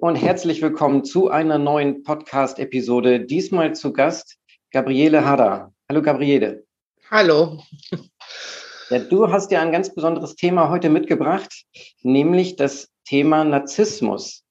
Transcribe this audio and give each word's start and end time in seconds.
Und 0.00 0.16
herzlich 0.16 0.60
willkommen 0.60 1.04
zu 1.04 1.30
einer 1.30 1.58
neuen 1.58 2.02
Podcast-Episode. 2.02 3.20
Diesmal 3.20 3.74
zu 3.74 3.94
Gast 3.94 4.36
Gabriele 4.70 5.24
Hader. 5.24 5.72
Hallo 5.88 6.02
Gabriele. 6.02 6.64
Hallo. 7.10 7.62
Ja, 8.90 8.98
du 8.98 9.30
hast 9.32 9.50
ja 9.52 9.62
ein 9.62 9.72
ganz 9.72 9.94
besonderes 9.94 10.36
Thema 10.36 10.68
heute 10.68 10.90
mitgebracht, 10.90 11.64
nämlich 12.02 12.56
das 12.56 12.88
Thema 13.04 13.42
Narzissmus. 13.44 14.44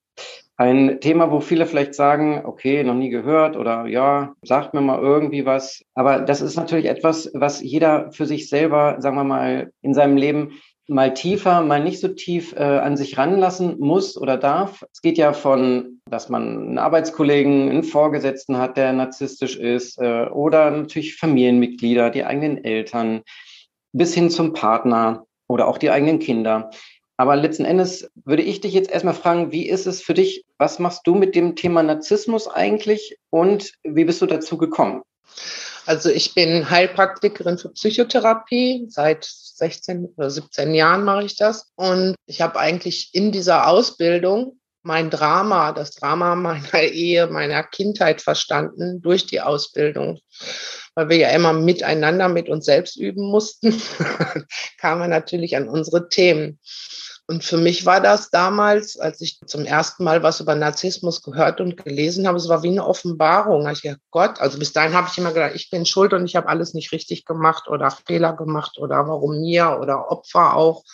Ein 0.56 1.00
Thema, 1.00 1.30
wo 1.30 1.40
viele 1.40 1.66
vielleicht 1.66 1.94
sagen, 1.94 2.42
okay, 2.44 2.82
noch 2.82 2.94
nie 2.94 3.10
gehört 3.10 3.56
oder 3.56 3.86
ja, 3.86 4.34
sagt 4.42 4.74
mir 4.74 4.80
mal 4.80 5.00
irgendwie 5.00 5.46
was. 5.46 5.84
Aber 5.94 6.20
das 6.20 6.40
ist 6.40 6.56
natürlich 6.56 6.86
etwas, 6.86 7.30
was 7.34 7.62
jeder 7.62 8.10
für 8.10 8.26
sich 8.26 8.48
selber, 8.48 8.96
sagen 8.98 9.16
wir 9.16 9.24
mal, 9.24 9.70
in 9.80 9.94
seinem 9.94 10.16
Leben 10.16 10.60
mal 10.88 11.14
tiefer, 11.14 11.62
mal 11.62 11.82
nicht 11.82 12.00
so 12.00 12.08
tief 12.08 12.54
äh, 12.54 12.62
an 12.62 12.96
sich 12.96 13.18
ranlassen 13.18 13.78
muss 13.78 14.16
oder 14.16 14.36
darf. 14.36 14.84
Es 14.92 15.02
geht 15.02 15.18
ja 15.18 15.32
von, 15.32 16.00
dass 16.08 16.28
man 16.28 16.58
einen 16.58 16.78
Arbeitskollegen, 16.78 17.70
einen 17.70 17.84
Vorgesetzten 17.84 18.58
hat, 18.58 18.76
der 18.76 18.92
narzisstisch 18.92 19.56
ist, 19.56 19.98
äh, 20.00 20.26
oder 20.26 20.70
natürlich 20.70 21.16
Familienmitglieder, 21.16 22.10
die 22.10 22.24
eigenen 22.24 22.62
Eltern, 22.64 23.22
bis 23.92 24.14
hin 24.14 24.30
zum 24.30 24.52
Partner 24.52 25.26
oder 25.48 25.66
auch 25.68 25.78
die 25.78 25.90
eigenen 25.90 26.18
Kinder. 26.18 26.70
Aber 27.16 27.34
letzten 27.34 27.64
Endes 27.64 28.10
würde 28.14 28.42
ich 28.42 28.60
dich 28.60 28.74
jetzt 28.74 28.90
erstmal 28.90 29.14
fragen, 29.14 29.50
wie 29.50 29.66
ist 29.68 29.86
es 29.86 30.02
für 30.02 30.14
dich? 30.14 30.44
Was 30.58 30.78
machst 30.78 31.06
du 31.06 31.14
mit 31.14 31.34
dem 31.34 31.56
Thema 31.56 31.82
Narzissmus 31.82 32.46
eigentlich 32.46 33.16
und 33.30 33.72
wie 33.84 34.04
bist 34.04 34.20
du 34.20 34.26
dazu 34.26 34.58
gekommen? 34.58 35.02
Also 35.86 36.10
ich 36.10 36.34
bin 36.34 36.68
Heilpraktikerin 36.68 37.58
für 37.58 37.70
Psychotherapie. 37.70 38.86
Seit 38.88 39.24
16 39.24 40.14
oder 40.16 40.30
17 40.30 40.74
Jahren 40.74 41.04
mache 41.04 41.24
ich 41.24 41.36
das. 41.36 41.72
Und 41.76 42.16
ich 42.26 42.40
habe 42.40 42.58
eigentlich 42.58 43.10
in 43.12 43.30
dieser 43.30 43.68
Ausbildung 43.68 44.58
mein 44.82 45.10
Drama, 45.10 45.72
das 45.72 45.92
Drama 45.92 46.34
meiner 46.34 46.72
Ehe, 46.82 47.26
meiner 47.28 47.62
Kindheit 47.62 48.20
verstanden 48.20 49.00
durch 49.00 49.26
die 49.26 49.40
Ausbildung. 49.40 50.18
Weil 50.94 51.08
wir 51.08 51.16
ja 51.16 51.28
immer 51.30 51.52
miteinander 51.52 52.28
mit 52.28 52.48
uns 52.48 52.64
selbst 52.64 52.96
üben 52.96 53.30
mussten, 53.30 53.80
kamen 54.80 55.00
wir 55.00 55.08
natürlich 55.08 55.56
an 55.56 55.68
unsere 55.68 56.08
Themen. 56.08 56.58
Und 57.28 57.42
für 57.42 57.56
mich 57.56 57.84
war 57.84 58.00
das 58.00 58.30
damals, 58.30 58.98
als 58.98 59.20
ich 59.20 59.40
zum 59.46 59.64
ersten 59.64 60.04
Mal 60.04 60.22
was 60.22 60.40
über 60.40 60.54
Narzissmus 60.54 61.22
gehört 61.22 61.60
und 61.60 61.76
gelesen 61.76 62.28
habe, 62.28 62.36
es 62.36 62.48
war 62.48 62.62
wie 62.62 62.68
eine 62.68 62.86
Offenbarung. 62.86 63.68
Ich 63.68 63.82
dachte, 63.82 63.98
Gott, 64.12 64.40
also 64.40 64.58
bis 64.60 64.72
dahin 64.72 64.94
habe 64.94 65.08
ich 65.10 65.18
immer 65.18 65.32
gedacht, 65.32 65.56
ich 65.56 65.68
bin 65.68 65.86
schuld 65.86 66.12
und 66.12 66.24
ich 66.24 66.36
habe 66.36 66.48
alles 66.48 66.72
nicht 66.72 66.92
richtig 66.92 67.24
gemacht 67.24 67.66
oder 67.66 67.90
Fehler 67.90 68.32
gemacht 68.32 68.78
oder 68.78 69.08
warum 69.08 69.40
mir 69.40 69.78
oder 69.80 70.10
Opfer 70.10 70.54
auch. 70.54 70.84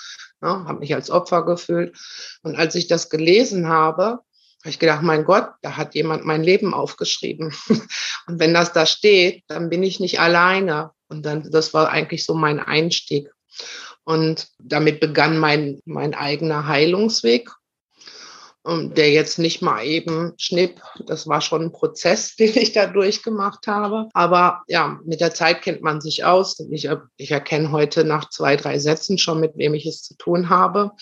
Ja, 0.40 0.64
habe 0.66 0.78
mich 0.78 0.94
als 0.94 1.10
Opfer 1.10 1.44
gefühlt. 1.44 1.96
Und 2.42 2.56
als 2.56 2.74
ich 2.74 2.88
das 2.88 3.10
gelesen 3.10 3.68
habe, 3.68 4.20
habe 4.62 4.70
ich 4.70 4.78
gedacht, 4.78 5.02
mein 5.02 5.24
Gott, 5.24 5.50
da 5.60 5.76
hat 5.76 5.94
jemand 5.94 6.24
mein 6.24 6.42
Leben 6.42 6.72
aufgeschrieben. 6.72 7.54
Und 8.26 8.38
wenn 8.38 8.54
das 8.54 8.72
da 8.72 8.86
steht, 8.86 9.44
dann 9.48 9.68
bin 9.68 9.82
ich 9.82 10.00
nicht 10.00 10.18
alleine. 10.18 10.92
Und 11.08 11.26
dann, 11.26 11.50
das 11.50 11.74
war 11.74 11.90
eigentlich 11.90 12.24
so 12.24 12.34
mein 12.34 12.58
Einstieg. 12.58 13.30
Und 14.04 14.48
damit 14.58 15.00
begann 15.00 15.38
mein, 15.38 15.80
mein 15.84 16.14
eigener 16.14 16.66
Heilungsweg, 16.66 17.48
ähm, 18.66 18.94
der 18.94 19.10
jetzt 19.10 19.38
nicht 19.38 19.62
mal 19.62 19.84
eben 19.84 20.34
schnipp, 20.38 20.80
das 21.06 21.26
war 21.26 21.40
schon 21.40 21.62
ein 21.62 21.72
Prozess, 21.72 22.36
den 22.36 22.56
ich 22.56 22.72
da 22.72 22.86
durchgemacht 22.86 23.66
habe. 23.66 24.08
Aber 24.12 24.62
ja, 24.68 24.98
mit 25.04 25.20
der 25.20 25.34
Zeit 25.34 25.62
kennt 25.62 25.82
man 25.82 26.00
sich 26.00 26.24
aus. 26.24 26.58
Ich, 26.70 26.88
ich 27.16 27.30
erkenne 27.30 27.70
heute 27.70 28.04
nach 28.04 28.28
zwei, 28.30 28.56
drei 28.56 28.78
Sätzen 28.78 29.18
schon, 29.18 29.40
mit 29.40 29.56
wem 29.56 29.74
ich 29.74 29.86
es 29.86 30.02
zu 30.02 30.16
tun 30.16 30.48
habe. 30.48 30.92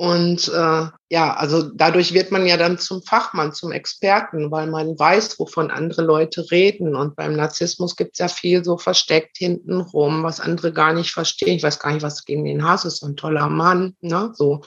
Und 0.00 0.48
äh, 0.48 0.86
ja, 1.10 1.34
also 1.34 1.60
dadurch 1.74 2.14
wird 2.14 2.30
man 2.30 2.46
ja 2.46 2.56
dann 2.56 2.78
zum 2.78 3.02
Fachmann, 3.02 3.52
zum 3.52 3.70
Experten, 3.70 4.50
weil 4.50 4.66
man 4.66 4.98
weiß, 4.98 5.38
wovon 5.38 5.70
andere 5.70 6.00
Leute 6.00 6.50
reden. 6.50 6.96
Und 6.96 7.16
beim 7.16 7.34
Narzissmus 7.36 7.96
gibt 7.96 8.12
es 8.14 8.18
ja 8.20 8.28
viel 8.28 8.64
so 8.64 8.78
versteckt 8.78 9.36
hintenrum, 9.36 10.22
was 10.22 10.40
andere 10.40 10.72
gar 10.72 10.94
nicht 10.94 11.12
verstehen. 11.12 11.56
Ich 11.56 11.62
weiß 11.62 11.80
gar 11.80 11.92
nicht, 11.92 12.02
was 12.02 12.24
gegen 12.24 12.46
den 12.46 12.66
Hass 12.66 12.86
ist, 12.86 13.00
so 13.00 13.08
ein 13.08 13.16
toller 13.16 13.50
Mann, 13.50 13.94
ne? 14.00 14.32
So. 14.32 14.62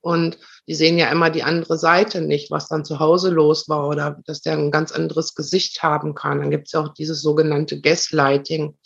Und 0.00 0.36
die 0.68 0.74
sehen 0.74 0.98
ja 0.98 1.10
immer 1.10 1.30
die 1.30 1.42
andere 1.42 1.76
Seite 1.76 2.20
nicht, 2.20 2.50
was 2.50 2.68
dann 2.68 2.84
zu 2.84 3.00
Hause 3.00 3.30
los 3.30 3.68
war 3.68 3.88
oder 3.88 4.18
dass 4.26 4.42
der 4.42 4.54
ein 4.54 4.70
ganz 4.70 4.92
anderes 4.92 5.34
Gesicht 5.34 5.82
haben 5.82 6.14
kann. 6.14 6.38
Dann 6.38 6.50
gibt 6.50 6.68
es 6.68 6.72
ja 6.72 6.80
auch 6.80 6.94
dieses 6.94 7.20
sogenannte 7.20 7.80
Gaslighting, 7.80 8.76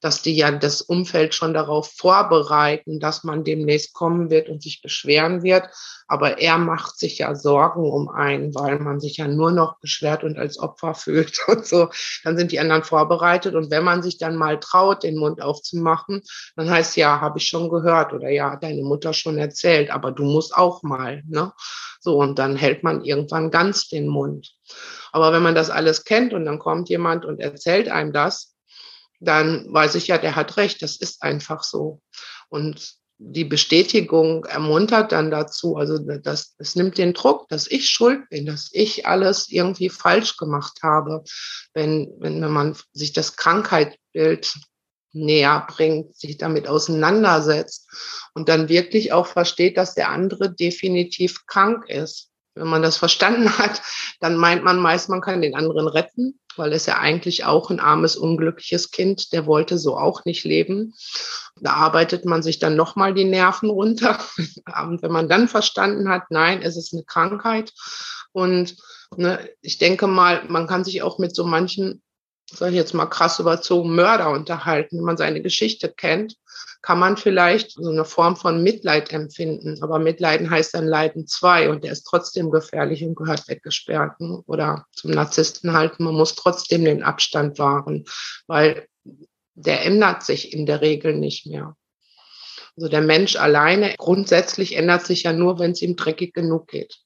dass 0.00 0.22
die 0.22 0.36
ja 0.36 0.50
das 0.50 0.80
Umfeld 0.80 1.34
schon 1.34 1.52
darauf 1.52 1.92
vorbereiten, 1.94 3.00
dass 3.00 3.24
man 3.24 3.44
demnächst 3.44 3.92
kommen 3.92 4.30
wird 4.30 4.48
und 4.48 4.62
sich 4.62 4.80
beschweren 4.80 5.42
wird. 5.42 5.68
Aber 6.06 6.38
er 6.38 6.56
macht 6.56 6.98
sich 6.98 7.18
ja 7.18 7.34
Sorgen 7.34 7.82
um 7.82 8.08
einen, 8.08 8.54
weil 8.54 8.78
man 8.78 8.98
sich 8.98 9.18
ja 9.18 9.28
nur 9.28 9.50
noch 9.50 9.78
beschwert 9.80 10.24
und 10.24 10.38
als 10.38 10.58
Opfer 10.58 10.94
fühlt 10.94 11.38
und 11.46 11.66
so. 11.66 11.90
Dann 12.24 12.38
sind 12.38 12.52
die 12.52 12.60
anderen 12.60 12.84
vorbereitet. 12.84 13.54
Und 13.54 13.70
wenn 13.70 13.84
man 13.84 14.02
sich 14.02 14.16
dann 14.16 14.36
mal 14.36 14.58
traut, 14.58 15.02
den 15.02 15.18
Mund 15.18 15.42
aufzumachen, 15.42 16.22
dann 16.56 16.70
heißt 16.70 16.96
ja, 16.96 17.20
habe 17.20 17.38
ich 17.38 17.46
schon 17.46 17.68
gehört 17.68 18.12
oder 18.14 18.30
ja, 18.30 18.56
deine 18.56 18.82
Mutter 18.82 19.12
schon 19.12 19.36
erzählt, 19.36 19.90
aber 19.90 20.12
du 20.12 20.22
musst 20.22 20.56
auch 20.56 20.82
mal. 20.82 21.17
Ne? 21.26 21.52
So, 22.00 22.18
und 22.18 22.38
dann 22.38 22.56
hält 22.56 22.82
man 22.82 23.04
irgendwann 23.04 23.50
ganz 23.50 23.88
den 23.88 24.08
Mund. 24.08 24.54
Aber 25.12 25.32
wenn 25.32 25.42
man 25.42 25.54
das 25.54 25.70
alles 25.70 26.04
kennt 26.04 26.32
und 26.32 26.44
dann 26.44 26.58
kommt 26.58 26.88
jemand 26.88 27.24
und 27.24 27.40
erzählt 27.40 27.88
einem 27.88 28.12
das, 28.12 28.54
dann 29.20 29.66
weiß 29.72 29.96
ich 29.96 30.06
ja, 30.06 30.18
der 30.18 30.36
hat 30.36 30.56
recht, 30.56 30.82
das 30.82 30.96
ist 30.96 31.22
einfach 31.22 31.62
so. 31.62 32.00
Und 32.48 32.98
die 33.18 33.44
Bestätigung 33.44 34.44
ermuntert 34.44 35.10
dann 35.10 35.30
dazu, 35.30 35.76
also 35.76 35.98
das, 35.98 36.54
es 36.58 36.76
nimmt 36.76 36.98
den 36.98 37.14
Druck, 37.14 37.48
dass 37.48 37.66
ich 37.66 37.88
schuld 37.88 38.28
bin, 38.30 38.46
dass 38.46 38.70
ich 38.72 39.06
alles 39.06 39.48
irgendwie 39.48 39.90
falsch 39.90 40.36
gemacht 40.36 40.78
habe. 40.82 41.24
Wenn, 41.74 42.12
wenn 42.20 42.40
man 42.40 42.76
sich 42.92 43.12
das 43.12 43.36
Krankheitsbild 43.36 44.54
näher 45.12 45.66
bringt, 45.68 46.16
sich 46.16 46.38
damit 46.38 46.68
auseinandersetzt 46.68 47.88
und 48.34 48.48
dann 48.48 48.68
wirklich 48.68 49.12
auch 49.12 49.26
versteht, 49.26 49.76
dass 49.76 49.94
der 49.94 50.10
andere 50.10 50.54
definitiv 50.54 51.46
krank 51.46 51.88
ist. 51.88 52.30
Wenn 52.54 52.68
man 52.68 52.82
das 52.82 52.96
verstanden 52.96 53.48
hat, 53.58 53.82
dann 54.20 54.36
meint 54.36 54.64
man 54.64 54.78
meist, 54.78 55.08
man 55.08 55.20
kann 55.20 55.42
den 55.42 55.54
anderen 55.54 55.88
retten, 55.88 56.38
weil 56.56 56.72
es 56.72 56.86
ja 56.86 56.98
eigentlich 56.98 57.44
auch 57.44 57.70
ein 57.70 57.80
armes, 57.80 58.16
unglückliches 58.16 58.90
Kind, 58.90 59.32
der 59.32 59.46
wollte 59.46 59.78
so 59.78 59.96
auch 59.96 60.24
nicht 60.24 60.44
leben. 60.44 60.94
Da 61.60 61.72
arbeitet 61.74 62.24
man 62.24 62.42
sich 62.42 62.58
dann 62.58 62.76
nochmal 62.76 63.14
die 63.14 63.24
Nerven 63.24 63.70
runter. 63.70 64.18
Und 64.80 65.02
wenn 65.02 65.12
man 65.12 65.28
dann 65.28 65.48
verstanden 65.48 66.08
hat, 66.08 66.24
nein, 66.30 66.62
es 66.62 66.76
ist 66.76 66.92
eine 66.92 67.04
Krankheit. 67.04 67.72
Und 68.32 68.76
ne, 69.16 69.48
ich 69.62 69.78
denke 69.78 70.06
mal, 70.06 70.44
man 70.48 70.66
kann 70.66 70.84
sich 70.84 71.02
auch 71.02 71.18
mit 71.18 71.34
so 71.34 71.44
manchen 71.44 72.02
sag 72.50 72.70
ich 72.70 72.76
jetzt 72.76 72.94
mal 72.94 73.06
krass 73.06 73.38
überzogen, 73.38 73.94
Mörder 73.94 74.30
unterhalten. 74.30 74.98
Wenn 74.98 75.04
man 75.04 75.16
seine 75.16 75.42
Geschichte 75.42 75.92
kennt, 75.92 76.36
kann 76.80 76.98
man 76.98 77.16
vielleicht 77.16 77.72
so 77.72 77.90
eine 77.90 78.04
Form 78.04 78.36
von 78.36 78.62
Mitleid 78.62 79.12
empfinden. 79.12 79.82
Aber 79.82 79.98
Mitleiden 79.98 80.48
heißt 80.48 80.74
dann 80.74 80.86
Leiden 80.86 81.26
zwei 81.26 81.68
und 81.70 81.84
der 81.84 81.92
ist 81.92 82.04
trotzdem 82.04 82.50
gefährlich 82.50 83.04
und 83.04 83.16
gehört 83.16 83.48
weggesperrt. 83.48 84.16
Oder 84.46 84.86
zum 84.92 85.10
Narzissten 85.10 85.72
halten, 85.72 86.04
man 86.04 86.14
muss 86.14 86.34
trotzdem 86.34 86.84
den 86.84 87.02
Abstand 87.02 87.58
wahren, 87.58 88.04
weil 88.46 88.86
der 89.54 89.84
ändert 89.84 90.22
sich 90.22 90.52
in 90.52 90.66
der 90.66 90.80
Regel 90.80 91.14
nicht 91.14 91.46
mehr. 91.46 91.76
Also 92.76 92.88
der 92.88 93.00
Mensch 93.00 93.34
alleine 93.34 93.94
grundsätzlich 93.98 94.76
ändert 94.76 95.04
sich 95.04 95.24
ja 95.24 95.32
nur, 95.32 95.58
wenn 95.58 95.72
es 95.72 95.82
ihm 95.82 95.96
dreckig 95.96 96.32
genug 96.32 96.68
geht. 96.68 97.00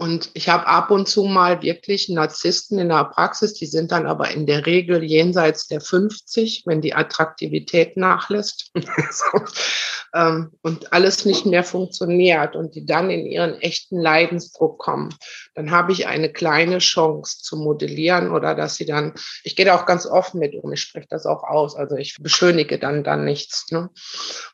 Und 0.00 0.30
ich 0.32 0.48
habe 0.48 0.66
ab 0.66 0.90
und 0.90 1.08
zu 1.08 1.24
mal 1.24 1.60
wirklich 1.60 2.08
Narzissten 2.08 2.78
in 2.78 2.88
der 2.88 3.04
Praxis, 3.04 3.52
die 3.52 3.66
sind 3.66 3.92
dann 3.92 4.06
aber 4.06 4.30
in 4.30 4.46
der 4.46 4.64
Regel 4.64 5.04
jenseits 5.04 5.66
der 5.66 5.82
50, 5.82 6.62
wenn 6.64 6.80
die 6.80 6.94
Attraktivität 6.94 7.98
nachlässt 7.98 8.72
ähm, 10.14 10.52
und 10.62 10.94
alles 10.94 11.26
nicht 11.26 11.44
mehr 11.44 11.64
funktioniert 11.64 12.56
und 12.56 12.76
die 12.76 12.86
dann 12.86 13.10
in 13.10 13.26
ihren 13.26 13.60
echten 13.60 14.00
Leidensdruck 14.00 14.78
kommen. 14.78 15.14
Dann 15.60 15.72
habe 15.72 15.92
ich 15.92 16.06
eine 16.06 16.32
kleine 16.32 16.78
Chance 16.78 17.42
zu 17.42 17.58
modellieren 17.58 18.30
oder 18.30 18.54
dass 18.54 18.76
sie 18.76 18.86
dann, 18.86 19.12
ich 19.44 19.56
gehe 19.56 19.66
da 19.66 19.76
auch 19.76 19.84
ganz 19.84 20.06
offen 20.06 20.40
mit 20.40 20.54
um, 20.54 20.72
ich 20.72 20.80
spreche 20.80 21.08
das 21.10 21.26
auch 21.26 21.44
aus, 21.44 21.76
also 21.76 21.96
ich 21.96 22.16
beschönige 22.18 22.78
dann 22.78 23.04
dann 23.04 23.26
nichts 23.26 23.70
ne? 23.70 23.90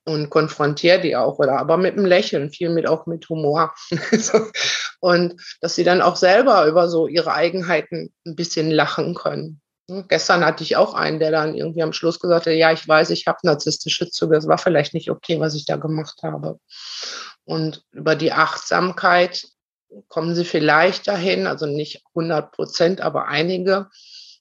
und 0.05 0.31
konfrontiere 0.31 1.01
die 1.01 1.15
auch 1.15 1.39
oder 1.39 1.61
aber 1.61 1.77
mit 1.77 1.93
einem 1.93 2.07
Lächeln, 2.07 2.51
viel 2.51 2.71
mit 2.71 2.89
auch 2.89 3.07
mit 3.07 3.29
Humor. 3.29 3.73
und 5.01 5.41
dass 5.61 5.77
sie 5.77 5.85
dann 5.85 6.03
auch 6.03 6.17
selber 6.17 6.67
über 6.67 6.89
so 6.89 7.07
ihre 7.07 7.33
Eigenheiten 7.33 8.13
ein 8.27 8.35
bisschen 8.35 8.73
lachen 8.73 9.15
können. 9.15 9.61
Ne, 9.87 10.05
gestern 10.09 10.45
hatte 10.45 10.65
ich 10.65 10.75
auch 10.75 10.95
einen, 10.95 11.21
der 11.21 11.31
dann 11.31 11.55
irgendwie 11.55 11.85
am 11.85 11.93
Schluss 11.93 12.19
gesagt 12.19 12.47
hat, 12.47 12.53
ja, 12.55 12.73
ich 12.73 12.89
weiß, 12.89 13.11
ich 13.11 13.29
habe 13.29 13.39
narzisstische 13.45 14.11
Züge, 14.11 14.35
das 14.35 14.49
war 14.49 14.59
vielleicht 14.59 14.93
nicht 14.93 15.09
okay, 15.09 15.39
was 15.39 15.55
ich 15.55 15.67
da 15.67 15.77
gemacht 15.77 16.19
habe. 16.25 16.59
Und 17.45 17.85
über 17.93 18.17
die 18.17 18.33
Achtsamkeit 18.33 19.47
kommen 20.09 20.35
sie 20.35 20.45
vielleicht 20.45 21.07
dahin, 21.09 21.47
also 21.47 21.67
nicht 21.67 22.05
100 22.15 22.53
Prozent, 22.53 23.01
aber 23.01 23.27
einige, 23.27 23.89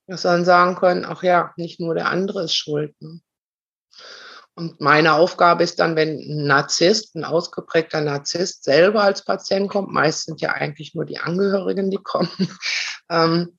dass 0.07 0.23
dann 0.23 0.45
sagen 0.45 0.75
können, 0.75 1.05
ach 1.05 1.23
ja, 1.23 1.53
nicht 1.57 1.79
nur 1.79 1.95
der 1.95 2.09
andere 2.09 2.43
ist 2.43 2.55
schuld. 2.55 2.93
Ne? 3.01 3.21
Und 4.57 4.79
meine 4.79 5.13
Aufgabe 5.13 5.63
ist 5.63 5.79
dann, 5.79 5.97
wenn 5.97 6.17
ein 6.17 6.47
Narzisst, 6.47 7.15
ein 7.15 7.25
ausgeprägter 7.25 7.99
Narzisst 7.99 8.63
selber 8.63 9.03
als 9.03 9.23
Patient 9.25 9.69
kommt, 9.69 9.91
meist 9.91 10.25
sind 10.25 10.39
ja 10.39 10.51
eigentlich 10.51 10.95
nur 10.95 11.03
die 11.03 11.19
Angehörigen, 11.19 11.91
die 11.91 11.97
kommen, 11.97 12.29
ähm, 13.09 13.57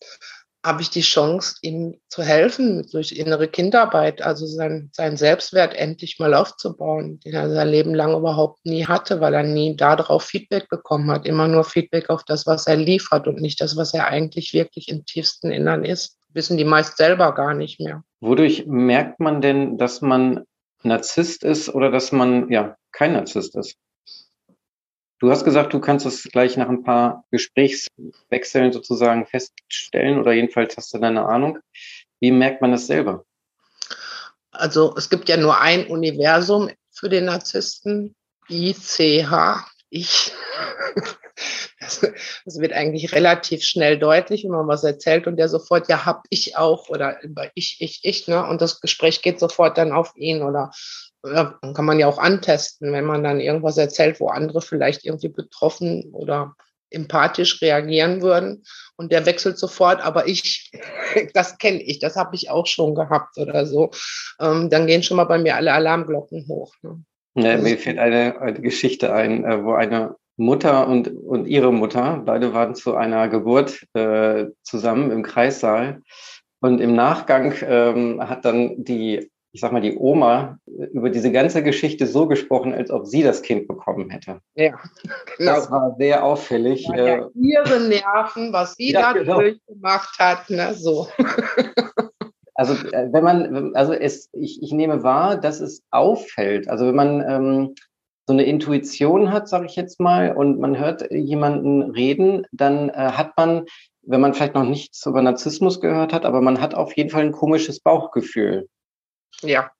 habe 0.66 0.82
ich 0.82 0.90
die 0.90 1.02
Chance, 1.02 1.58
ihm 1.62 1.94
zu 2.08 2.24
helfen 2.24 2.84
durch 2.90 3.12
innere 3.12 3.46
Kindarbeit, 3.46 4.20
also 4.20 4.46
sein, 4.46 4.90
sein 4.92 5.16
Selbstwert 5.16 5.74
endlich 5.74 6.18
mal 6.18 6.34
aufzubauen, 6.34 7.20
den 7.20 7.34
er 7.34 7.48
sein 7.48 7.68
Leben 7.68 7.94
lang 7.94 8.16
überhaupt 8.16 8.66
nie 8.66 8.84
hatte, 8.84 9.20
weil 9.20 9.32
er 9.32 9.44
nie 9.44 9.76
darauf 9.76 10.24
Feedback 10.24 10.68
bekommen 10.68 11.08
hat. 11.12 11.24
Immer 11.24 11.46
nur 11.46 11.62
Feedback 11.62 12.10
auf 12.10 12.24
das, 12.24 12.46
was 12.48 12.66
er 12.66 12.76
liefert 12.76 13.28
und 13.28 13.40
nicht 13.40 13.60
das, 13.60 13.76
was 13.76 13.94
er 13.94 14.08
eigentlich 14.08 14.52
wirklich 14.54 14.88
im 14.88 15.04
tiefsten 15.04 15.52
Innern 15.52 15.84
ist. 15.84 16.18
Wissen 16.30 16.56
die 16.56 16.64
meist 16.64 16.96
selber 16.96 17.32
gar 17.32 17.54
nicht 17.54 17.78
mehr. 17.78 18.02
Wodurch 18.20 18.64
merkt 18.66 19.20
man 19.20 19.40
denn, 19.40 19.78
dass 19.78 20.02
man 20.02 20.42
Narzisst 20.82 21.44
ist 21.44 21.72
oder 21.72 21.92
dass 21.92 22.10
man 22.10 22.50
ja 22.50 22.76
kein 22.90 23.12
Narzisst 23.12 23.56
ist. 23.56 23.76
Du 25.18 25.30
hast 25.30 25.44
gesagt, 25.44 25.72
du 25.72 25.80
kannst 25.80 26.04
es 26.04 26.24
gleich 26.24 26.56
nach 26.56 26.68
ein 26.68 26.82
paar 26.82 27.24
Gesprächswechseln 27.30 28.72
sozusagen 28.72 29.26
feststellen 29.26 30.18
oder 30.18 30.32
jedenfalls 30.32 30.76
hast 30.76 30.92
du 30.92 30.98
deine 30.98 31.24
Ahnung. 31.24 31.58
Wie 32.20 32.30
merkt 32.30 32.60
man 32.60 32.72
das 32.72 32.86
selber? 32.86 33.24
Also 34.50 34.94
es 34.96 35.08
gibt 35.08 35.28
ja 35.28 35.36
nur 35.36 35.58
ein 35.60 35.86
Universum 35.86 36.70
für 36.90 37.08
den 37.08 37.26
Narzissten, 37.26 38.14
ICH, 38.48 39.30
ich. 39.90 40.32
Das, 41.78 42.00
das, 42.46 42.58
wird 42.58 42.72
eigentlich 42.72 43.12
relativ 43.12 43.62
schnell 43.62 43.98
deutlich, 43.98 44.44
wenn 44.44 44.50
man 44.50 44.66
was 44.66 44.82
erzählt 44.82 45.26
und 45.26 45.36
der 45.36 45.50
sofort, 45.50 45.88
ja, 45.90 46.06
hab 46.06 46.24
ich 46.30 46.56
auch 46.56 46.88
oder 46.88 47.18
ich, 47.54 47.76
ich, 47.80 48.00
ich, 48.02 48.26
ne? 48.26 48.44
Und 48.46 48.62
das 48.62 48.80
Gespräch 48.80 49.20
geht 49.20 49.38
sofort 49.38 49.76
dann 49.76 49.92
auf 49.92 50.16
ihn 50.16 50.42
oder 50.42 50.70
kann 51.32 51.84
man 51.84 51.98
ja 51.98 52.06
auch 52.06 52.18
antesten, 52.18 52.92
wenn 52.92 53.04
man 53.04 53.22
dann 53.22 53.40
irgendwas 53.40 53.76
erzählt, 53.78 54.20
wo 54.20 54.28
andere 54.28 54.60
vielleicht 54.60 55.04
irgendwie 55.04 55.28
betroffen 55.28 56.10
oder 56.12 56.54
empathisch 56.90 57.60
reagieren 57.62 58.22
würden 58.22 58.64
und 58.96 59.12
der 59.12 59.26
wechselt 59.26 59.58
sofort, 59.58 60.04
aber 60.04 60.28
ich, 60.28 60.70
das 61.34 61.58
kenne 61.58 61.82
ich, 61.82 61.98
das 61.98 62.16
habe 62.16 62.34
ich 62.34 62.50
auch 62.50 62.66
schon 62.66 62.94
gehabt 62.94 63.38
oder 63.38 63.66
so, 63.66 63.90
ähm, 64.40 64.70
dann 64.70 64.86
gehen 64.86 65.02
schon 65.02 65.16
mal 65.16 65.24
bei 65.24 65.38
mir 65.38 65.56
alle 65.56 65.72
Alarmglocken 65.72 66.46
hoch. 66.48 66.74
Ne? 66.82 67.02
Ja, 67.34 67.58
mir 67.58 67.76
fällt 67.76 67.98
eine, 67.98 68.40
eine 68.40 68.60
Geschichte 68.60 69.12
ein, 69.12 69.44
äh, 69.44 69.62
wo 69.62 69.74
eine 69.74 70.16
Mutter 70.36 70.86
und, 70.86 71.08
und 71.08 71.46
ihre 71.46 71.72
Mutter, 71.72 72.22
beide 72.24 72.52
waren 72.52 72.74
zu 72.74 72.94
einer 72.94 73.28
Geburt 73.28 73.86
äh, 73.94 74.46
zusammen 74.62 75.10
im 75.10 75.22
Kreissaal. 75.22 76.02
Und 76.60 76.80
im 76.80 76.94
Nachgang 76.94 77.54
ähm, 77.62 78.20
hat 78.26 78.44
dann 78.44 78.84
die, 78.84 79.30
ich 79.52 79.60
sag 79.60 79.72
mal, 79.72 79.80
die 79.80 79.96
Oma 79.96 80.58
über 80.92 81.08
diese 81.08 81.32
ganze 81.32 81.62
Geschichte 81.62 82.06
so 82.06 82.26
gesprochen, 82.26 82.74
als 82.74 82.90
ob 82.90 83.06
sie 83.06 83.22
das 83.22 83.42
Kind 83.42 83.66
bekommen 83.68 84.10
hätte. 84.10 84.40
Ja, 84.54 84.78
genau. 85.38 85.54
Das 85.54 85.70
war 85.70 85.96
sehr 85.98 86.24
auffällig. 86.24 86.86
Ja, 86.88 87.06
ja, 87.06 87.30
ihre 87.34 87.80
Nerven, 87.88 88.52
was 88.52 88.74
sie 88.74 88.92
ja, 88.92 89.12
da 89.12 89.18
genau. 89.18 89.40
durchgemacht 89.40 90.18
hat, 90.18 90.50
ne, 90.50 90.74
so. 90.74 91.08
Also 92.58 92.72
äh, 92.88 93.12
wenn 93.12 93.22
man, 93.22 93.74
also 93.74 93.92
es, 93.92 94.30
ich, 94.32 94.62
ich 94.62 94.72
nehme 94.72 95.02
wahr, 95.02 95.36
dass 95.36 95.60
es 95.60 95.82
auffällt. 95.90 96.68
Also 96.68 96.86
wenn 96.86 96.94
man 96.94 97.20
ähm, 97.28 97.74
so 98.26 98.32
eine 98.32 98.44
Intuition 98.44 99.30
hat, 99.30 99.48
sage 99.48 99.66
ich 99.66 99.76
jetzt 99.76 100.00
mal, 100.00 100.34
und 100.34 100.58
man 100.58 100.78
hört 100.78 101.10
jemanden 101.12 101.82
reden, 101.82 102.46
dann 102.52 102.88
äh, 102.88 102.92
hat 102.92 103.36
man, 103.36 103.66
wenn 104.02 104.20
man 104.20 104.34
vielleicht 104.34 104.54
noch 104.54 104.64
nichts 104.64 105.04
über 105.04 105.22
Narzissmus 105.22 105.80
gehört 105.80 106.12
hat, 106.12 106.24
aber 106.24 106.40
man 106.40 106.60
hat 106.60 106.74
auf 106.74 106.96
jeden 106.96 107.10
Fall 107.10 107.24
ein 107.24 107.32
komisches 107.32 107.80
Bauchgefühl. 107.80 108.68
Ja. 109.42 109.70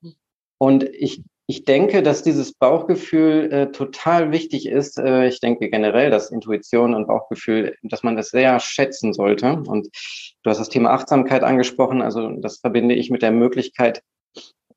Und 0.58 0.84
ich 0.84 1.22
ich 1.48 1.64
denke, 1.64 2.02
dass 2.02 2.24
dieses 2.24 2.54
Bauchgefühl 2.54 3.52
äh, 3.52 3.66
total 3.70 4.32
wichtig 4.32 4.66
ist. 4.66 4.98
Äh, 4.98 5.28
ich 5.28 5.38
denke 5.38 5.70
generell, 5.70 6.10
dass 6.10 6.32
Intuition 6.32 6.92
und 6.92 7.06
Bauchgefühl, 7.06 7.76
dass 7.82 8.02
man 8.02 8.16
das 8.16 8.30
sehr 8.30 8.58
schätzen 8.58 9.12
sollte. 9.12 9.62
Und 9.64 9.88
du 10.42 10.50
hast 10.50 10.58
das 10.58 10.68
Thema 10.68 10.90
Achtsamkeit 10.90 11.44
angesprochen. 11.44 12.02
Also 12.02 12.30
das 12.30 12.58
verbinde 12.58 12.96
ich 12.96 13.10
mit 13.10 13.22
der 13.22 13.30
Möglichkeit, 13.30 14.02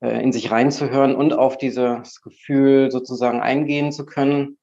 äh, 0.02 0.22
in 0.22 0.32
sich 0.32 0.52
reinzuhören 0.52 1.16
und 1.16 1.34
auf 1.34 1.58
dieses 1.58 2.22
Gefühl 2.22 2.92
sozusagen 2.92 3.42
eingehen 3.42 3.92
zu 3.92 4.06
können 4.06 4.60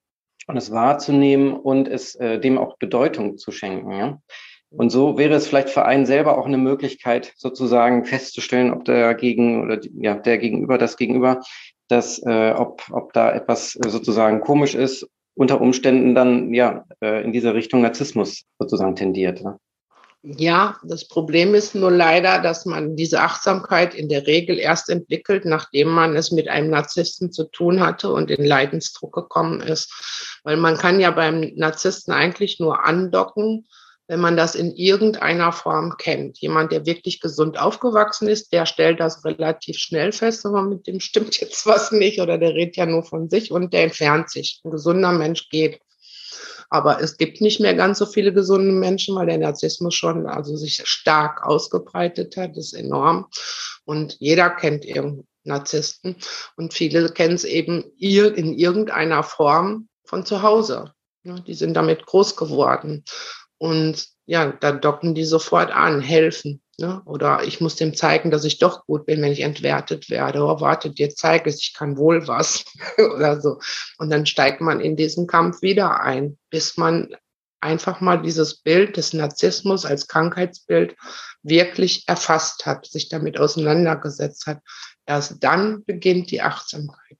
und 0.46 0.56
es 0.56 0.70
wahrzunehmen 0.70 1.54
und 1.54 1.88
es 1.88 2.14
äh, 2.14 2.38
dem 2.38 2.56
auch 2.56 2.78
Bedeutung 2.78 3.36
zu 3.36 3.50
schenken. 3.50 3.90
Ja? 3.90 4.20
Und 4.76 4.90
so 4.90 5.18
wäre 5.18 5.34
es 5.34 5.46
vielleicht 5.46 5.70
für 5.70 5.84
einen 5.84 6.06
selber 6.06 6.38
auch 6.38 6.46
eine 6.46 6.58
Möglichkeit, 6.58 7.32
sozusagen 7.36 8.04
festzustellen, 8.04 8.72
ob 8.72 8.84
der 8.84 9.14
Gegen 9.14 9.62
oder 9.62 9.80
ja, 9.98 10.14
der 10.14 10.38
Gegenüber, 10.38 10.78
das 10.78 10.96
Gegenüber 10.96 11.40
dass 11.88 12.18
äh, 12.24 12.52
ob, 12.56 12.82
ob 12.90 13.12
da 13.12 13.32
etwas 13.32 13.76
äh, 13.76 13.88
sozusagen 13.88 14.40
komisch 14.40 14.74
ist, 14.74 15.08
unter 15.34 15.60
Umständen 15.60 16.14
dann 16.14 16.52
ja 16.54 16.84
äh, 17.00 17.22
in 17.22 17.32
diese 17.32 17.54
Richtung 17.54 17.82
Narzissmus 17.82 18.44
sozusagen 18.58 18.96
tendiert. 18.96 19.42
Ne? 19.42 19.58
Ja, 20.22 20.76
das 20.82 21.06
Problem 21.06 21.54
ist 21.54 21.74
nur 21.74 21.90
leider, 21.90 22.40
dass 22.40 22.66
man 22.66 22.96
diese 22.96 23.20
Achtsamkeit 23.20 23.94
in 23.94 24.08
der 24.08 24.26
Regel 24.26 24.58
erst 24.58 24.90
entwickelt, 24.90 25.44
nachdem 25.44 25.88
man 25.88 26.16
es 26.16 26.32
mit 26.32 26.48
einem 26.48 26.70
Narzissten 26.70 27.30
zu 27.30 27.44
tun 27.44 27.80
hatte 27.80 28.10
und 28.10 28.30
in 28.30 28.44
Leidensdruck 28.44 29.14
gekommen 29.14 29.60
ist. 29.60 30.40
Weil 30.42 30.56
man 30.56 30.76
kann 30.76 30.98
ja 30.98 31.12
beim 31.12 31.52
Narzissten 31.54 32.12
eigentlich 32.12 32.58
nur 32.58 32.84
andocken, 32.84 33.66
wenn 34.08 34.20
man 34.20 34.36
das 34.36 34.54
in 34.54 34.74
irgendeiner 34.74 35.52
Form 35.52 35.96
kennt. 35.96 36.38
Jemand, 36.38 36.70
der 36.70 36.86
wirklich 36.86 37.20
gesund 37.20 37.58
aufgewachsen 37.58 38.28
ist, 38.28 38.52
der 38.52 38.66
stellt 38.66 39.00
das 39.00 39.24
relativ 39.24 39.78
schnell 39.78 40.12
fest, 40.12 40.46
aber 40.46 40.62
mit 40.62 40.86
dem 40.86 41.00
stimmt 41.00 41.36
jetzt 41.40 41.66
was 41.66 41.92
nicht 41.92 42.20
oder 42.20 42.38
der 42.38 42.54
redet 42.54 42.76
ja 42.76 42.86
nur 42.86 43.02
von 43.02 43.28
sich 43.28 43.50
und 43.50 43.72
der 43.72 43.84
entfernt 43.84 44.30
sich. 44.30 44.60
Ein 44.64 44.70
gesunder 44.70 45.12
Mensch 45.12 45.48
geht. 45.48 45.80
Aber 46.68 47.00
es 47.00 47.16
gibt 47.16 47.40
nicht 47.40 47.60
mehr 47.60 47.74
ganz 47.74 47.98
so 47.98 48.06
viele 48.06 48.32
gesunde 48.32 48.72
Menschen, 48.72 49.14
weil 49.14 49.26
der 49.26 49.38
Narzissmus 49.38 49.94
schon 49.94 50.26
also 50.26 50.56
sich 50.56 50.82
stark 50.84 51.44
ausgebreitet 51.44 52.36
hat. 52.36 52.56
Das 52.56 52.72
ist 52.72 52.74
enorm. 52.74 53.26
Und 53.84 54.16
jeder 54.18 54.50
kennt 54.50 54.84
irgendeinen 54.84 55.28
Narzissten. 55.44 56.16
Und 56.56 56.74
viele 56.74 57.08
kennen 57.10 57.34
es 57.34 57.44
eben 57.44 57.84
in 57.98 58.52
irgendeiner 58.52 59.22
Form 59.22 59.88
von 60.04 60.26
zu 60.26 60.42
Hause. 60.42 60.92
Die 61.24 61.54
sind 61.54 61.74
damit 61.74 62.06
groß 62.06 62.36
geworden. 62.36 63.04
Und 63.58 64.08
ja, 64.26 64.52
da 64.52 64.72
docken 64.72 65.14
die 65.14 65.24
sofort 65.24 65.70
an, 65.70 66.00
helfen. 66.00 66.60
Ne? 66.78 67.00
Oder 67.06 67.44
ich 67.44 67.60
muss 67.60 67.76
dem 67.76 67.94
zeigen, 67.94 68.30
dass 68.30 68.44
ich 68.44 68.58
doch 68.58 68.84
gut 68.84 69.06
bin, 69.06 69.22
wenn 69.22 69.32
ich 69.32 69.40
entwertet 69.40 70.10
werde. 70.10 70.42
Oh, 70.42 70.60
warte, 70.60 70.90
dir 70.90 71.08
zeige 71.10 71.48
es, 71.48 71.62
ich 71.62 71.72
kann 71.74 71.96
wohl 71.96 72.28
was. 72.28 72.64
oder 73.14 73.40
so. 73.40 73.60
Und 73.98 74.10
dann 74.10 74.26
steigt 74.26 74.60
man 74.60 74.80
in 74.80 74.96
diesen 74.96 75.26
Kampf 75.26 75.62
wieder 75.62 76.00
ein, 76.00 76.36
bis 76.50 76.76
man 76.76 77.08
einfach 77.60 78.00
mal 78.00 78.20
dieses 78.20 78.58
Bild 78.58 78.96
des 78.96 79.14
Narzissmus 79.14 79.86
als 79.86 80.06
Krankheitsbild 80.06 80.96
wirklich 81.42 82.04
erfasst 82.06 82.66
hat, 82.66 82.86
sich 82.86 83.08
damit 83.08 83.38
auseinandergesetzt 83.38 84.46
hat. 84.46 84.60
Erst 85.06 85.42
dann 85.42 85.84
beginnt 85.84 86.30
die 86.30 86.42
Achtsamkeit. 86.42 87.15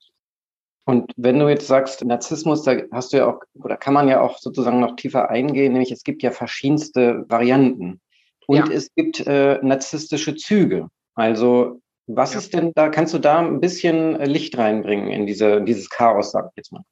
Und 0.88 1.12
wenn 1.16 1.40
du 1.40 1.48
jetzt 1.48 1.66
sagst, 1.66 2.04
Narzissmus, 2.04 2.62
da 2.62 2.76
hast 2.92 3.12
du 3.12 3.16
ja 3.16 3.26
auch, 3.26 3.40
oder 3.54 3.76
kann 3.76 3.92
man 3.92 4.08
ja 4.08 4.20
auch 4.20 4.38
sozusagen 4.38 4.78
noch 4.78 4.94
tiefer 4.94 5.28
eingehen, 5.28 5.72
nämlich 5.72 5.90
es 5.90 6.04
gibt 6.04 6.22
ja 6.22 6.30
verschiedenste 6.30 7.24
Varianten. 7.28 8.00
Und 8.46 8.56
ja. 8.56 8.66
es 8.70 8.94
gibt 8.94 9.26
äh, 9.26 9.58
narzisstische 9.62 10.36
Züge. 10.36 10.88
Also 11.16 11.80
was 12.06 12.34
ja. 12.34 12.38
ist 12.38 12.54
denn 12.54 12.70
da, 12.76 12.88
kannst 12.88 13.14
du 13.14 13.18
da 13.18 13.40
ein 13.40 13.60
bisschen 13.60 14.14
äh, 14.14 14.26
Licht 14.26 14.56
reinbringen 14.56 15.10
in 15.10 15.26
diese, 15.26 15.60
dieses 15.60 15.90
Chaos, 15.90 16.30
sag 16.30 16.50
ich 16.50 16.56
jetzt 16.56 16.72
mal? 16.72 16.82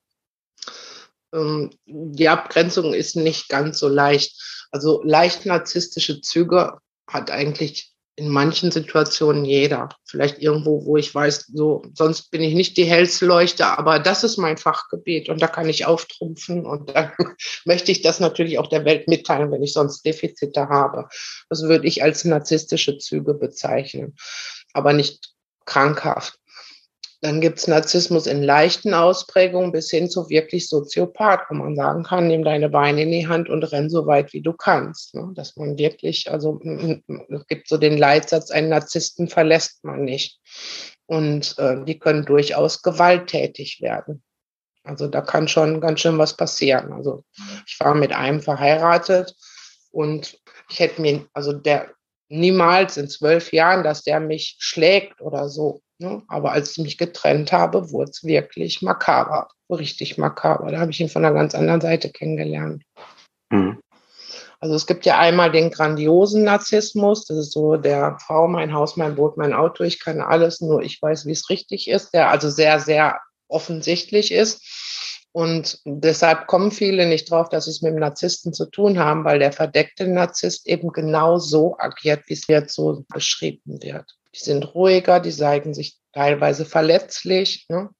Ähm, 1.32 1.70
die 1.86 2.28
Abgrenzung 2.28 2.94
ist 2.94 3.14
nicht 3.14 3.48
ganz 3.48 3.78
so 3.78 3.86
leicht. 3.86 4.66
Also 4.72 5.02
leicht 5.04 5.46
narzisstische 5.46 6.20
Züge 6.20 6.78
hat 7.08 7.30
eigentlich 7.30 7.93
in 8.16 8.28
manchen 8.28 8.70
Situationen 8.70 9.44
jeder. 9.44 9.88
Vielleicht 10.04 10.38
irgendwo, 10.38 10.84
wo 10.84 10.96
ich 10.96 11.12
weiß, 11.14 11.50
so, 11.52 11.82
sonst 11.94 12.30
bin 12.30 12.42
ich 12.42 12.54
nicht 12.54 12.76
die 12.76 12.84
hellste 12.84 13.26
Leuchte, 13.26 13.66
aber 13.66 13.98
das 13.98 14.22
ist 14.22 14.36
mein 14.36 14.56
Fachgebiet 14.56 15.28
und 15.28 15.42
da 15.42 15.48
kann 15.48 15.68
ich 15.68 15.86
auftrumpfen 15.86 16.64
und 16.64 16.90
dann 16.94 17.12
möchte 17.64 17.90
ich 17.90 18.02
das 18.02 18.20
natürlich 18.20 18.58
auch 18.58 18.68
der 18.68 18.84
Welt 18.84 19.08
mitteilen, 19.08 19.50
wenn 19.50 19.62
ich 19.62 19.72
sonst 19.72 20.04
Defizite 20.04 20.68
habe. 20.68 21.08
Das 21.48 21.62
würde 21.62 21.86
ich 21.86 22.02
als 22.02 22.24
narzisstische 22.24 22.98
Züge 22.98 23.34
bezeichnen, 23.34 24.14
aber 24.72 24.92
nicht 24.92 25.34
krankhaft. 25.64 26.38
Dann 27.24 27.40
gibt 27.40 27.58
es 27.58 27.66
Narzissmus 27.66 28.26
in 28.26 28.42
leichten 28.42 28.92
Ausprägungen 28.92 29.72
bis 29.72 29.88
hin 29.88 30.10
zu 30.10 30.28
wirklich 30.28 30.68
Soziopath, 30.68 31.46
wo 31.48 31.54
man 31.54 31.74
sagen 31.74 32.02
kann, 32.02 32.26
nimm 32.26 32.44
deine 32.44 32.68
Beine 32.68 33.00
in 33.00 33.12
die 33.12 33.26
Hand 33.26 33.48
und 33.48 33.62
renn 33.62 33.88
so 33.88 34.06
weit, 34.06 34.34
wie 34.34 34.42
du 34.42 34.52
kannst. 34.52 35.14
Ne? 35.14 35.32
Dass 35.34 35.56
man 35.56 35.78
wirklich, 35.78 36.30
also 36.30 36.60
es 36.62 37.46
gibt 37.46 37.68
so 37.68 37.78
den 37.78 37.96
Leitsatz, 37.96 38.50
einen 38.50 38.68
Narzissten 38.68 39.28
verlässt 39.28 39.82
man 39.84 40.04
nicht. 40.04 40.38
Und 41.06 41.58
äh, 41.58 41.82
die 41.86 41.98
können 41.98 42.26
durchaus 42.26 42.82
gewalttätig 42.82 43.80
werden. 43.80 44.22
Also 44.82 45.08
da 45.08 45.22
kann 45.22 45.48
schon 45.48 45.80
ganz 45.80 46.00
schön 46.00 46.18
was 46.18 46.36
passieren. 46.36 46.92
Also 46.92 47.24
ich 47.66 47.80
war 47.80 47.94
mit 47.94 48.12
einem 48.12 48.42
verheiratet 48.42 49.34
und 49.90 50.38
ich 50.68 50.78
hätte 50.78 51.00
mir, 51.00 51.26
also 51.32 51.54
der 51.54 51.90
niemals 52.28 52.98
in 52.98 53.08
zwölf 53.08 53.50
Jahren, 53.54 53.82
dass 53.82 54.02
der 54.02 54.20
mich 54.20 54.56
schlägt 54.58 55.22
oder 55.22 55.48
so? 55.48 55.80
Aber 56.28 56.52
als 56.52 56.72
ich 56.72 56.82
mich 56.82 56.98
getrennt 56.98 57.52
habe, 57.52 57.90
wurde 57.90 58.10
es 58.10 58.24
wirklich 58.24 58.82
makaber, 58.82 59.48
richtig 59.70 60.18
makaber. 60.18 60.70
Da 60.70 60.80
habe 60.80 60.90
ich 60.90 61.00
ihn 61.00 61.08
von 61.08 61.24
einer 61.24 61.34
ganz 61.34 61.54
anderen 61.54 61.80
Seite 61.80 62.10
kennengelernt. 62.10 62.82
Mhm. 63.50 63.80
Also 64.60 64.76
es 64.76 64.86
gibt 64.86 65.04
ja 65.04 65.18
einmal 65.18 65.52
den 65.52 65.70
grandiosen 65.70 66.42
Narzissmus, 66.44 67.26
das 67.26 67.36
ist 67.36 67.52
so 67.52 67.76
der 67.76 68.16
Frau, 68.18 68.48
mein 68.48 68.72
Haus, 68.72 68.96
mein 68.96 69.14
Boot, 69.14 69.36
mein 69.36 69.52
Auto, 69.52 69.84
ich 69.84 70.00
kann 70.00 70.22
alles, 70.22 70.62
nur 70.62 70.80
ich 70.82 71.02
weiß, 71.02 71.26
wie 71.26 71.32
es 71.32 71.50
richtig 71.50 71.86
ist, 71.86 72.14
der 72.14 72.30
also 72.30 72.48
sehr, 72.48 72.80
sehr 72.80 73.20
offensichtlich 73.48 74.32
ist. 74.32 74.62
Und 75.32 75.80
deshalb 75.84 76.46
kommen 76.46 76.70
viele 76.70 77.06
nicht 77.06 77.30
drauf, 77.30 77.48
dass 77.48 77.64
sie 77.64 77.72
es 77.72 77.82
mit 77.82 77.92
dem 77.92 77.98
Narzissten 77.98 78.54
zu 78.54 78.66
tun 78.66 78.98
haben, 78.98 79.24
weil 79.24 79.38
der 79.38 79.52
verdeckte 79.52 80.08
Narzisst 80.08 80.66
eben 80.66 80.92
genau 80.92 81.38
so 81.38 81.76
agiert, 81.78 82.22
wie 82.28 82.34
es 82.34 82.46
jetzt 82.46 82.74
so 82.74 83.04
beschrieben 83.12 83.82
wird. 83.82 84.16
Die 84.34 84.40
sind 84.40 84.74
ruhiger, 84.74 85.20
die 85.20 85.30
zeigen 85.30 85.74
sich 85.74 85.98
teilweise 86.12 86.64
verletzlich, 86.64 87.66
ne? 87.68 87.90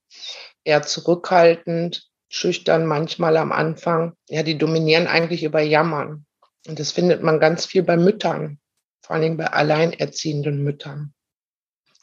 eher 0.65 0.83
zurückhaltend, 0.83 2.09
schüchtern 2.29 2.87
manchmal 2.87 3.37
am 3.37 3.53
Anfang. 3.53 4.15
Ja, 4.29 4.43
die 4.43 4.59
dominieren 4.59 5.07
eigentlich 5.07 5.45
über 5.45 5.61
Jammern. 5.61 6.27
Und 6.67 6.81
das 6.81 6.93
findet 6.93 7.23
man 7.23 7.41
ganz 7.41 7.67
viel 7.67 7.83
bei 7.83 7.97
Müttern, 7.97 8.59
vor 9.03 9.17
allem 9.17 9.37
bei 9.37 9.47
alleinerziehenden 9.47 10.63
Müttern. 10.65 11.15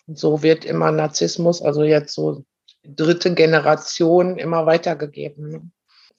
Und 0.08 0.18
so 0.18 0.44
wird 0.44 0.66
immer 0.66 0.92
Narzissmus, 0.92 1.62
also 1.62 1.84
jetzt 1.84 2.14
so 2.14 2.46
dritte 2.84 3.34
Generation 3.34 4.38
immer 4.38 4.66
weitergegeben. 4.66 5.74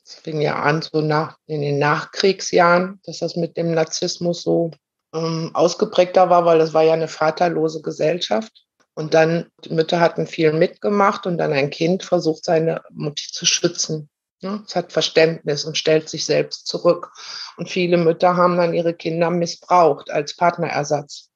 Es 0.04 0.14
fing 0.14 0.40
ja 0.40 0.60
an, 0.62 0.82
so 0.82 1.00
nach, 1.00 1.38
in 1.46 1.60
den 1.60 1.78
Nachkriegsjahren, 1.78 3.00
dass 3.04 3.20
das 3.20 3.36
mit 3.36 3.56
dem 3.56 3.72
Narzissmus 3.72 4.42
so 4.42 4.72
ähm, 5.14 5.50
ausgeprägter 5.54 6.30
war, 6.30 6.44
weil 6.44 6.58
das 6.58 6.74
war 6.74 6.82
ja 6.82 6.92
eine 6.94 7.08
vaterlose 7.08 7.82
Gesellschaft. 7.82 8.64
Und 8.94 9.14
dann, 9.14 9.50
die 9.64 9.72
Mütter 9.72 10.00
hatten 10.00 10.26
viel 10.26 10.52
mitgemacht 10.52 11.26
und 11.26 11.38
dann 11.38 11.52
ein 11.52 11.70
Kind 11.70 12.02
versucht, 12.02 12.44
seine 12.44 12.82
Mutti 12.90 13.28
zu 13.32 13.46
schützen. 13.46 14.10
Ne? 14.42 14.62
Es 14.66 14.76
hat 14.76 14.92
Verständnis 14.92 15.64
und 15.64 15.78
stellt 15.78 16.08
sich 16.08 16.26
selbst 16.26 16.66
zurück. 16.66 17.10
Und 17.56 17.70
viele 17.70 17.96
Mütter 17.96 18.36
haben 18.36 18.56
dann 18.56 18.74
ihre 18.74 18.92
Kinder 18.92 19.30
missbraucht 19.30 20.10
als 20.10 20.36
Partnerersatz. 20.36 21.30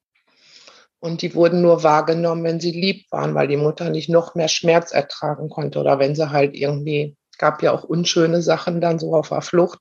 Und 0.98 1.22
die 1.22 1.34
wurden 1.34 1.62
nur 1.62 1.82
wahrgenommen, 1.82 2.44
wenn 2.44 2.60
sie 2.60 2.72
lieb 2.72 3.06
waren, 3.10 3.34
weil 3.34 3.48
die 3.48 3.56
Mutter 3.56 3.90
nicht 3.90 4.08
noch 4.08 4.34
mehr 4.34 4.48
Schmerz 4.48 4.92
ertragen 4.92 5.48
konnte 5.48 5.78
oder 5.78 5.98
wenn 5.98 6.14
sie 6.14 6.30
halt 6.30 6.54
irgendwie, 6.54 7.16
gab 7.38 7.62
ja 7.62 7.72
auch 7.72 7.84
unschöne 7.84 8.42
Sachen 8.42 8.80
dann 8.80 8.98
so 8.98 9.14
auf 9.14 9.28
der 9.28 9.42
Flucht, 9.42 9.78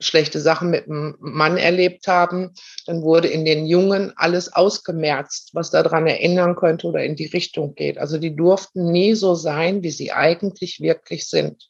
schlechte 0.00 0.40
Sachen 0.40 0.70
mit 0.70 0.86
dem 0.86 1.16
Mann 1.18 1.56
erlebt 1.56 2.06
haben, 2.06 2.54
dann 2.86 3.02
wurde 3.02 3.28
in 3.28 3.44
den 3.44 3.66
Jungen 3.66 4.12
alles 4.16 4.52
ausgemerzt, 4.52 5.50
was 5.52 5.70
daran 5.70 6.06
erinnern 6.06 6.56
könnte 6.56 6.86
oder 6.86 7.02
in 7.04 7.16
die 7.16 7.26
Richtung 7.26 7.74
geht. 7.74 7.98
Also 7.98 8.18
die 8.18 8.36
durften 8.36 8.92
nie 8.92 9.14
so 9.14 9.34
sein, 9.34 9.82
wie 9.82 9.90
sie 9.90 10.12
eigentlich 10.12 10.80
wirklich 10.80 11.28
sind. 11.28 11.68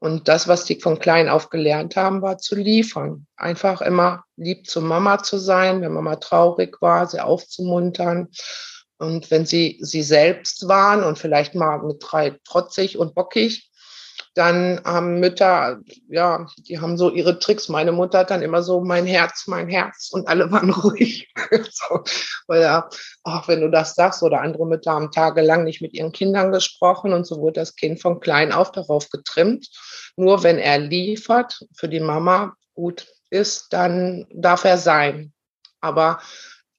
Und 0.00 0.28
das, 0.28 0.48
was 0.48 0.64
die 0.64 0.80
von 0.80 0.98
klein 0.98 1.28
auf 1.28 1.48
gelernt 1.48 1.96
haben, 1.96 2.20
war 2.20 2.36
zu 2.38 2.56
liefern. 2.56 3.26
Einfach 3.36 3.80
immer 3.80 4.24
lieb 4.36 4.66
zu 4.66 4.82
Mama 4.82 5.22
zu 5.22 5.38
sein, 5.38 5.80
wenn 5.80 5.92
Mama 5.92 6.16
traurig 6.16 6.82
war, 6.82 7.06
sie 7.06 7.20
aufzumuntern. 7.20 8.28
Und 8.98 9.30
wenn 9.30 9.46
sie 9.46 9.78
sie 9.80 10.02
selbst 10.02 10.68
waren 10.68 11.02
und 11.02 11.18
vielleicht 11.18 11.54
mal 11.54 11.82
mit 11.82 11.98
drei 12.00 12.38
trotzig 12.44 12.98
und 12.98 13.14
bockig, 13.14 13.70
dann 14.34 14.80
haben 14.84 15.20
Mütter, 15.20 15.80
ja, 16.08 16.46
die 16.66 16.80
haben 16.80 16.98
so 16.98 17.10
ihre 17.10 17.38
Tricks. 17.38 17.68
Meine 17.68 17.92
Mutter 17.92 18.18
hat 18.18 18.30
dann 18.30 18.42
immer 18.42 18.64
so 18.64 18.80
mein 18.80 19.06
Herz, 19.06 19.46
mein 19.46 19.68
Herz 19.68 20.10
und 20.12 20.26
alle 20.26 20.50
waren 20.50 20.70
ruhig. 20.70 21.32
so, 21.70 22.02
weil 22.48 22.62
ja, 22.62 22.88
ach, 23.22 23.46
wenn 23.46 23.60
du 23.60 23.70
das 23.70 23.94
sagst 23.94 24.24
oder 24.24 24.40
andere 24.40 24.66
Mütter 24.66 24.92
haben 24.92 25.12
tagelang 25.12 25.62
nicht 25.62 25.80
mit 25.80 25.94
ihren 25.94 26.10
Kindern 26.10 26.50
gesprochen 26.50 27.12
und 27.12 27.26
so 27.26 27.38
wurde 27.38 27.60
das 27.60 27.76
Kind 27.76 28.02
von 28.02 28.18
klein 28.18 28.52
auf 28.52 28.72
darauf 28.72 29.08
getrimmt. 29.08 29.68
Nur 30.16 30.42
wenn 30.42 30.58
er 30.58 30.78
liefert, 30.78 31.60
für 31.72 31.88
die 31.88 32.00
Mama 32.00 32.54
gut 32.74 33.06
ist, 33.30 33.72
dann 33.72 34.26
darf 34.32 34.64
er 34.64 34.78
sein. 34.78 35.32
Aber 35.80 36.20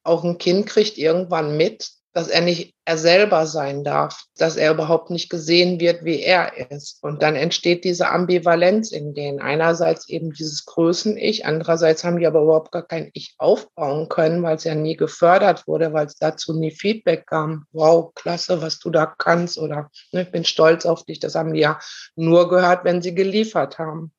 auch 0.04 0.24
ein 0.24 0.38
Kind 0.38 0.68
kriegt 0.68 0.98
irgendwann 0.98 1.56
mit, 1.56 1.90
dass 2.16 2.30
er 2.30 2.40
nicht 2.40 2.74
er 2.86 2.98
selber 2.98 3.46
sein 3.46 3.84
darf, 3.84 4.24
dass 4.38 4.56
er 4.56 4.72
überhaupt 4.72 5.10
nicht 5.10 5.30
gesehen 5.30 5.82
wird, 5.82 6.06
wie 6.06 6.22
er 6.22 6.72
ist. 6.72 7.04
Und 7.04 7.22
dann 7.22 7.36
entsteht 7.36 7.84
diese 7.84 8.08
Ambivalenz 8.08 8.94
in 8.94 9.14
denen. 9.14 9.42
Einerseits 9.42 10.08
eben 10.08 10.32
dieses 10.32 10.64
Größen-Ich, 10.64 11.46
andererseits 11.46 12.06
haben 12.06 12.18
die 12.18 12.26
aber 12.26 12.44
überhaupt 12.44 12.72
gar 12.72 12.88
kein 12.88 13.10
Ich 13.12 13.36
aufbauen 13.38 14.08
können, 14.08 14.42
weil 14.44 14.56
es 14.56 14.64
ja 14.64 14.76
nie 14.76 14.96
gefördert 14.96 15.68
wurde, 15.68 15.92
weil 15.92 16.06
es 16.06 16.16
dazu 16.16 16.58
nie 16.58 16.72
Feedback 16.72 17.28
kam. 17.28 17.66
Wow, 17.74 18.14
klasse, 18.16 18.62
was 18.62 18.80
du 18.80 18.92
da 18.92 19.08
kannst 19.08 19.58
oder 19.58 19.92
ne, 20.14 20.22
ich 20.22 20.32
bin 20.32 20.46
stolz 20.46 20.86
auf 20.86 21.04
dich. 21.04 21.20
Das 21.20 21.36
haben 21.36 21.54
die 21.54 21.60
ja 21.60 21.80
nur 22.16 22.48
gehört, 22.48 22.86
wenn 22.86 23.02
sie 23.02 23.14
geliefert 23.14 23.78
haben. 23.78 24.14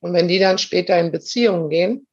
Und 0.00 0.14
wenn 0.14 0.26
die 0.26 0.40
dann 0.40 0.58
später 0.58 0.98
in 0.98 1.12
Beziehungen 1.12 1.68
gehen, 1.68 2.08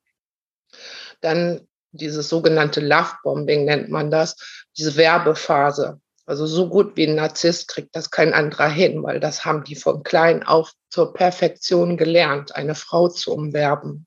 dann 1.22 1.67
dieses 1.92 2.30
sogenannte 2.30 2.82
Love-Bombing 2.82 3.66
nennt 3.66 3.90
man 3.90 4.12
das, 4.12 4.36
diese 4.78 4.96
Werbephase. 4.96 6.00
Also 6.26 6.46
so 6.46 6.68
gut 6.68 6.98
wie 6.98 7.08
ein 7.08 7.16
Narzisst 7.16 7.70
kriegt 7.70 7.96
das 7.96 8.12
kein 8.12 8.34
anderer 8.34 8.68
hin, 8.68 9.02
weil 9.04 9.20
das 9.20 9.46
haben 9.46 9.64
die 9.64 9.76
von 9.76 10.04
klein 10.04 10.44
auf 10.44 10.74
zur 10.90 11.14
Perfektion 11.14 11.96
gelernt, 11.96 12.56
eine 12.56 12.76
Frau 12.76 13.08
zu 13.08 13.34
umwerben. 13.34 14.06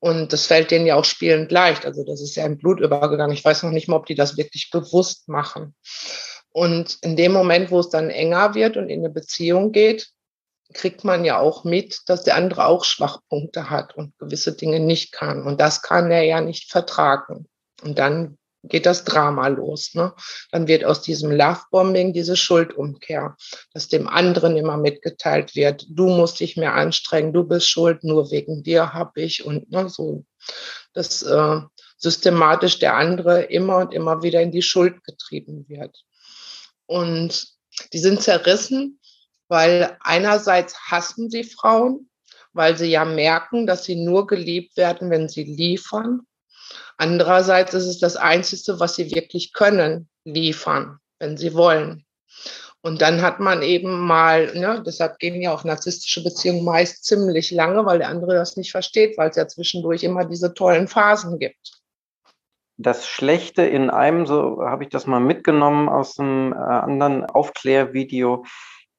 Und 0.00 0.34
das 0.34 0.44
fällt 0.44 0.70
denen 0.70 0.84
ja 0.84 0.96
auch 0.96 1.06
spielend 1.06 1.50
leicht. 1.50 1.86
Also 1.86 2.04
das 2.04 2.20
ist 2.20 2.36
ja 2.36 2.44
im 2.44 2.58
Blut 2.58 2.78
übergegangen. 2.78 3.34
Ich 3.34 3.42
weiß 3.44 3.62
noch 3.62 3.70
nicht 3.70 3.88
mal, 3.88 3.96
ob 3.96 4.04
die 4.04 4.14
das 4.14 4.36
wirklich 4.36 4.68
bewusst 4.70 5.28
machen. 5.30 5.74
Und 6.52 6.98
in 7.00 7.16
dem 7.16 7.32
Moment, 7.32 7.70
wo 7.70 7.80
es 7.80 7.88
dann 7.88 8.10
enger 8.10 8.54
wird 8.54 8.76
und 8.76 8.90
in 8.90 9.00
eine 9.00 9.08
Beziehung 9.08 9.72
geht, 9.72 10.10
kriegt 10.74 11.04
man 11.04 11.24
ja 11.24 11.38
auch 11.38 11.64
mit, 11.64 12.00
dass 12.06 12.24
der 12.24 12.36
andere 12.36 12.66
auch 12.66 12.84
Schwachpunkte 12.84 13.70
hat 13.70 13.96
und 13.96 14.16
gewisse 14.18 14.54
Dinge 14.54 14.80
nicht 14.80 15.12
kann. 15.12 15.42
Und 15.42 15.60
das 15.60 15.82
kann 15.82 16.10
er 16.10 16.22
ja 16.22 16.40
nicht 16.40 16.70
vertragen. 16.70 17.46
Und 17.82 17.98
dann 17.98 18.36
geht 18.68 18.86
das 18.86 19.04
Drama 19.04 19.48
los. 19.48 19.94
Ne? 19.94 20.12
Dann 20.50 20.68
wird 20.68 20.84
aus 20.84 21.02
diesem 21.02 21.30
Lovebombing 21.30 22.12
diese 22.12 22.36
Schuldumkehr, 22.36 23.36
dass 23.72 23.88
dem 23.88 24.08
anderen 24.08 24.56
immer 24.56 24.76
mitgeteilt 24.76 25.54
wird, 25.54 25.86
du 25.88 26.08
musst 26.08 26.40
dich 26.40 26.56
mehr 26.56 26.74
anstrengen, 26.74 27.32
du 27.32 27.44
bist 27.44 27.68
schuld, 27.68 28.04
nur 28.04 28.30
wegen 28.30 28.62
dir 28.62 28.92
habe 28.92 29.22
ich 29.22 29.44
und 29.44 29.70
ne, 29.70 29.88
so, 29.88 30.24
dass 30.92 31.22
äh, 31.22 31.60
systematisch 31.98 32.78
der 32.78 32.96
andere 32.96 33.42
immer 33.42 33.78
und 33.78 33.94
immer 33.94 34.22
wieder 34.22 34.40
in 34.40 34.50
die 34.50 34.62
Schuld 34.62 35.02
getrieben 35.04 35.66
wird. 35.68 36.04
Und 36.86 37.48
die 37.92 37.98
sind 37.98 38.22
zerrissen, 38.22 39.00
weil 39.48 39.96
einerseits 40.00 40.78
hassen 40.90 41.30
sie 41.30 41.44
Frauen, 41.44 42.08
weil 42.52 42.76
sie 42.76 42.90
ja 42.90 43.04
merken, 43.04 43.66
dass 43.66 43.84
sie 43.84 43.96
nur 43.96 44.26
geliebt 44.26 44.76
werden, 44.76 45.10
wenn 45.10 45.28
sie 45.28 45.44
liefern. 45.44 46.22
Andererseits 46.96 47.74
ist 47.74 47.86
es 47.86 47.98
das 47.98 48.16
Einzige, 48.16 48.78
was 48.78 48.96
sie 48.96 49.14
wirklich 49.14 49.52
können, 49.52 50.08
liefern, 50.24 50.98
wenn 51.18 51.36
sie 51.36 51.54
wollen. 51.54 52.04
Und 52.84 53.00
dann 53.00 53.22
hat 53.22 53.40
man 53.40 53.62
eben 53.62 53.98
mal, 54.00 54.52
ne, 54.54 54.82
deshalb 54.86 55.18
gehen 55.18 55.40
ja 55.40 55.54
auch 55.54 55.64
narzisstische 55.64 56.22
Beziehungen 56.22 56.64
meist 56.64 57.04
ziemlich 57.04 57.50
lange, 57.50 57.86
weil 57.86 57.98
der 57.98 58.08
andere 58.08 58.34
das 58.34 58.58
nicht 58.58 58.72
versteht, 58.72 59.16
weil 59.16 59.30
es 59.30 59.36
ja 59.36 59.48
zwischendurch 59.48 60.04
immer 60.04 60.26
diese 60.26 60.52
tollen 60.52 60.86
Phasen 60.86 61.38
gibt. 61.38 61.80
Das 62.76 63.06
Schlechte 63.06 63.62
in 63.62 63.88
einem, 63.88 64.26
so 64.26 64.58
habe 64.60 64.84
ich 64.84 64.90
das 64.90 65.06
mal 65.06 65.20
mitgenommen 65.20 65.88
aus 65.88 66.18
einem 66.18 66.52
äh, 66.52 66.56
anderen 66.56 67.24
Aufklärvideo, 67.24 68.44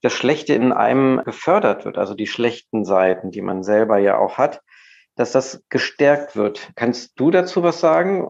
das 0.05 0.13
Schlechte 0.13 0.53
in 0.53 0.71
einem 0.71 1.21
gefördert 1.23 1.85
wird, 1.85 1.97
also 1.97 2.13
die 2.13 2.27
schlechten 2.27 2.85
Seiten, 2.85 3.31
die 3.31 3.41
man 3.41 3.63
selber 3.63 3.97
ja 3.97 4.17
auch 4.17 4.37
hat 4.37 4.61
dass 5.15 5.31
das 5.31 5.63
gestärkt 5.69 6.35
wird. 6.35 6.69
Kannst 6.75 7.11
du 7.15 7.31
dazu 7.31 7.63
was 7.63 7.79
sagen? 7.79 8.27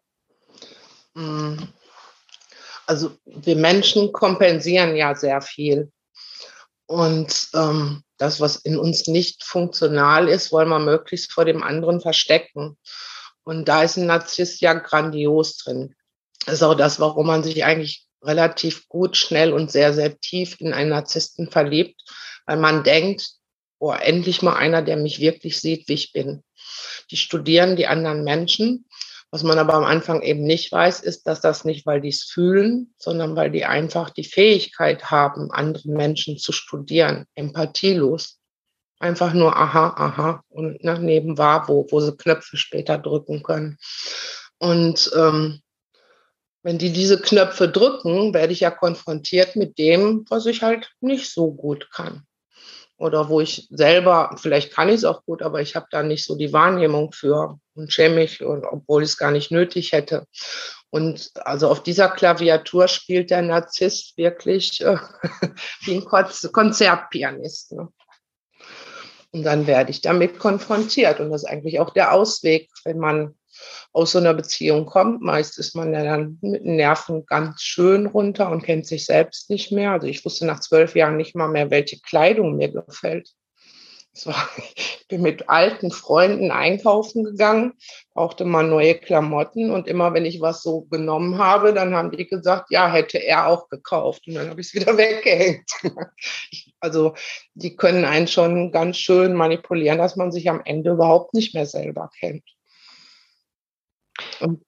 Mm. 1.13 1.57
Also 2.87 3.17
wir 3.25 3.55
Menschen 3.55 4.11
kompensieren 4.11 4.95
ja 4.95 5.15
sehr 5.15 5.41
viel. 5.41 5.91
Und 6.85 7.49
ähm, 7.55 8.03
das, 8.17 8.39
was 8.39 8.57
in 8.57 8.77
uns 8.77 9.07
nicht 9.07 9.43
funktional 9.43 10.29
ist, 10.29 10.51
wollen 10.51 10.69
wir 10.69 10.77
möglichst 10.77 11.31
vor 11.31 11.45
dem 11.45 11.63
anderen 11.63 11.99
verstecken. 11.99 12.77
Und 13.43 13.67
da 13.67 13.81
ist 13.81 13.97
ein 13.97 14.05
Narzisst 14.05 14.61
ja 14.61 14.73
grandios 14.73 15.57
drin. 15.57 15.95
Das 16.45 16.55
ist 16.55 16.63
auch 16.63 16.75
das, 16.75 16.99
warum 16.99 17.25
man 17.25 17.43
sich 17.43 17.65
eigentlich 17.65 18.04
relativ 18.21 18.87
gut, 18.87 19.17
schnell 19.17 19.53
und 19.53 19.71
sehr, 19.71 19.93
sehr 19.93 20.19
tief 20.19 20.59
in 20.59 20.73
einen 20.73 20.89
Narzissten 20.89 21.49
verliebt, 21.49 22.01
weil 22.45 22.57
man 22.57 22.83
denkt, 22.83 23.29
oh, 23.79 23.91
endlich 23.91 24.41
mal 24.41 24.55
einer, 24.55 24.81
der 24.81 24.97
mich 24.97 25.19
wirklich 25.19 25.59
sieht, 25.59 25.87
wie 25.87 25.93
ich 25.93 26.13
bin. 26.13 26.43
Die 27.11 27.17
studieren 27.17 27.75
die 27.75 27.87
anderen 27.87 28.23
Menschen. 28.23 28.85
Was 29.31 29.43
man 29.43 29.59
aber 29.59 29.73
am 29.73 29.83
Anfang 29.83 30.21
eben 30.21 30.43
nicht 30.43 30.71
weiß, 30.71 31.01
ist, 31.01 31.27
dass 31.27 31.41
das 31.41 31.65
nicht, 31.65 31.85
weil 31.85 31.99
die 31.99 32.09
es 32.09 32.23
fühlen, 32.23 32.93
sondern 32.97 33.35
weil 33.35 33.51
die 33.51 33.65
einfach 33.65 34.09
die 34.09 34.23
Fähigkeit 34.23 35.11
haben, 35.11 35.51
andere 35.51 35.89
Menschen 35.89 36.37
zu 36.37 36.51
studieren, 36.51 37.25
empathielos. 37.35 38.39
Einfach 38.97 39.33
nur 39.33 39.55
aha, 39.57 39.93
aha 39.97 40.43
und 40.47 40.81
ne, 40.83 40.97
nebenwahr, 40.99 41.67
wo, 41.67 41.85
wo 41.91 41.99
sie 41.99 42.15
Knöpfe 42.15 42.55
später 42.55 42.97
drücken 42.97 43.43
können. 43.43 43.77
Und 44.57 45.11
ähm, 45.17 45.61
wenn 46.65 46.79
die 46.79 46.91
diese 46.91 47.21
Knöpfe 47.21 47.69
drücken, 47.69 48.33
werde 48.33 48.51
ich 48.51 48.61
ja 48.61 48.71
konfrontiert 48.71 49.55
mit 49.55 49.77
dem, 49.77 50.25
was 50.29 50.47
ich 50.47 50.63
halt 50.63 50.89
nicht 50.99 51.31
so 51.31 51.51
gut 51.51 51.91
kann. 51.91 52.23
Oder 52.97 53.29
wo 53.29 53.39
ich 53.39 53.67
selber, 53.69 54.35
vielleicht 54.41 54.73
kann 54.73 54.89
ich 54.89 54.95
es 54.95 55.03
auch 55.03 55.23
gut, 55.25 55.43
aber 55.43 55.61
ich 55.61 55.75
habe 55.75 55.85
da 55.91 56.01
nicht 56.01 56.25
so 56.25 56.35
die 56.35 56.53
Wahrnehmung 56.53 57.11
für 57.11 57.59
und 57.75 57.93
schäme 57.93 58.15
mich, 58.15 58.43
und, 58.43 58.65
obwohl 58.65 59.03
ich 59.03 59.09
es 59.09 59.17
gar 59.17 59.29
nicht 59.29 59.51
nötig 59.51 59.91
hätte. 59.91 60.25
Und 60.89 61.29
also 61.35 61.69
auf 61.69 61.83
dieser 61.83 62.09
Klaviatur 62.09 62.87
spielt 62.87 63.29
der 63.29 63.43
Narzisst 63.43 64.17
wirklich 64.17 64.81
äh, 64.81 64.97
wie 65.81 65.97
ein 65.97 66.05
Konzertpianist. 66.51 67.73
Ne? 67.73 67.89
Und 69.29 69.43
dann 69.43 69.67
werde 69.67 69.91
ich 69.91 70.01
damit 70.01 70.39
konfrontiert. 70.39 71.19
Und 71.19 71.29
das 71.29 71.43
ist 71.43 71.49
eigentlich 71.49 71.79
auch 71.79 71.91
der 71.91 72.11
Ausweg, 72.11 72.71
wenn 72.85 72.97
man 72.97 73.35
aus 73.93 74.11
so 74.11 74.19
einer 74.19 74.33
Beziehung 74.33 74.85
kommt. 74.85 75.21
Meist 75.21 75.57
ist 75.57 75.75
man 75.75 75.93
ja 75.93 76.03
dann 76.03 76.37
mit 76.41 76.63
den 76.63 76.75
Nerven 76.75 77.25
ganz 77.25 77.61
schön 77.61 78.07
runter 78.07 78.49
und 78.51 78.63
kennt 78.63 78.85
sich 78.85 79.05
selbst 79.05 79.49
nicht 79.49 79.71
mehr. 79.71 79.91
Also 79.91 80.07
ich 80.07 80.25
wusste 80.25 80.45
nach 80.45 80.59
zwölf 80.59 80.95
Jahren 80.95 81.17
nicht 81.17 81.35
mal 81.35 81.47
mehr, 81.47 81.71
welche 81.71 81.99
Kleidung 82.01 82.57
mir 82.57 82.69
gefällt. 82.71 83.29
War, 84.23 84.49
ich 84.75 85.05
bin 85.09 85.21
mit 85.21 85.49
alten 85.49 85.91
Freunden 85.91 86.51
einkaufen 86.51 87.25
gegangen, 87.25 87.73
brauchte 88.13 88.45
mal 88.45 88.65
neue 88.65 88.95
Klamotten 88.95 89.71
und 89.71 89.87
immer 89.87 90.13
wenn 90.13 90.25
ich 90.25 90.39
was 90.39 90.63
so 90.63 90.83
genommen 90.83 91.37
habe, 91.37 91.73
dann 91.73 91.93
haben 91.93 92.11
die 92.11 92.25
gesagt, 92.25 92.67
ja, 92.69 92.89
hätte 92.89 93.17
er 93.17 93.47
auch 93.47 93.67
gekauft 93.67 94.27
und 94.27 94.35
dann 94.35 94.49
habe 94.49 94.61
ich 94.61 94.67
es 94.67 94.73
wieder 94.73 94.97
weggehängt. 94.97 95.69
Also 96.79 97.15
die 97.55 97.75
können 97.75 98.05
einen 98.05 98.27
schon 98.27 98.71
ganz 98.71 98.97
schön 98.97 99.33
manipulieren, 99.33 99.97
dass 99.97 100.15
man 100.15 100.31
sich 100.31 100.49
am 100.49 100.61
Ende 100.63 100.91
überhaupt 100.91 101.33
nicht 101.33 101.53
mehr 101.53 101.65
selber 101.65 102.09
kennt. 102.19 102.43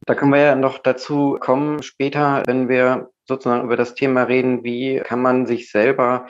Da 0.05 0.15
können 0.15 0.33
wir 0.33 0.41
ja 0.41 0.55
noch 0.55 0.77
dazu 0.77 1.37
kommen 1.39 1.83
später, 1.83 2.43
wenn 2.45 2.69
wir 2.69 3.09
sozusagen 3.25 3.65
über 3.65 3.77
das 3.77 3.95
Thema 3.95 4.23
reden, 4.23 4.63
wie 4.63 4.99
kann 4.99 5.21
man 5.21 5.45
sich 5.45 5.71
selber 5.71 6.27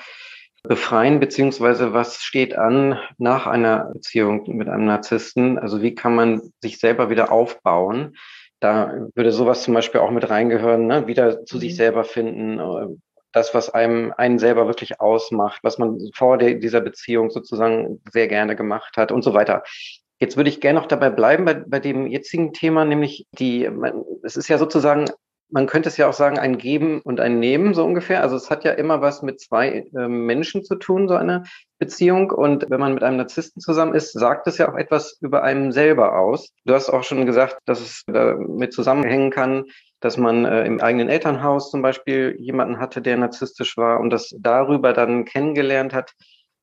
befreien, 0.63 1.19
beziehungsweise 1.19 1.93
was 1.93 2.21
steht 2.21 2.57
an 2.57 2.99
nach 3.17 3.47
einer 3.47 3.91
Beziehung 3.93 4.43
mit 4.57 4.67
einem 4.67 4.85
Narzissten? 4.85 5.57
Also 5.59 5.81
wie 5.81 5.95
kann 5.95 6.15
man 6.15 6.41
sich 6.61 6.79
selber 6.79 7.09
wieder 7.09 7.31
aufbauen? 7.31 8.17
Da 8.59 9.07
würde 9.15 9.31
sowas 9.31 9.63
zum 9.63 9.75
Beispiel 9.75 10.01
auch 10.01 10.11
mit 10.11 10.29
reingehören, 10.29 10.87
ne? 10.87 11.07
wieder 11.07 11.45
zu 11.45 11.57
mhm. 11.57 11.61
sich 11.61 11.75
selber 11.75 12.03
finden, 12.03 12.59
äh, 12.59 12.87
das, 13.31 13.53
was 13.53 13.69
einem 13.69 14.13
einen 14.17 14.39
selber 14.39 14.67
wirklich 14.67 14.99
ausmacht, 14.99 15.59
was 15.61 15.77
man 15.77 15.99
vor 16.15 16.37
der, 16.37 16.55
dieser 16.55 16.81
Beziehung 16.81 17.29
sozusagen 17.29 18.01
sehr 18.11 18.27
gerne 18.27 18.55
gemacht 18.55 18.97
hat 18.97 19.11
und 19.11 19.23
so 19.23 19.33
weiter. 19.33 19.63
Jetzt 20.19 20.37
würde 20.37 20.49
ich 20.49 20.61
gerne 20.61 20.79
noch 20.79 20.87
dabei 20.87 21.09
bleiben 21.09 21.45
bei, 21.45 21.53
bei 21.53 21.79
dem 21.79 22.07
jetzigen 22.07 22.53
Thema, 22.53 22.85
nämlich 22.85 23.27
die, 23.31 23.69
es 24.23 24.35
ist 24.35 24.47
ja 24.47 24.57
sozusagen, 24.57 25.05
man 25.49 25.67
könnte 25.67 25.89
es 25.89 25.97
ja 25.97 26.09
auch 26.09 26.13
sagen, 26.13 26.39
ein 26.39 26.57
Geben 26.57 27.01
und 27.01 27.19
ein 27.19 27.39
Nehmen, 27.39 27.73
so 27.73 27.85
ungefähr. 27.85 28.21
Also 28.21 28.35
es 28.35 28.49
hat 28.49 28.65
ja 28.65 28.71
immer 28.71 29.01
was 29.01 29.21
mit 29.21 29.39
zwei 29.39 29.85
äh, 29.95 30.07
Menschen 30.07 30.63
zu 30.63 30.75
tun, 30.75 31.07
so 31.07 31.15
eine 31.15 31.43
Beziehung. 31.79 32.31
Und 32.31 32.69
wenn 32.69 32.79
man 32.79 32.93
mit 32.93 33.03
einem 33.03 33.17
Narzissten 33.17 33.61
zusammen 33.61 33.93
ist, 33.93 34.11
sagt 34.11 34.47
es 34.47 34.57
ja 34.57 34.69
auch 34.69 34.75
etwas 34.75 35.17
über 35.21 35.43
einen 35.43 35.71
selber 35.71 36.17
aus. 36.19 36.49
Du 36.65 36.73
hast 36.73 36.89
auch 36.89 37.03
schon 37.03 37.25
gesagt, 37.25 37.59
dass 37.65 37.79
es 37.79 38.03
damit 38.07 38.73
zusammenhängen 38.73 39.29
kann, 39.29 39.65
dass 39.99 40.17
man 40.17 40.45
äh, 40.45 40.65
im 40.65 40.81
eigenen 40.81 41.09
Elternhaus 41.09 41.71
zum 41.71 41.81
Beispiel 41.81 42.35
jemanden 42.39 42.79
hatte, 42.79 43.01
der 43.01 43.17
narzisstisch 43.17 43.77
war 43.77 43.99
und 43.99 44.09
das 44.09 44.35
darüber 44.39 44.93
dann 44.93 45.25
kennengelernt 45.25 45.93
hat, 45.93 46.13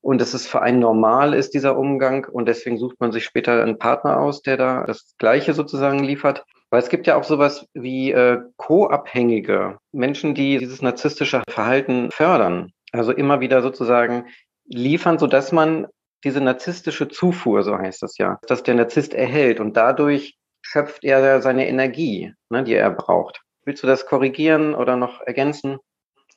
und 0.05 0.21
dass 0.21 0.35
es 0.35 0.47
für 0.47 0.61
einen 0.61 0.81
normal 0.81 1.33
ist, 1.33 1.55
dieser 1.55 1.79
Umgang. 1.79 2.27
Und 2.31 2.47
deswegen 2.47 2.77
sucht 2.77 3.01
man 3.01 3.11
sich 3.11 3.25
später 3.25 3.63
einen 3.63 3.79
Partner 3.79 4.21
aus, 4.21 4.43
der 4.43 4.59
da 4.59 4.85
das 4.85 5.15
Gleiche 5.17 5.55
sozusagen 5.55 6.01
liefert. 6.05 6.45
Weil 6.69 6.83
es 6.83 6.91
gibt 6.91 7.07
ja 7.07 7.17
auch 7.17 7.25
sowas 7.25 7.67
wie 7.73 8.13
äh, 8.13 8.41
co-abhängige 8.59 9.79
Menschen, 9.93 10.35
die 10.35 10.59
dieses 10.59 10.83
narzisstische 10.83 11.43
Verhalten 11.49 12.11
fördern. 12.11 12.71
Also 12.93 13.13
immer 13.13 13.41
wieder 13.41 13.63
sozusagen 13.63 14.27
liefern, 14.67 15.19
so 15.19 15.27
dass 15.27 15.53
man 15.53 15.87
diese 16.23 16.43
narzisstische 16.43 17.09
Zufuhr, 17.09 17.63
so 17.63 17.79
heißt 17.79 18.03
das 18.03 18.19
ja, 18.19 18.39
dass 18.47 18.63
der 18.63 18.75
Narzisst 18.75 19.15
erhält 19.15 19.59
und 19.59 19.75
dadurch 19.75 20.37
schöpft 20.61 21.03
er 21.05 21.41
seine 21.41 21.67
Energie, 21.67 22.35
ne, 22.51 22.63
die 22.63 22.75
er 22.75 22.91
braucht. 22.91 23.41
Willst 23.65 23.83
du 23.83 23.87
das 23.87 24.05
korrigieren 24.05 24.75
oder 24.75 24.97
noch 24.97 25.23
ergänzen? 25.23 25.79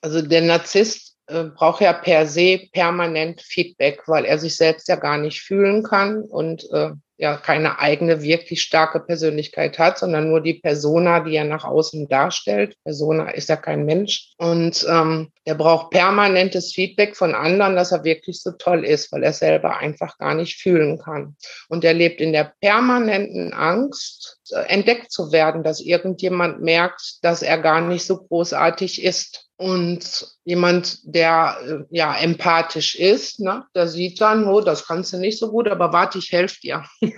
Also 0.01 0.21
der 0.21 0.41
Narzisst 0.41 1.16
äh, 1.27 1.43
braucht 1.43 1.81
ja 1.81 1.93
per 1.93 2.25
se 2.25 2.67
permanent 2.71 3.41
Feedback, 3.41 4.03
weil 4.07 4.25
er 4.25 4.39
sich 4.39 4.55
selbst 4.55 4.87
ja 4.87 4.95
gar 4.95 5.17
nicht 5.17 5.41
fühlen 5.41 5.83
kann 5.83 6.21
und 6.21 6.69
äh, 6.71 6.91
ja 7.17 7.35
keine 7.35 7.79
eigene 7.79 8.21
wirklich 8.21 8.61
starke 8.61 8.99
Persönlichkeit 8.99 9.79
hat, 9.79 9.97
sondern 9.97 10.29
nur 10.29 10.41
die 10.41 10.53
Persona, 10.53 11.21
die 11.21 11.35
er 11.35 11.45
nach 11.45 11.63
außen 11.63 12.07
darstellt. 12.07 12.75
Persona 12.83 13.31
ist 13.31 13.49
ja 13.49 13.55
kein 13.55 13.85
Mensch. 13.85 14.33
Und 14.37 14.85
ähm, 14.87 15.31
er 15.43 15.55
braucht 15.55 15.89
permanentes 15.89 16.73
Feedback 16.73 17.17
von 17.17 17.33
anderen, 17.33 17.75
dass 17.75 17.91
er 17.91 18.03
wirklich 18.03 18.41
so 18.41 18.51
toll 18.51 18.85
ist, 18.85 19.11
weil 19.11 19.23
er 19.23 19.33
selber 19.33 19.77
einfach 19.77 20.17
gar 20.19 20.35
nicht 20.35 20.61
fühlen 20.61 20.99
kann. 20.99 21.35
Und 21.69 21.83
er 21.83 21.93
lebt 21.93 22.21
in 22.21 22.33
der 22.33 22.53
permanenten 22.61 23.51
Angst, 23.51 24.39
äh, 24.51 24.59
entdeckt 24.67 25.11
zu 25.11 25.31
werden, 25.31 25.63
dass 25.63 25.81
irgendjemand 25.81 26.61
merkt, 26.61 27.23
dass 27.23 27.41
er 27.41 27.57
gar 27.57 27.81
nicht 27.81 28.05
so 28.05 28.17
großartig 28.17 29.03
ist. 29.03 29.46
Und 29.57 30.27
jemand, 30.45 30.99
der 31.03 31.57
äh, 31.65 31.83
ja 31.89 32.15
empathisch 32.15 32.93
ist, 32.93 33.39
ne, 33.39 33.65
der 33.73 33.87
sieht 33.87 34.21
dann, 34.21 34.45
oh, 34.45 34.61
das 34.61 34.85
kannst 34.85 35.13
du 35.13 35.17
nicht 35.17 35.39
so 35.39 35.49
gut, 35.49 35.67
aber 35.67 35.91
warte, 35.91 36.19
ich 36.19 36.31
helfe 36.31 36.59
dir. 36.61 36.85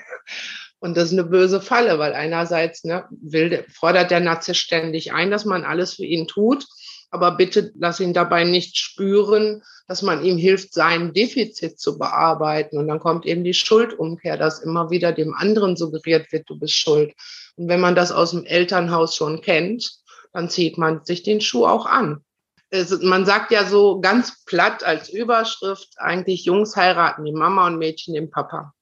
Und 0.80 0.96
das 0.96 1.12
ist 1.12 1.20
eine 1.20 1.26
böse 1.26 1.60
Falle, 1.60 2.00
weil 2.00 2.14
einerseits 2.14 2.86
ne, 2.86 3.04
will, 3.10 3.66
fordert 3.74 4.12
der 4.12 4.22
Narzisst 4.22 4.62
ständig 4.62 5.12
ein, 5.12 5.32
dass 5.32 5.44
man 5.44 5.66
alles 5.66 5.96
für 5.96 6.06
ihn 6.06 6.28
tut, 6.28 6.66
aber 7.12 7.32
bitte 7.32 7.74
lass 7.78 8.00
ihn 8.00 8.14
dabei 8.14 8.46
nicht 8.46 8.78
spüren, 8.78 9.62
dass 9.90 10.02
man 10.02 10.24
ihm 10.24 10.38
hilft, 10.38 10.74
sein 10.74 11.12
Defizit 11.12 11.78
zu 11.78 11.98
bearbeiten. 11.98 12.78
Und 12.78 12.88
dann 12.88 13.00
kommt 13.00 13.26
eben 13.26 13.44
die 13.44 13.54
Schuldumkehr, 13.54 14.38
dass 14.38 14.60
immer 14.60 14.90
wieder 14.92 15.12
dem 15.12 15.34
anderen 15.34 15.76
suggeriert 15.76 16.32
wird, 16.32 16.50
du 16.50 16.58
bist 16.58 16.76
schuld. 16.76 17.14
Und 17.58 17.68
wenn 17.68 17.82
man 17.82 17.96
das 17.96 18.14
aus 18.14 18.32
dem 18.32 18.46
Elternhaus 18.46 19.14
schon 19.14 19.42
kennt, 19.42 19.92
dann 20.32 20.50
zieht 20.50 20.78
man 20.78 21.04
sich 21.04 21.24
den 21.24 21.42
Schuh 21.42 21.66
auch 21.66 21.86
an 21.86 22.24
es, 22.70 23.02
man 23.02 23.26
sagt 23.26 23.52
ja 23.52 23.66
so 23.66 24.00
ganz 24.00 24.44
platt 24.46 24.84
als 24.84 25.10
Überschrift 25.10 25.96
eigentlich 25.98 26.46
Jungs 26.46 26.76
heiraten 26.76 27.26
die 27.26 27.34
Mama 27.34 27.68
und 27.68 27.78
Mädchen 27.78 28.14
den 28.14 28.30
Papa. 28.30 28.74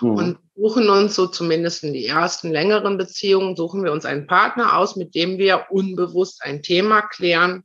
Mhm. 0.00 0.10
Und 0.10 0.38
suchen 0.54 0.88
uns 0.90 1.14
so 1.14 1.26
zumindest 1.26 1.84
in 1.84 1.92
die 1.92 2.06
ersten 2.06 2.50
längeren 2.50 2.98
Beziehungen, 2.98 3.56
suchen 3.56 3.84
wir 3.84 3.92
uns 3.92 4.04
einen 4.04 4.26
Partner 4.26 4.76
aus, 4.76 4.96
mit 4.96 5.14
dem 5.14 5.38
wir 5.38 5.66
unbewusst 5.70 6.42
ein 6.42 6.62
Thema 6.62 7.02
klären, 7.02 7.64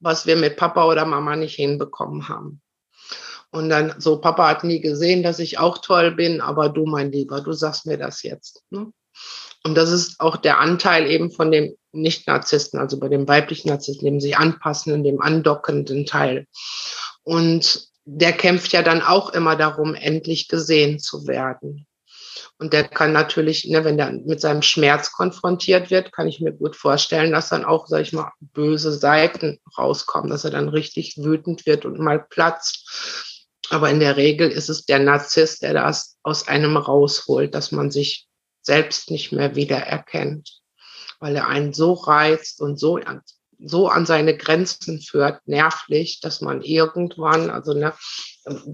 was 0.00 0.26
wir 0.26 0.36
mit 0.36 0.56
Papa 0.56 0.86
oder 0.86 1.04
Mama 1.04 1.36
nicht 1.36 1.54
hinbekommen 1.54 2.28
haben. 2.28 2.60
Und 3.50 3.70
dann 3.70 3.94
so, 4.00 4.20
Papa 4.20 4.48
hat 4.48 4.64
nie 4.64 4.80
gesehen, 4.80 5.22
dass 5.22 5.38
ich 5.38 5.58
auch 5.58 5.78
toll 5.78 6.10
bin, 6.10 6.40
aber 6.40 6.68
du, 6.68 6.84
mein 6.84 7.10
Lieber, 7.10 7.40
du 7.40 7.52
sagst 7.52 7.86
mir 7.86 7.96
das 7.96 8.22
jetzt. 8.22 8.64
Ne? 8.70 8.92
Und 9.64 9.74
das 9.76 9.90
ist 9.90 10.20
auch 10.20 10.36
der 10.36 10.60
Anteil 10.60 11.06
eben 11.06 11.30
von 11.30 11.50
dem 11.50 11.74
Nicht-Narzissten, 12.00 12.78
also 12.78 12.98
bei 12.98 13.08
dem 13.08 13.26
weiblichen 13.28 13.68
Narzissten, 13.68 14.06
dem 14.06 14.20
sich 14.20 14.36
anpassenden, 14.38 15.04
dem 15.04 15.20
andockenden 15.20 16.06
Teil. 16.06 16.46
Und 17.22 17.88
der 18.04 18.32
kämpft 18.32 18.72
ja 18.72 18.82
dann 18.82 19.02
auch 19.02 19.30
immer 19.30 19.56
darum, 19.56 19.94
endlich 19.94 20.48
gesehen 20.48 20.98
zu 20.98 21.26
werden. 21.26 21.86
Und 22.58 22.72
der 22.72 22.84
kann 22.84 23.12
natürlich, 23.12 23.66
ne, 23.66 23.84
wenn 23.84 23.98
der 23.98 24.12
mit 24.12 24.40
seinem 24.40 24.62
Schmerz 24.62 25.12
konfrontiert 25.12 25.90
wird, 25.90 26.12
kann 26.12 26.28
ich 26.28 26.40
mir 26.40 26.52
gut 26.52 26.74
vorstellen, 26.74 27.32
dass 27.32 27.50
dann 27.50 27.64
auch, 27.64 27.86
sag 27.86 28.02
ich 28.02 28.12
mal, 28.12 28.32
böse 28.40 28.92
Seiten 28.92 29.58
rauskommen, 29.76 30.30
dass 30.30 30.44
er 30.44 30.50
dann 30.50 30.68
richtig 30.68 31.16
wütend 31.18 31.66
wird 31.66 31.84
und 31.84 31.98
mal 31.98 32.24
platzt. 32.30 33.54
Aber 33.68 33.90
in 33.90 34.00
der 34.00 34.16
Regel 34.16 34.50
ist 34.50 34.70
es 34.70 34.86
der 34.86 35.00
Narzisst, 35.00 35.62
der 35.62 35.74
das 35.74 36.16
aus 36.22 36.48
einem 36.48 36.76
rausholt, 36.76 37.54
dass 37.54 37.72
man 37.72 37.90
sich 37.90 38.26
selbst 38.62 39.10
nicht 39.10 39.32
mehr 39.32 39.54
wiedererkennt, 39.54 40.60
weil 41.20 41.36
er 41.36 41.48
einen 41.48 41.72
so 41.72 41.92
reizt 41.92 42.60
und 42.60 42.78
so, 42.78 42.98
so 43.58 43.88
an 43.88 44.06
seine 44.06 44.36
Grenzen 44.36 45.00
führt, 45.00 45.40
nervlich, 45.46 46.20
dass 46.20 46.40
man 46.40 46.62
irgendwann, 46.62 47.50
also 47.50 47.72
ne, 47.72 47.92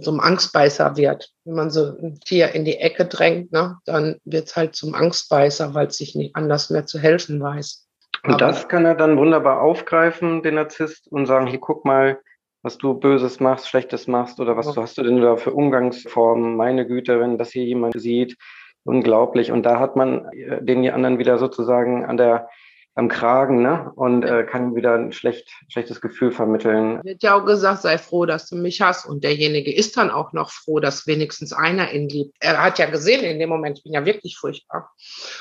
zum 0.01 0.21
Angstbeißer 0.21 0.97
wird. 0.97 1.31
Wenn 1.45 1.55
man 1.55 1.71
so 1.71 1.97
ein 1.97 2.21
Tier 2.21 2.55
in 2.55 2.65
die 2.65 2.79
Ecke 2.79 3.07
drängt, 3.07 3.53
ne, 3.53 3.79
dann 3.85 4.19
wird 4.25 4.49
es 4.49 4.57
halt 4.57 4.75
zum 4.75 4.95
Angstbeißer, 4.95 5.75
weil 5.75 5.87
es 5.87 5.97
sich 5.97 6.15
nicht 6.15 6.37
anders 6.37 6.71
mehr 6.71 6.87
zu 6.87 6.99
helfen 6.99 7.41
weiß. 7.41 7.87
Und 8.25 8.35
Aber, 8.35 8.39
das 8.39 8.69
kann 8.69 8.85
er 8.85 8.95
dann 8.95 9.19
wunderbar 9.19 9.61
aufgreifen, 9.61 10.43
den 10.43 10.55
Narzisst, 10.55 11.11
und 11.11 11.27
sagen, 11.27 11.47
hier 11.47 11.61
guck 11.61 11.85
mal, 11.85 12.21
was 12.63 12.79
du 12.79 12.95
Böses 12.95 13.41
machst, 13.41 13.69
Schlechtes 13.69 14.07
machst 14.07 14.39
oder 14.39 14.57
was 14.57 14.75
ja. 14.75 14.83
hast 14.83 14.97
du 14.97 15.03
denn 15.03 15.21
da 15.21 15.37
für 15.37 15.53
Umgangsformen? 15.53 16.57
Meine 16.57 16.87
Güte, 16.87 17.19
wenn 17.19 17.39
das 17.39 17.51
hier 17.51 17.65
jemand 17.65 18.01
sieht, 18.01 18.37
unglaublich. 18.85 19.53
Und 19.53 19.65
da 19.65 19.79
hat 19.79 19.97
man 19.97 20.27
äh, 20.33 20.63
den 20.63 20.89
anderen 20.91 21.19
wieder 21.19 21.39
sozusagen 21.39 22.05
an 22.05 22.17
der 22.17 22.49
am 22.95 23.09
Kragen 23.09 23.63
ne? 23.63 23.91
und 23.97 24.23
äh, 24.23 24.45
kann 24.45 24.75
wieder 24.75 24.95
ein 24.95 25.13
schlecht, 25.13 25.49
schlechtes 25.69 26.03
Gefühl 26.03 26.31
vermitteln. 26.31 27.01
Wird 27.05 27.23
ja 27.23 27.35
auch 27.35 27.47
gesagt, 27.47 27.83
sei 27.83 27.97
froh, 27.97 28.27
dass 28.27 28.51
du 28.51 28.57
mich 28.57 28.83
hast. 28.83 29.07
Und 29.07 29.25
derjenige 29.25 29.75
ist 29.75 29.97
dann 29.97 30.11
auch 30.11 30.35
noch 30.35 30.51
froh, 30.51 30.79
dass 30.79 31.07
wenigstens 31.07 31.55
einer 31.55 31.93
ihn 31.93 32.09
liebt. 32.09 32.37
Er 32.41 32.63
hat 32.63 32.79
ja 32.79 32.87
gesehen 32.87 33.25
in 33.25 33.39
dem 33.39 33.49
Moment, 33.49 33.79
ich 33.79 33.85
bin 33.85 33.95
ja 33.95 34.05
wirklich 34.05 34.37
furchtbar. 34.37 34.93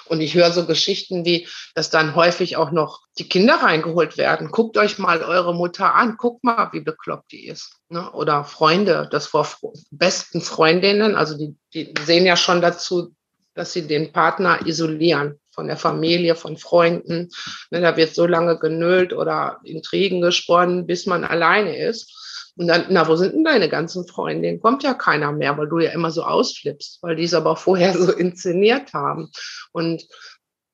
Und 0.06 0.21
ich 0.21 0.34
höre 0.34 0.51
so 0.51 0.65
Geschichten 0.65 1.25
wie, 1.25 1.45
dass 1.75 1.89
dann 1.89 2.15
häufig 2.15 2.56
auch 2.56 2.71
noch 2.71 3.01
die 3.19 3.27
Kinder 3.27 3.56
reingeholt 3.56 4.17
werden. 4.17 4.51
Guckt 4.51 4.77
euch 4.77 4.97
mal 4.97 5.21
eure 5.21 5.54
Mutter 5.54 5.93
an, 5.93 6.15
guckt 6.17 6.45
mal, 6.45 6.69
wie 6.71 6.82
bekloppt 6.82 7.34
die 7.34 7.47
ist. 7.47 7.82
Ne? 7.89 8.10
Oder 8.12 8.45
Freunde, 8.45 9.10
das 9.12 9.27
vor 9.27 9.45
besten 9.91 10.39
Freundinnen, 10.39 11.15
also 11.15 11.38
die, 11.38 11.58
die 11.73 11.93
sehen 12.06 12.25
ja 12.25 12.38
schon 12.38 12.62
dazu, 12.62 13.13
dass 13.53 13.73
sie 13.73 13.87
den 13.87 14.11
Partner 14.11 14.65
isolieren 14.65 15.39
von 15.53 15.67
der 15.67 15.77
Familie, 15.77 16.35
von 16.35 16.57
Freunden. 16.57 17.29
Ne, 17.69 17.81
da 17.81 17.97
wird 17.97 18.15
so 18.15 18.25
lange 18.25 18.57
genölt 18.59 19.13
oder 19.13 19.59
Intrigen 19.63 20.21
gesponnen, 20.21 20.87
bis 20.87 21.05
man 21.05 21.23
alleine 21.23 21.77
ist. 21.77 22.53
Und 22.55 22.67
dann, 22.67 22.85
na, 22.89 23.07
wo 23.07 23.15
sind 23.15 23.33
denn 23.33 23.43
deine 23.43 23.69
ganzen 23.69 24.07
Freundinnen? 24.07 24.61
Kommt 24.61 24.83
ja 24.83 24.93
keiner 24.93 25.31
mehr, 25.31 25.57
weil 25.57 25.69
du 25.69 25.79
ja 25.79 25.91
immer 25.91 26.11
so 26.11 26.23
ausflippst, 26.23 26.99
weil 27.01 27.15
die 27.15 27.23
es 27.23 27.33
aber 27.33 27.55
vorher 27.57 27.97
so 27.97 28.11
inszeniert 28.11 28.93
haben. 28.93 29.29
Und 29.71 30.05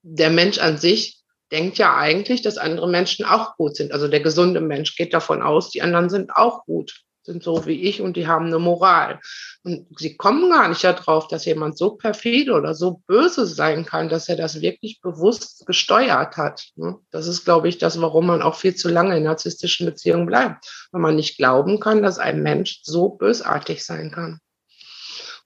der 0.02 0.30
Mensch 0.30 0.60
an 0.60 0.78
sich 0.78 1.22
denkt 1.52 1.78
ja 1.78 1.96
eigentlich, 1.96 2.42
dass 2.42 2.58
andere 2.58 2.90
Menschen 2.90 3.26
auch 3.26 3.56
gut 3.56 3.76
sind. 3.76 3.92
Also 3.92 4.08
der 4.08 4.20
gesunde 4.20 4.60
Mensch 4.60 4.96
geht 4.96 5.14
davon 5.14 5.42
aus, 5.42 5.70
die 5.70 5.82
anderen 5.82 6.10
sind 6.10 6.32
auch 6.36 6.66
gut 6.66 7.07
sind 7.28 7.44
so 7.44 7.66
wie 7.66 7.84
ich 7.84 8.02
und 8.02 8.18
die 8.18 8.26
haben 8.26 8.48
eine 8.48 8.58
Moral. 8.58 9.20
Und 9.64 9.86
sie 10.00 10.16
kommen 10.16 10.50
gar 10.50 10.68
nicht 10.70 10.84
darauf, 10.84 11.28
dass 11.28 11.46
jemand 11.46 11.78
so 11.78 11.92
perfide 11.92 12.54
oder 12.54 12.74
so 12.74 13.02
böse 13.06 13.46
sein 13.46 13.86
kann, 13.86 14.10
dass 14.10 14.30
er 14.30 14.38
das 14.38 14.62
wirklich 14.62 15.02
bewusst 15.02 15.68
gesteuert 15.68 16.38
hat. 16.38 16.64
Ne? 16.76 16.96
Das 17.12 17.28
ist, 17.28 17.44
glaube 17.44 17.68
ich, 17.68 17.78
das, 17.78 18.02
warum 18.02 18.28
man 18.28 18.42
auch 18.42 18.56
viel 18.56 18.76
zu 18.76 18.90
lange 18.90 19.18
in 19.18 19.24
narzisstischen 19.24 19.86
Beziehungen 19.86 20.26
bleibt, 20.26 20.88
weil 20.92 21.02
man 21.02 21.18
nicht 21.18 21.38
glauben 21.38 21.80
kann, 21.80 22.02
dass 22.02 22.18
ein 22.18 22.42
Mensch 22.42 22.80
so 22.84 23.10
bösartig 23.10 23.84
sein 23.84 24.10
kann. 24.10 24.40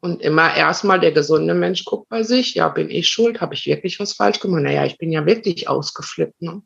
Und 0.01 0.21
immer 0.21 0.55
erstmal 0.55 0.99
der 0.99 1.11
gesunde 1.11 1.53
Mensch 1.53 1.85
guckt 1.85 2.09
bei 2.09 2.23
sich, 2.23 2.55
ja, 2.55 2.69
bin 2.69 2.89
ich 2.89 3.07
schuld? 3.07 3.41
Habe 3.41 3.53
ich 3.55 3.65
wirklich 3.65 3.99
was 3.99 4.13
falsch 4.13 4.39
gemacht? 4.39 4.63
Naja, 4.63 4.85
ich 4.85 4.97
bin 4.97 5.11
ja 5.11 5.25
wirklich 5.25 5.67
ausgeflippt. 5.67 6.41
Ne? 6.41 6.61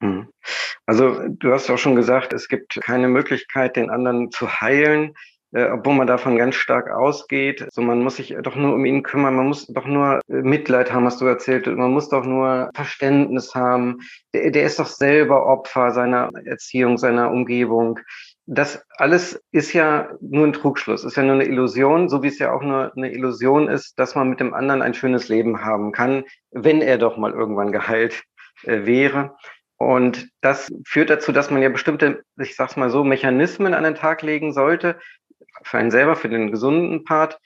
Mhm. 0.00 0.28
Also 0.86 1.20
du 1.28 1.52
hast 1.52 1.70
auch 1.70 1.78
schon 1.78 1.96
gesagt, 1.96 2.32
es 2.32 2.48
gibt 2.48 2.80
keine 2.82 3.08
Möglichkeit, 3.08 3.76
den 3.76 3.90
anderen 3.90 4.30
zu 4.30 4.60
heilen, 4.60 5.14
äh, 5.52 5.70
obwohl 5.70 5.94
man 5.94 6.06
davon 6.06 6.36
ganz 6.36 6.54
stark 6.56 6.90
ausgeht. 6.90 7.62
Also 7.62 7.82
man 7.82 8.02
muss 8.02 8.16
sich 8.16 8.34
doch 8.42 8.56
nur 8.56 8.74
um 8.74 8.84
ihn 8.84 9.02
kümmern, 9.02 9.34
man 9.34 9.48
muss 9.48 9.66
doch 9.66 9.86
nur 9.86 10.20
äh, 10.28 10.42
Mitleid 10.42 10.92
haben, 10.92 11.06
hast 11.06 11.20
du 11.20 11.26
erzählt, 11.26 11.66
man 11.66 11.92
muss 11.92 12.08
doch 12.08 12.24
nur 12.24 12.70
Verständnis 12.74 13.54
haben. 13.54 13.98
Der, 14.34 14.50
der 14.50 14.64
ist 14.64 14.78
doch 14.78 14.86
selber 14.86 15.46
Opfer 15.46 15.90
seiner 15.92 16.30
Erziehung, 16.44 16.98
seiner 16.98 17.30
Umgebung. 17.30 17.98
Das 18.46 18.82
alles 18.96 19.42
ist 19.52 19.74
ja 19.74 20.10
nur 20.20 20.46
ein 20.46 20.54
Trugschluss, 20.54 21.04
ist 21.04 21.16
ja 21.16 21.22
nur 21.22 21.34
eine 21.34 21.44
Illusion, 21.44 22.08
so 22.08 22.22
wie 22.22 22.28
es 22.28 22.38
ja 22.38 22.52
auch 22.52 22.62
nur 22.62 22.92
eine 22.96 23.12
Illusion 23.12 23.68
ist, 23.68 23.98
dass 23.98 24.14
man 24.14 24.30
mit 24.30 24.40
dem 24.40 24.54
anderen 24.54 24.80
ein 24.80 24.94
schönes 24.94 25.28
Leben 25.28 25.62
haben 25.64 25.92
kann, 25.92 26.24
wenn 26.50 26.80
er 26.80 26.96
doch 26.96 27.18
mal 27.18 27.32
irgendwann 27.32 27.72
geheilt 27.72 28.22
äh, 28.64 28.86
wäre. 28.86 29.36
Und 29.78 30.28
das 30.40 30.68
führt 30.86 31.08
dazu, 31.08 31.30
dass 31.32 31.50
man 31.50 31.62
ja 31.62 31.68
bestimmte, 31.68 32.22
ich 32.36 32.56
sag's 32.56 32.76
mal 32.76 32.90
so, 32.90 33.04
Mechanismen 33.04 33.74
an 33.74 33.84
den 33.84 33.94
Tag 33.94 34.22
legen 34.22 34.52
sollte, 34.52 34.98
für 35.62 35.78
einen 35.78 35.92
selber, 35.92 36.16
für 36.16 36.28
den 36.28 36.50
gesunden 36.50 37.04
Part, 37.04 37.38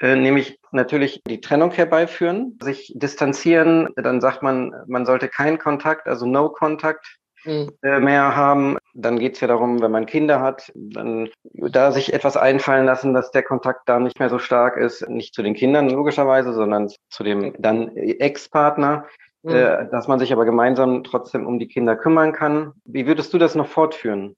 äh, 0.00 0.16
nämlich 0.16 0.58
natürlich 0.72 1.22
die 1.26 1.40
Trennung 1.40 1.72
herbeiführen, 1.72 2.58
sich 2.62 2.92
distanzieren, 2.96 3.88
dann 3.96 4.20
sagt 4.20 4.42
man, 4.42 4.72
man 4.86 5.06
sollte 5.06 5.28
keinen 5.28 5.58
Kontakt, 5.58 6.06
also 6.06 6.26
No 6.26 6.48
Kontakt 6.48 7.16
mhm. 7.44 7.70
äh, 7.82 8.00
mehr 8.00 8.36
haben. 8.36 8.78
Dann 8.94 9.18
geht's 9.18 9.40
ja 9.40 9.48
darum, 9.48 9.80
wenn 9.82 9.90
man 9.90 10.06
Kinder 10.06 10.40
hat, 10.40 10.72
dann 10.74 11.28
da 11.54 11.92
sich 11.92 12.12
etwas 12.12 12.36
einfallen 12.36 12.86
lassen, 12.86 13.14
dass 13.14 13.30
der 13.30 13.42
Kontakt 13.42 13.88
da 13.88 13.98
nicht 13.98 14.18
mehr 14.18 14.30
so 14.30 14.38
stark 14.38 14.76
ist, 14.76 15.08
nicht 15.08 15.34
zu 15.34 15.42
den 15.42 15.54
Kindern 15.54 15.90
logischerweise, 15.90 16.52
sondern 16.52 16.88
zu 17.10 17.24
dem 17.24 17.54
dann 17.58 17.96
Ex-Partner. 17.96 19.06
Äh, 19.46 19.84
mhm. 19.84 19.90
dass 19.90 20.08
man 20.08 20.18
sich 20.18 20.32
aber 20.32 20.44
gemeinsam 20.44 21.04
trotzdem 21.04 21.46
um 21.46 21.58
die 21.58 21.68
Kinder 21.68 21.96
kümmern 21.96 22.32
kann. 22.32 22.72
Wie 22.84 23.06
würdest 23.06 23.32
du 23.34 23.38
das 23.38 23.54
noch 23.54 23.68
fortführen? 23.68 24.36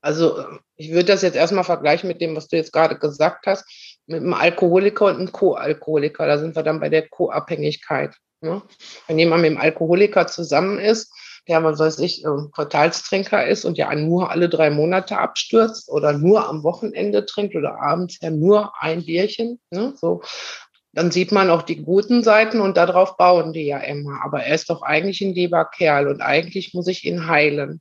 Also 0.00 0.44
ich 0.76 0.92
würde 0.92 1.06
das 1.06 1.22
jetzt 1.22 1.36
erstmal 1.36 1.64
vergleichen 1.64 2.08
mit 2.08 2.20
dem, 2.20 2.36
was 2.36 2.48
du 2.48 2.56
jetzt 2.56 2.72
gerade 2.72 2.96
gesagt 2.98 3.46
hast, 3.46 3.64
mit 4.06 4.20
einem 4.20 4.34
Alkoholiker 4.34 5.06
und 5.06 5.16
einem 5.16 5.32
Co-Alkoholiker. 5.32 6.26
Da 6.26 6.38
sind 6.38 6.54
wir 6.54 6.62
dann 6.62 6.80
bei 6.80 6.88
der 6.88 7.08
Co-Abhängigkeit. 7.08 8.14
Ne? 8.40 8.62
Wenn 9.08 9.18
jemand 9.18 9.42
mit 9.42 9.50
einem 9.50 9.60
Alkoholiker 9.60 10.26
zusammen 10.28 10.78
ist, 10.78 11.12
der, 11.48 11.64
was 11.64 11.80
weiß 11.80 11.98
ich, 11.98 12.24
Quartalstrinker 12.52 13.46
ist 13.46 13.64
und 13.64 13.76
ja 13.78 13.92
nur 13.94 14.30
alle 14.30 14.48
drei 14.48 14.70
Monate 14.70 15.18
abstürzt 15.18 15.88
oder 15.88 16.12
nur 16.12 16.48
am 16.48 16.62
Wochenende 16.62 17.26
trinkt 17.26 17.56
oder 17.56 17.80
abends 17.82 18.18
ja 18.22 18.30
nur 18.30 18.72
ein 18.78 19.04
Bierchen, 19.04 19.58
ne? 19.70 19.92
so, 19.96 20.22
dann 20.92 21.10
sieht 21.12 21.30
man 21.30 21.50
auch 21.50 21.62
die 21.62 21.82
guten 21.82 22.22
Seiten 22.24 22.60
und 22.60 22.76
darauf 22.76 23.16
bauen 23.16 23.52
die 23.52 23.66
ja 23.66 23.78
immer. 23.78 24.24
Aber 24.24 24.42
er 24.42 24.54
ist 24.54 24.70
doch 24.70 24.82
eigentlich 24.82 25.20
ein 25.20 25.34
lieber 25.34 25.64
Kerl 25.64 26.08
und 26.08 26.20
eigentlich 26.20 26.74
muss 26.74 26.88
ich 26.88 27.04
ihn 27.04 27.28
heilen. 27.28 27.80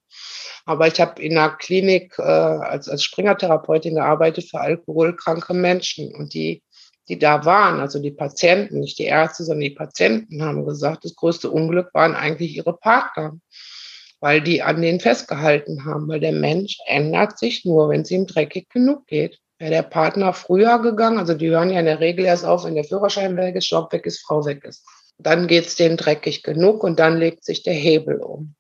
Aber 0.66 0.88
ich 0.88 1.02
habe 1.02 1.22
in 1.22 1.38
einer 1.38 1.56
Klinik 1.56 2.14
äh, 2.20 2.22
als, 2.22 2.88
als 2.88 3.04
Springertherapeutin 3.04 3.96
gearbeitet 3.96 4.50
für 4.50 4.60
alkoholkranke 4.60 5.56
Menschen 5.56 6.14
und 6.14 6.36
die, 6.36 6.62
die 7.08 7.18
da 7.18 7.44
waren, 7.46 7.80
also 7.80 8.00
die 8.00 8.12
Patienten, 8.12 8.82
nicht 8.82 9.00
die 9.00 9.06
Ärzte, 9.06 9.44
sondern 9.44 9.62
die 9.62 9.76
Patienten 9.76 10.44
haben 10.44 10.66
gesagt, 10.66 11.06
das 11.06 11.16
größte 11.16 11.50
Unglück 11.50 11.90
waren 11.94 12.14
eigentlich 12.14 12.56
ihre 12.56 12.78
Partner, 12.78 13.40
weil 14.20 14.42
die 14.42 14.62
an 14.62 14.84
denen 14.84 15.00
festgehalten 15.00 15.86
haben, 15.86 16.08
weil 16.08 16.20
der 16.20 16.34
Mensch 16.34 16.78
ändert 16.86 17.40
sich 17.40 17.66
nur, 17.66 17.90
wenn 17.90 18.02
es 18.02 18.12
ihm 18.12 18.28
dreckig 18.28 18.70
genug 18.70 19.08
geht. 19.08 19.40
Wäre 19.60 19.72
der 19.72 19.84
Partner 19.84 20.34
früher 20.34 20.80
gegangen, 20.80 21.20
also 21.20 21.34
die 21.34 21.50
hören 21.50 21.70
ja 21.70 21.80
in 21.80 21.86
der 21.86 22.00
Regel 22.00 22.26
erst 22.26 22.46
auf, 22.46 22.64
wenn 22.64 22.76
der 22.76 22.86
Führerschein 22.86 23.36
weg 23.36 23.56
ist, 23.56 23.70
Job 23.70 23.92
weg 23.92 24.06
ist, 24.06 24.26
Frau 24.26 24.46
weg 24.46 24.64
ist. 24.64 24.88
Dann 25.18 25.48
geht 25.48 25.66
es 25.66 25.76
denen 25.76 25.98
dreckig 25.98 26.44
genug 26.44 26.82
und 26.82 26.98
dann 26.98 27.18
legt 27.18 27.44
sich 27.44 27.62
der 27.64 27.74
Hebel 27.74 28.22
um. 28.22 28.56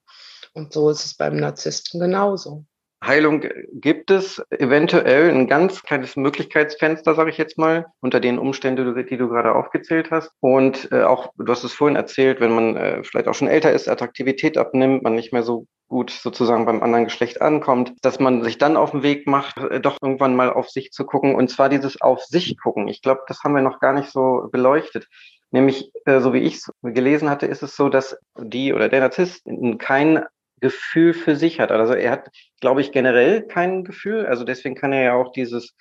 Und 0.53 0.73
so 0.73 0.89
ist 0.89 1.05
es 1.05 1.15
beim 1.15 1.37
Narzissten 1.37 2.01
genauso. 2.01 2.65
Heilung 3.01 3.45
gibt 3.71 4.11
es 4.11 4.43
eventuell 4.49 5.29
ein 5.29 5.47
ganz 5.47 5.83
kleines 5.83 6.17
Möglichkeitsfenster, 6.17 7.15
sage 7.15 7.29
ich 7.29 7.37
jetzt 7.37 7.57
mal, 7.57 7.85
unter 8.01 8.19
den 8.19 8.37
Umständen, 8.37 8.93
die 9.09 9.17
du 9.17 9.29
gerade 9.29 9.55
aufgezählt 9.55 10.11
hast. 10.11 10.31
Und 10.41 10.91
äh, 10.91 11.03
auch, 11.03 11.31
du 11.37 11.49
hast 11.49 11.63
es 11.63 11.71
vorhin 11.71 11.95
erzählt, 11.95 12.41
wenn 12.41 12.51
man 12.51 12.75
äh, 12.75 13.03
vielleicht 13.05 13.29
auch 13.29 13.33
schon 13.33 13.47
älter 13.47 13.71
ist, 13.71 13.87
Attraktivität 13.87 14.57
abnimmt, 14.57 15.01
man 15.01 15.15
nicht 15.15 15.31
mehr 15.31 15.43
so 15.43 15.65
gut 15.89 16.11
sozusagen 16.11 16.65
beim 16.65 16.81
anderen 16.81 17.05
Geschlecht 17.05 17.41
ankommt, 17.41 17.93
dass 18.01 18.19
man 18.19 18.43
sich 18.43 18.57
dann 18.57 18.77
auf 18.77 18.91
den 18.91 19.03
Weg 19.03 19.27
macht, 19.27 19.57
äh, 19.57 19.81
doch 19.81 19.97
irgendwann 20.01 20.35
mal 20.35 20.53
auf 20.53 20.69
sich 20.69 20.91
zu 20.91 21.05
gucken. 21.05 21.35
Und 21.35 21.49
zwar 21.49 21.67
dieses 21.67 21.99
auf 21.99 22.23
sich 22.23 22.57
gucken. 22.57 22.87
Ich 22.87 23.01
glaube, 23.01 23.21
das 23.27 23.43
haben 23.43 23.55
wir 23.55 23.61
noch 23.61 23.79
gar 23.79 23.93
nicht 23.93 24.09
so 24.09 24.47
beleuchtet. 24.51 25.07
Nämlich, 25.51 25.91
äh, 26.05 26.21
so 26.21 26.31
wie 26.31 26.39
ich 26.39 26.55
es 26.55 26.71
gelesen 26.83 27.29
hatte, 27.29 27.47
ist 27.47 27.63
es 27.63 27.75
so, 27.75 27.89
dass 27.89 28.17
die 28.37 28.73
oder 28.73 28.87
der 28.87 29.01
Narzisst 29.01 29.43
kein 29.79 30.23
Gefühl 30.61 31.13
für 31.13 31.35
sich 31.35 31.59
hat. 31.59 31.71
Also 31.71 31.93
er 31.93 32.11
hat, 32.11 32.29
glaube 32.61 32.81
ich, 32.81 32.91
generell 32.91 33.41
kein 33.47 33.83
Gefühl. 33.83 34.25
Also 34.25 34.43
deswegen 34.43 34.75
kann 34.75 34.93
er 34.93 35.01
ja 35.01 35.13
auch 35.15 35.31
dieses, 35.31 35.75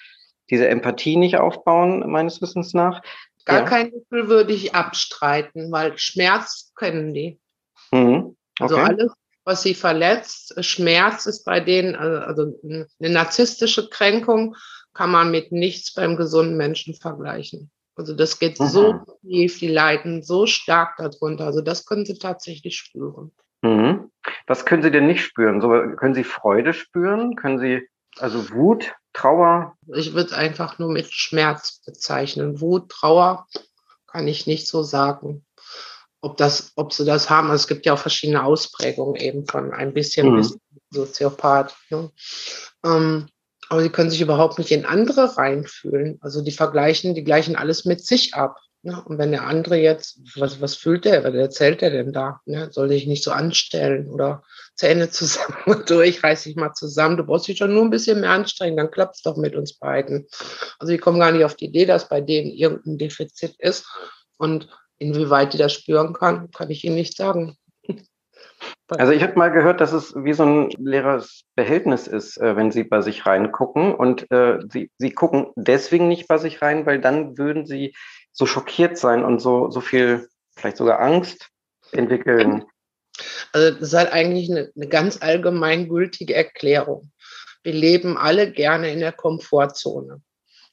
diese 0.51 0.69
Empathie 0.69 1.17
nicht 1.17 1.37
aufbauen, 1.37 2.09
meines 2.11 2.41
Wissens 2.41 2.73
nach. 2.73 3.03
Gar 3.45 3.61
ja. 3.61 3.65
kein 3.65 3.91
Gefühl 3.91 4.29
würde 4.29 4.53
ich 4.53 4.75
abstreiten, 4.75 5.71
weil 5.71 5.99
Schmerz 5.99 6.73
können 6.75 7.13
die. 7.13 7.39
Mhm. 7.91 8.37
Also 8.59 8.77
okay. 8.77 8.85
Also 8.85 9.03
alles, 9.03 9.13
was 9.49 9.63
sie 9.63 9.73
verletzt, 9.73 10.63
Schmerz 10.63 11.25
ist 11.25 11.45
bei 11.47 11.59
denen, 11.59 11.97
also, 11.97 12.19
also 12.19 12.61
eine 12.63 12.87
narzisstische 13.01 13.89
Kränkung 13.89 14.55
kann 14.93 15.11
man 15.11 15.31
mit 15.31 15.53
nichts 15.53 15.95
beim 15.95 16.17
gesunden 16.17 16.59
Menschen 16.59 16.95
vergleichen. 16.95 17.71
Also 17.97 18.15
das 18.15 18.39
geht 18.39 18.61
mhm. 18.61 18.67
so 18.67 19.01
tief, 19.23 19.59
die 19.59 19.69
leiden 19.69 20.23
so 20.23 20.45
stark 20.45 20.99
darunter. 20.99 21.47
Also 21.47 21.63
das 21.63 21.87
können 21.87 22.05
sie 22.05 22.19
tatsächlich 22.19 22.77
spüren. 22.77 23.33
Mhm. 23.63 24.11
Was 24.47 24.67
können 24.67 24.83
Sie 24.83 24.91
denn 24.91 25.07
nicht 25.07 25.25
spüren? 25.25 25.63
So, 25.63 25.69
können 25.97 26.15
Sie 26.15 26.25
Freude 26.25 26.75
spüren? 26.75 27.35
Können 27.35 27.59
Sie 27.59 27.89
also 28.19 28.51
Wut, 28.51 28.93
Trauer? 29.15 29.77
Ich 29.95 30.13
würde 30.13 30.37
einfach 30.37 30.79
nur 30.79 30.93
mit 30.93 31.11
Schmerz 31.11 31.81
bezeichnen. 31.87 32.61
Wut, 32.61 32.91
Trauer 32.91 33.47
kann 34.07 34.29
ich 34.29 34.47
nicht 34.47 34.69
so 34.69 34.83
sagen. 34.83 35.47
Ob, 36.21 36.37
das, 36.37 36.73
ob 36.75 36.93
sie 36.93 37.05
das 37.05 37.31
haben, 37.31 37.51
also 37.51 37.63
es 37.63 37.69
gibt 37.69 37.87
ja 37.87 37.93
auch 37.93 37.99
verschiedene 37.99 38.43
Ausprägungen 38.43 39.17
eben 39.17 39.47
von 39.47 39.73
ein 39.73 39.95
bisschen 39.95 40.33
mhm. 40.33 40.37
bis 40.37 40.59
Soziopath. 40.91 41.75
Ne? 41.91 42.11
Ähm, 42.85 43.29
aber 43.69 43.83
sie 43.83 43.91
können 43.91 44.11
sich 44.11 44.21
überhaupt 44.21 44.59
nicht 44.59 44.71
in 44.71 44.85
andere 44.85 45.37
reinfühlen. 45.37 46.19
Also 46.21 46.43
die 46.43 46.53
vergleichen, 46.53 47.15
die 47.15 47.25
gleichen 47.25 47.55
alles 47.55 47.85
mit 47.85 48.05
sich 48.05 48.35
ab. 48.35 48.57
Ne? 48.83 49.03
Und 49.05 49.19
wenn 49.19 49.31
der 49.31 49.47
andere 49.47 49.77
jetzt, 49.77 50.21
was, 50.37 50.61
was 50.61 50.75
fühlt 50.75 51.05
der, 51.05 51.25
was 51.25 51.35
erzählt 51.35 51.83
der 51.83 51.91
denn 51.91 52.13
da? 52.13 52.41
Ne? 52.47 52.71
Soll 52.73 52.89
dich 52.89 53.07
nicht 53.07 53.25
so 53.25 53.31
anstellen 53.31 54.09
oder 54.09 54.43
Zähne 54.75 55.11
zusammen 55.11 55.63
und 55.67 55.91
durch, 55.91 56.23
reiß 56.23 56.45
dich 56.45 56.57
mal 56.57 56.73
zusammen. 56.73 57.17
Du 57.17 57.25
brauchst 57.25 57.49
dich 57.49 57.59
schon 57.59 57.75
nur 57.75 57.83
ein 57.83 57.91
bisschen 57.91 58.21
mehr 58.21 58.31
anstrengen, 58.31 58.77
dann 58.77 58.91
klappt 58.91 59.17
es 59.17 59.23
doch 59.23 59.37
mit 59.37 59.55
uns 59.55 59.75
beiden. 59.75 60.27
Also 60.79 60.93
die 60.93 60.99
kommen 60.99 61.21
gar 61.21 61.33
nicht 61.33 61.45
auf 61.45 61.57
die 61.57 61.67
Idee, 61.67 61.87
dass 61.87 62.09
bei 62.09 62.21
denen 62.21 62.51
irgendein 62.51 62.99
Defizit 62.99 63.55
ist. 63.59 63.87
Und 64.39 64.69
inwieweit 64.99 65.53
die 65.53 65.59
das 65.59 65.73
spüren 65.73 66.13
kann, 66.13 66.51
kann 66.51 66.71
ich 66.71 66.85
Ihnen 66.85 66.97
nicht 66.97 67.17
sagen. 67.17 67.57
Also 68.89 69.13
ich 69.13 69.23
habe 69.23 69.39
mal 69.39 69.51
gehört, 69.51 69.81
dass 69.81 69.93
es 69.93 70.15
wie 70.15 70.33
so 70.33 70.45
ein 70.45 70.71
leeres 70.79 71.45
Behältnis 71.55 72.07
ist, 72.07 72.39
äh, 72.39 72.57
wenn 72.57 72.73
Sie 72.73 72.85
bei 72.85 73.03
sich 73.03 73.27
reingucken. 73.27 73.95
Und 73.95 74.31
äh, 74.33 74.59
Sie, 74.71 74.91
Sie 74.99 75.11
gucken 75.11 75.49
deswegen 75.57 76.09
nicht 76.09 76.27
bei 76.27 76.39
sich 76.39 76.63
rein, 76.63 76.87
weil 76.87 77.01
dann 77.01 77.37
würden 77.37 77.67
Sie 77.67 77.95
so 78.33 78.47
schockiert 78.47 78.97
sein 78.97 79.25
und 79.25 79.41
so, 79.41 79.71
so 79.71 79.81
viel, 79.81 80.29
vielleicht 80.57 80.79
sogar 80.79 81.01
Angst 81.01 81.51
entwickeln. 81.93 82.65
Also 83.53 83.71
das 83.73 83.81
ist 83.81 83.95
halt 83.95 84.13
eigentlich 84.13 84.51
eine, 84.51 84.71
eine 84.75 84.89
ganz 84.89 85.21
allgemeingültige 85.21 86.35
Erklärung. 86.35 87.11
Wir 87.63 87.73
leben 87.73 88.17
alle 88.17 88.51
gerne 88.51 88.91
in 88.91 89.01
der 89.01 89.13
Komfortzone. 89.13 90.23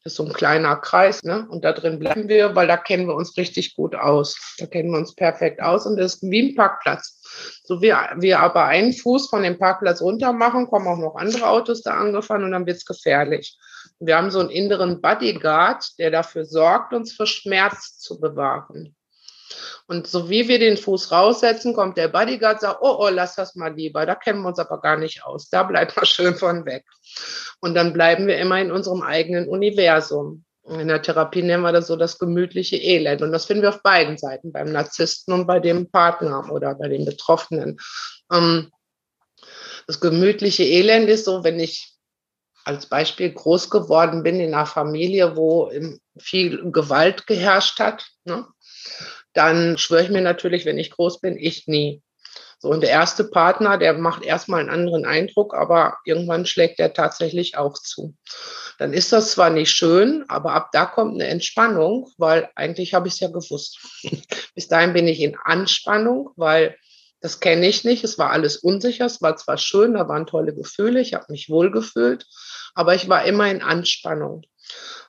Das 0.06 0.14
ist 0.14 0.18
so 0.18 0.26
ein 0.26 0.34
kleiner 0.34 0.76
Kreis, 0.76 1.24
ne? 1.24 1.48
Und 1.50 1.66
da 1.66 1.74
drin 1.74 1.98
bleiben 1.98 2.30
wir, 2.30 2.56
weil 2.56 2.68
da 2.68 2.78
kennen 2.78 3.08
wir 3.08 3.16
uns 3.16 3.36
richtig 3.38 3.76
gut 3.76 3.96
aus. 3.96 4.56
Da 4.60 4.68
kennen 4.68 4.92
wir 4.92 5.00
uns 5.00 5.16
perfekt 5.16 5.64
aus 5.64 5.88
und 5.88 5.98
das 5.98 6.14
ist 6.14 6.30
wie 6.30 6.52
ein 6.52 6.56
Parkplatz. 6.56 7.24
So 7.64 7.82
wie 7.82 7.92
wir 8.18 8.40
aber 8.40 8.66
einen 8.66 8.94
Fuß 8.94 9.30
von 9.30 9.42
dem 9.42 9.58
Parkplatz 9.58 10.04
runter 10.04 10.32
machen, 10.32 10.68
kommen 10.68 10.88
auch 10.88 11.00
noch 11.00 11.16
andere 11.16 11.48
Autos 11.50 11.82
da 11.82 11.96
angefahren 11.96 12.44
und 12.44 12.52
dann 12.52 12.68
wird's 12.68 12.86
gefährlich. 12.86 13.58
Wir 14.00 14.18
haben 14.18 14.30
so 14.30 14.42
einen 14.42 14.52
inneren 14.52 15.02
Bodyguard, 15.02 15.98
der 15.98 16.12
dafür 16.12 16.46
sorgt, 16.46 16.94
uns 16.94 17.12
vor 17.12 17.26
Schmerz 17.26 17.98
zu 17.98 18.20
bewahren. 18.20 18.96
Und 19.88 20.08
so 20.08 20.30
wie 20.30 20.48
wir 20.48 20.58
den 20.58 20.78
Fuß 20.78 21.12
raussetzen, 21.12 21.74
kommt 21.74 21.98
der 21.98 22.08
Bodyguard, 22.08 22.62
sagt, 22.62 22.80
oh, 22.82 22.98
oh, 23.00 23.10
lass 23.10 23.36
das 23.36 23.56
mal 23.56 23.74
lieber, 23.74 24.06
da 24.06 24.16
kennen 24.16 24.42
wir 24.42 24.48
uns 24.48 24.60
aber 24.60 24.82
gar 24.82 24.98
nicht 24.98 25.24
aus, 25.24 25.50
da 25.50 25.64
bleibt 25.64 25.96
man 25.96 26.06
schön 26.06 26.36
von 26.36 26.66
weg. 26.66 26.86
Und 27.60 27.76
dann 27.76 27.94
bleiben 27.94 28.28
wir 28.28 28.38
immer 28.38 28.60
in 28.60 28.72
unserem 28.72 29.02
eigenen 29.02 29.48
Universum. 29.48 30.44
In 30.68 30.88
der 30.88 31.04
Therapie 31.04 31.44
nennen 31.44 31.62
wir 31.62 31.72
das 31.72 31.86
so 31.86 31.96
das 31.96 32.18
gemütliche 32.18 32.78
Elend. 32.78 33.22
Und 33.22 33.32
das 33.32 33.46
finden 33.46 33.62
wir 33.62 33.70
auf 33.70 33.84
beiden 33.84 34.18
Seiten, 34.18 34.52
beim 34.52 34.72
Narzissten 34.72 35.34
und 35.34 35.46
bei 35.46 35.60
dem 35.60 35.92
Partner 35.92 36.52
oder 36.52 36.74
bei 36.74 36.88
den 36.88 37.06
Betroffenen. 37.06 37.78
Ähm, 38.34 38.72
das 39.86 40.00
gemütliche 40.00 40.64
Elend 40.64 41.08
ist 41.08 41.26
so, 41.26 41.44
wenn 41.44 41.60
ich 41.60 41.96
als 42.64 42.88
Beispiel 42.88 43.32
groß 43.32 43.70
geworden 43.70 44.24
bin 44.24 44.40
in 44.40 44.56
einer 44.56 44.66
Familie, 44.66 45.36
wo 45.36 45.72
viel 46.18 46.72
Gewalt 46.72 47.28
geherrscht 47.28 47.80
hat. 47.80 48.08
Ne? 48.24 48.48
Dann 49.36 49.78
schwöre 49.78 50.04
ich 50.04 50.10
mir 50.10 50.22
natürlich, 50.22 50.66
wenn 50.66 50.80
ich 50.80 50.92
groß 50.92 51.22
bin, 51.22 51.38
ich 51.38 51.68
nie. 51.68 52.02
So, 52.60 52.70
und 52.70 52.82
der 52.82 52.90
erste 52.90 53.26
Partner, 53.26 53.78
der 53.78 53.94
macht 53.94 54.24
erstmal 54.24 54.62
einen 54.62 54.70
anderen 54.70 55.06
Eindruck, 55.06 55.54
aber 55.54 55.98
irgendwann 56.06 56.46
schlägt 56.46 56.80
er 56.80 56.94
tatsächlich 56.94 57.58
auch 57.58 57.74
zu. 57.78 58.16
Dann 58.80 58.94
ist 58.94 59.12
das 59.12 59.32
zwar 59.32 59.50
nicht 59.50 59.72
schön, 59.72 60.26
aber 60.30 60.54
ab 60.54 60.70
da 60.72 60.86
kommt 60.86 61.16
eine 61.16 61.30
Entspannung, 61.30 62.10
weil 62.18 62.50
eigentlich 62.56 62.94
habe 62.94 63.08
ich 63.08 63.16
es 63.16 63.20
ja 63.20 63.28
gewusst. 63.28 63.80
Bis 64.56 64.68
dahin 64.68 64.94
bin 64.94 65.08
ich 65.08 65.20
in 65.20 65.38
Anspannung, 65.44 66.32
weil 66.38 66.76
das 67.20 67.40
kenne 67.40 67.68
ich 67.68 67.84
nicht. 67.84 68.04
Es 68.04 68.18
war 68.18 68.32
alles 68.32 68.58
unsicher. 68.58 69.06
Es 69.06 69.22
war 69.22 69.36
zwar 69.36 69.58
schön, 69.58 69.94
da 69.94 70.08
waren 70.08 70.26
tolle 70.26 70.54
Gefühle. 70.54 71.02
Ich 71.02 71.14
habe 71.14 71.26
mich 71.30 71.50
wohl 71.50 71.72
gefühlt, 71.72 72.26
aber 72.74 72.96
ich 72.96 73.10
war 73.10 73.26
immer 73.26 73.50
in 73.50 73.62
Anspannung 73.62 74.44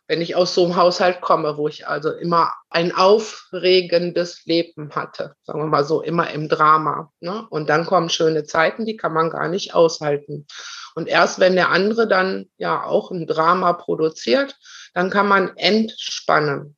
wenn 0.08 0.20
ich 0.20 0.36
aus 0.36 0.54
so 0.54 0.64
einem 0.64 0.76
Haushalt 0.76 1.20
komme, 1.20 1.56
wo 1.56 1.68
ich 1.68 1.88
also 1.88 2.12
immer 2.12 2.52
ein 2.70 2.94
aufregendes 2.94 4.44
Leben 4.44 4.90
hatte, 4.94 5.34
sagen 5.42 5.60
wir 5.60 5.66
mal 5.66 5.84
so, 5.84 6.00
immer 6.00 6.30
im 6.30 6.48
Drama. 6.48 7.12
Ne? 7.20 7.46
Und 7.50 7.68
dann 7.68 7.86
kommen 7.86 8.08
schöne 8.08 8.44
Zeiten, 8.44 8.86
die 8.86 8.96
kann 8.96 9.12
man 9.12 9.30
gar 9.30 9.48
nicht 9.48 9.74
aushalten. 9.74 10.46
Und 10.94 11.08
erst 11.08 11.40
wenn 11.40 11.56
der 11.56 11.70
andere 11.70 12.06
dann 12.06 12.46
ja 12.56 12.84
auch 12.84 13.10
ein 13.10 13.26
Drama 13.26 13.72
produziert, 13.72 14.56
dann 14.94 15.10
kann 15.10 15.28
man 15.28 15.56
entspannen. 15.56 16.76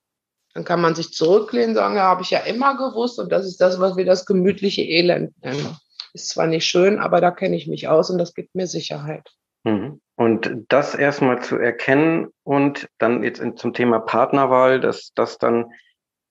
Dann 0.55 0.65
kann 0.65 0.81
man 0.81 0.95
sich 0.95 1.13
zurücklehnen, 1.13 1.75
sagen, 1.75 1.97
ja, 1.97 2.05
habe 2.05 2.23
ich 2.23 2.31
ja 2.31 2.41
immer 2.41 2.77
gewusst 2.77 3.19
und 3.19 3.31
das 3.31 3.47
ist 3.47 3.61
das, 3.61 3.79
was 3.79 3.97
wir 3.97 4.05
das 4.05 4.27
gemütliche 4.27 4.83
Elend 4.83 5.41
nennen. 5.43 5.77
Ist 6.15 6.31
zwar 6.31 6.47
nicht 6.47 6.67
schön, 6.67 6.99
aber 6.99 7.21
da 7.21 7.31
kenne 7.31 7.57
ich 7.57 7.67
mich 7.67 7.87
aus 7.87 8.11
und 8.11 8.19
das 8.19 8.35
gibt 8.35 8.55
mir 8.55 8.67
Sicherheit. 8.67 9.29
Mhm. 9.69 10.01
Und 10.17 10.65
das 10.69 10.95
erstmal 10.95 11.43
zu 11.43 11.57
erkennen 11.57 12.29
und 12.43 12.89
dann 12.99 13.23
jetzt 13.23 13.41
zum 13.57 13.73
Thema 13.73 14.01
Partnerwahl, 14.01 14.81
dass 14.81 15.13
das 15.15 15.39
dann 15.39 15.67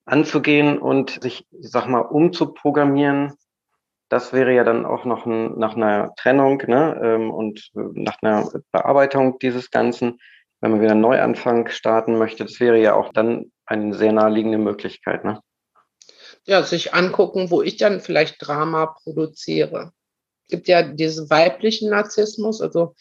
anzugehen 0.04 0.78
und 0.78 1.22
sich, 1.22 1.46
ich 1.50 1.70
sag 1.70 1.86
mal, 1.86 2.00
umzuprogrammieren, 2.00 3.34
das 4.08 4.32
wäre 4.32 4.54
ja 4.54 4.64
dann 4.64 4.86
auch 4.86 5.04
noch 5.04 5.26
ein, 5.26 5.58
nach 5.58 5.76
einer 5.76 6.14
Trennung 6.16 6.62
ne, 6.66 6.98
ähm, 7.02 7.30
und 7.30 7.70
nach 7.74 8.16
einer 8.22 8.50
Bearbeitung 8.72 9.38
dieses 9.38 9.70
Ganzen, 9.70 10.18
wenn 10.60 10.72
man 10.72 10.80
wieder 10.80 10.92
einen 10.92 11.00
Neuanfang 11.00 11.68
starten 11.68 12.18
möchte, 12.18 12.44
das 12.44 12.58
wäre 12.58 12.78
ja 12.78 12.94
auch 12.94 13.12
dann 13.12 13.52
eine 13.66 13.94
sehr 13.94 14.12
naheliegende 14.12 14.58
Möglichkeit. 14.58 15.24
Ne? 15.24 15.40
Ja, 16.44 16.62
sich 16.62 16.94
angucken, 16.94 17.50
wo 17.50 17.62
ich 17.62 17.76
dann 17.76 18.00
vielleicht 18.00 18.36
Drama 18.38 18.86
produziere. 19.02 19.92
Es 20.46 20.52
gibt 20.52 20.68
ja 20.68 20.82
diesen 20.82 21.28
weiblichen 21.28 21.90
Narzissmus, 21.90 22.62
also 22.62 22.94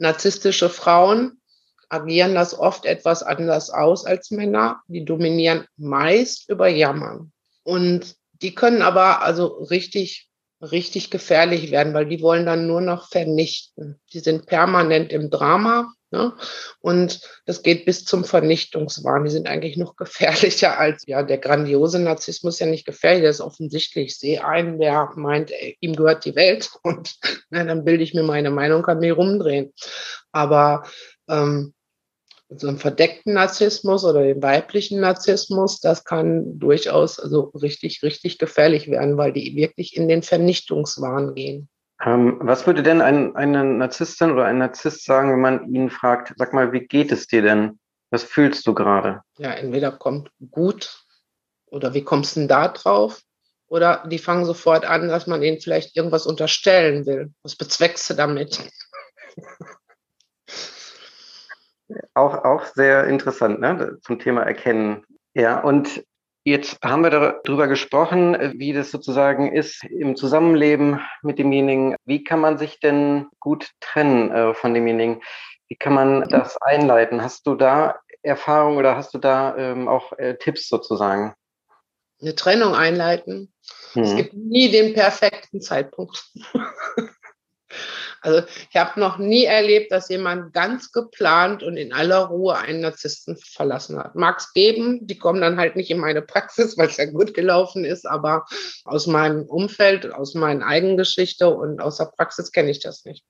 narzisstische 0.00 0.70
Frauen 0.70 1.40
agieren 1.88 2.34
das 2.34 2.58
oft 2.58 2.86
etwas 2.86 3.22
anders 3.22 3.70
aus 3.70 4.06
als 4.06 4.30
Männer. 4.30 4.80
Die 4.88 5.04
dominieren 5.04 5.66
meist 5.76 6.48
über 6.48 6.68
Jammern. 6.68 7.32
Und 7.64 8.16
die 8.32 8.54
können 8.54 8.82
aber 8.82 9.22
also 9.22 9.46
richtig, 9.64 10.29
richtig 10.60 11.10
gefährlich 11.10 11.70
werden, 11.70 11.94
weil 11.94 12.06
die 12.06 12.20
wollen 12.20 12.46
dann 12.46 12.66
nur 12.66 12.80
noch 12.80 13.08
vernichten. 13.08 14.00
Die 14.12 14.20
sind 14.20 14.46
permanent 14.46 15.12
im 15.12 15.30
Drama 15.30 15.92
Ne? 16.12 16.32
Und 16.80 17.20
das 17.46 17.62
geht 17.62 17.84
bis 17.84 18.04
zum 18.04 18.24
Vernichtungswahn. 18.24 19.24
Die 19.24 19.30
sind 19.30 19.46
eigentlich 19.46 19.76
noch 19.76 19.96
gefährlicher 19.96 20.78
als 20.78 21.04
ja 21.06 21.22
der 21.22 21.38
grandiose 21.38 22.00
Narzissmus 22.00 22.58
ja 22.58 22.66
nicht 22.66 22.84
gefährlich. 22.84 23.22
Der 23.22 23.30
ist 23.30 23.40
offensichtlich. 23.40 24.06
Ich 24.06 24.18
sehe 24.18 24.44
einen, 24.44 24.80
der 24.80 25.10
meint, 25.14 25.52
ey, 25.52 25.76
ihm 25.80 25.94
gehört 25.94 26.24
die 26.24 26.34
Welt 26.34 26.70
und 26.82 27.14
na, 27.50 27.64
dann 27.64 27.84
bilde 27.84 28.02
ich 28.02 28.14
mir 28.14 28.24
meine 28.24 28.50
Meinung, 28.50 28.82
kann 28.82 28.98
mich 28.98 29.16
rumdrehen. 29.16 29.72
Aber 30.32 30.84
ähm, 31.28 31.74
so 32.56 32.66
einen 32.66 32.78
verdeckten 32.78 33.34
Narzissmus 33.34 34.04
oder 34.04 34.22
den 34.22 34.42
weiblichen 34.42 35.00
Narzissmus, 35.00 35.80
das 35.80 36.04
kann 36.04 36.58
durchaus 36.58 37.20
also 37.20 37.52
richtig, 37.54 38.02
richtig 38.02 38.38
gefährlich 38.38 38.90
werden, 38.90 39.16
weil 39.16 39.32
die 39.32 39.54
wirklich 39.54 39.96
in 39.96 40.08
den 40.08 40.22
Vernichtungswahn 40.22 41.34
gehen. 41.34 41.68
Ähm, 42.04 42.38
was 42.40 42.66
würde 42.66 42.82
denn 42.82 43.02
ein, 43.02 43.36
eine 43.36 43.62
Narzisstin 43.64 44.32
oder 44.32 44.46
ein 44.46 44.58
Narzisst 44.58 45.04
sagen, 45.04 45.30
wenn 45.32 45.40
man 45.40 45.72
ihn 45.72 45.90
fragt, 45.90 46.32
sag 46.36 46.52
mal, 46.52 46.72
wie 46.72 46.86
geht 46.86 47.12
es 47.12 47.26
dir 47.26 47.42
denn? 47.42 47.78
Was 48.10 48.24
fühlst 48.24 48.66
du 48.66 48.74
gerade? 48.74 49.20
Ja, 49.38 49.52
entweder 49.52 49.92
kommt 49.92 50.30
gut 50.50 51.04
oder 51.66 51.94
wie 51.94 52.02
kommst 52.02 52.34
du 52.34 52.40
denn 52.40 52.48
da 52.48 52.68
drauf? 52.68 53.22
Oder 53.68 54.04
die 54.08 54.18
fangen 54.18 54.44
sofort 54.44 54.84
an, 54.84 55.08
dass 55.08 55.28
man 55.28 55.42
ihnen 55.42 55.60
vielleicht 55.60 55.96
irgendwas 55.96 56.26
unterstellen 56.26 57.06
will. 57.06 57.32
Was 57.44 57.54
bezweckst 57.54 58.10
du 58.10 58.14
damit? 58.14 58.58
Auch, 62.14 62.44
auch 62.44 62.64
sehr 62.66 63.04
interessant, 63.04 63.60
ne? 63.60 63.98
Zum 64.02 64.18
Thema 64.18 64.42
Erkennen. 64.42 65.04
Ja, 65.34 65.60
und 65.60 66.04
Jetzt 66.42 66.78
haben 66.82 67.02
wir 67.02 67.10
darüber 67.10 67.68
gesprochen, 67.68 68.54
wie 68.58 68.72
das 68.72 68.90
sozusagen 68.90 69.52
ist 69.52 69.84
im 69.84 70.16
Zusammenleben 70.16 71.00
mit 71.20 71.38
demjenigen. 71.38 71.96
Wie 72.06 72.24
kann 72.24 72.40
man 72.40 72.56
sich 72.56 72.80
denn 72.80 73.26
gut 73.40 73.68
trennen 73.80 74.30
äh, 74.30 74.54
von 74.54 74.72
demjenigen? 74.72 75.20
Wie 75.68 75.76
kann 75.76 75.92
man 75.92 76.22
das 76.30 76.56
einleiten? 76.62 77.22
Hast 77.22 77.46
du 77.46 77.56
da 77.56 78.00
Erfahrung 78.22 78.78
oder 78.78 78.96
hast 78.96 79.12
du 79.12 79.18
da 79.18 79.54
ähm, 79.56 79.86
auch 79.86 80.12
äh, 80.18 80.36
Tipps 80.36 80.68
sozusagen? 80.68 81.34
Eine 82.22 82.34
Trennung 82.34 82.74
einleiten. 82.74 83.52
Hm. 83.92 84.02
Es 84.02 84.16
gibt 84.16 84.32
nie 84.32 84.70
den 84.70 84.94
perfekten 84.94 85.60
Zeitpunkt. 85.60 86.24
Also 88.20 88.42
ich 88.70 88.76
habe 88.76 89.00
noch 89.00 89.18
nie 89.18 89.44
erlebt, 89.44 89.92
dass 89.92 90.08
jemand 90.08 90.52
ganz 90.52 90.92
geplant 90.92 91.62
und 91.62 91.76
in 91.76 91.92
aller 91.92 92.24
Ruhe 92.24 92.56
einen 92.56 92.80
Narzissten 92.80 93.36
verlassen 93.36 93.98
hat. 93.98 94.14
Mag 94.14 94.38
es 94.38 94.52
geben, 94.52 95.06
die 95.06 95.18
kommen 95.18 95.40
dann 95.40 95.58
halt 95.58 95.76
nicht 95.76 95.90
in 95.90 95.98
meine 95.98 96.22
Praxis, 96.22 96.76
weil 96.76 96.88
es 96.88 96.96
ja 96.96 97.06
gut 97.06 97.32
gelaufen 97.34 97.84
ist, 97.84 98.06
aber 98.06 98.44
aus 98.84 99.06
meinem 99.06 99.44
Umfeld, 99.44 100.12
aus 100.12 100.34
meiner 100.34 100.66
eigenen 100.66 100.96
Geschichte 100.96 101.48
und 101.48 101.80
aus 101.80 101.96
der 101.96 102.12
Praxis 102.16 102.52
kenne 102.52 102.70
ich 102.70 102.80
das 102.80 103.04
nicht. 103.04 103.24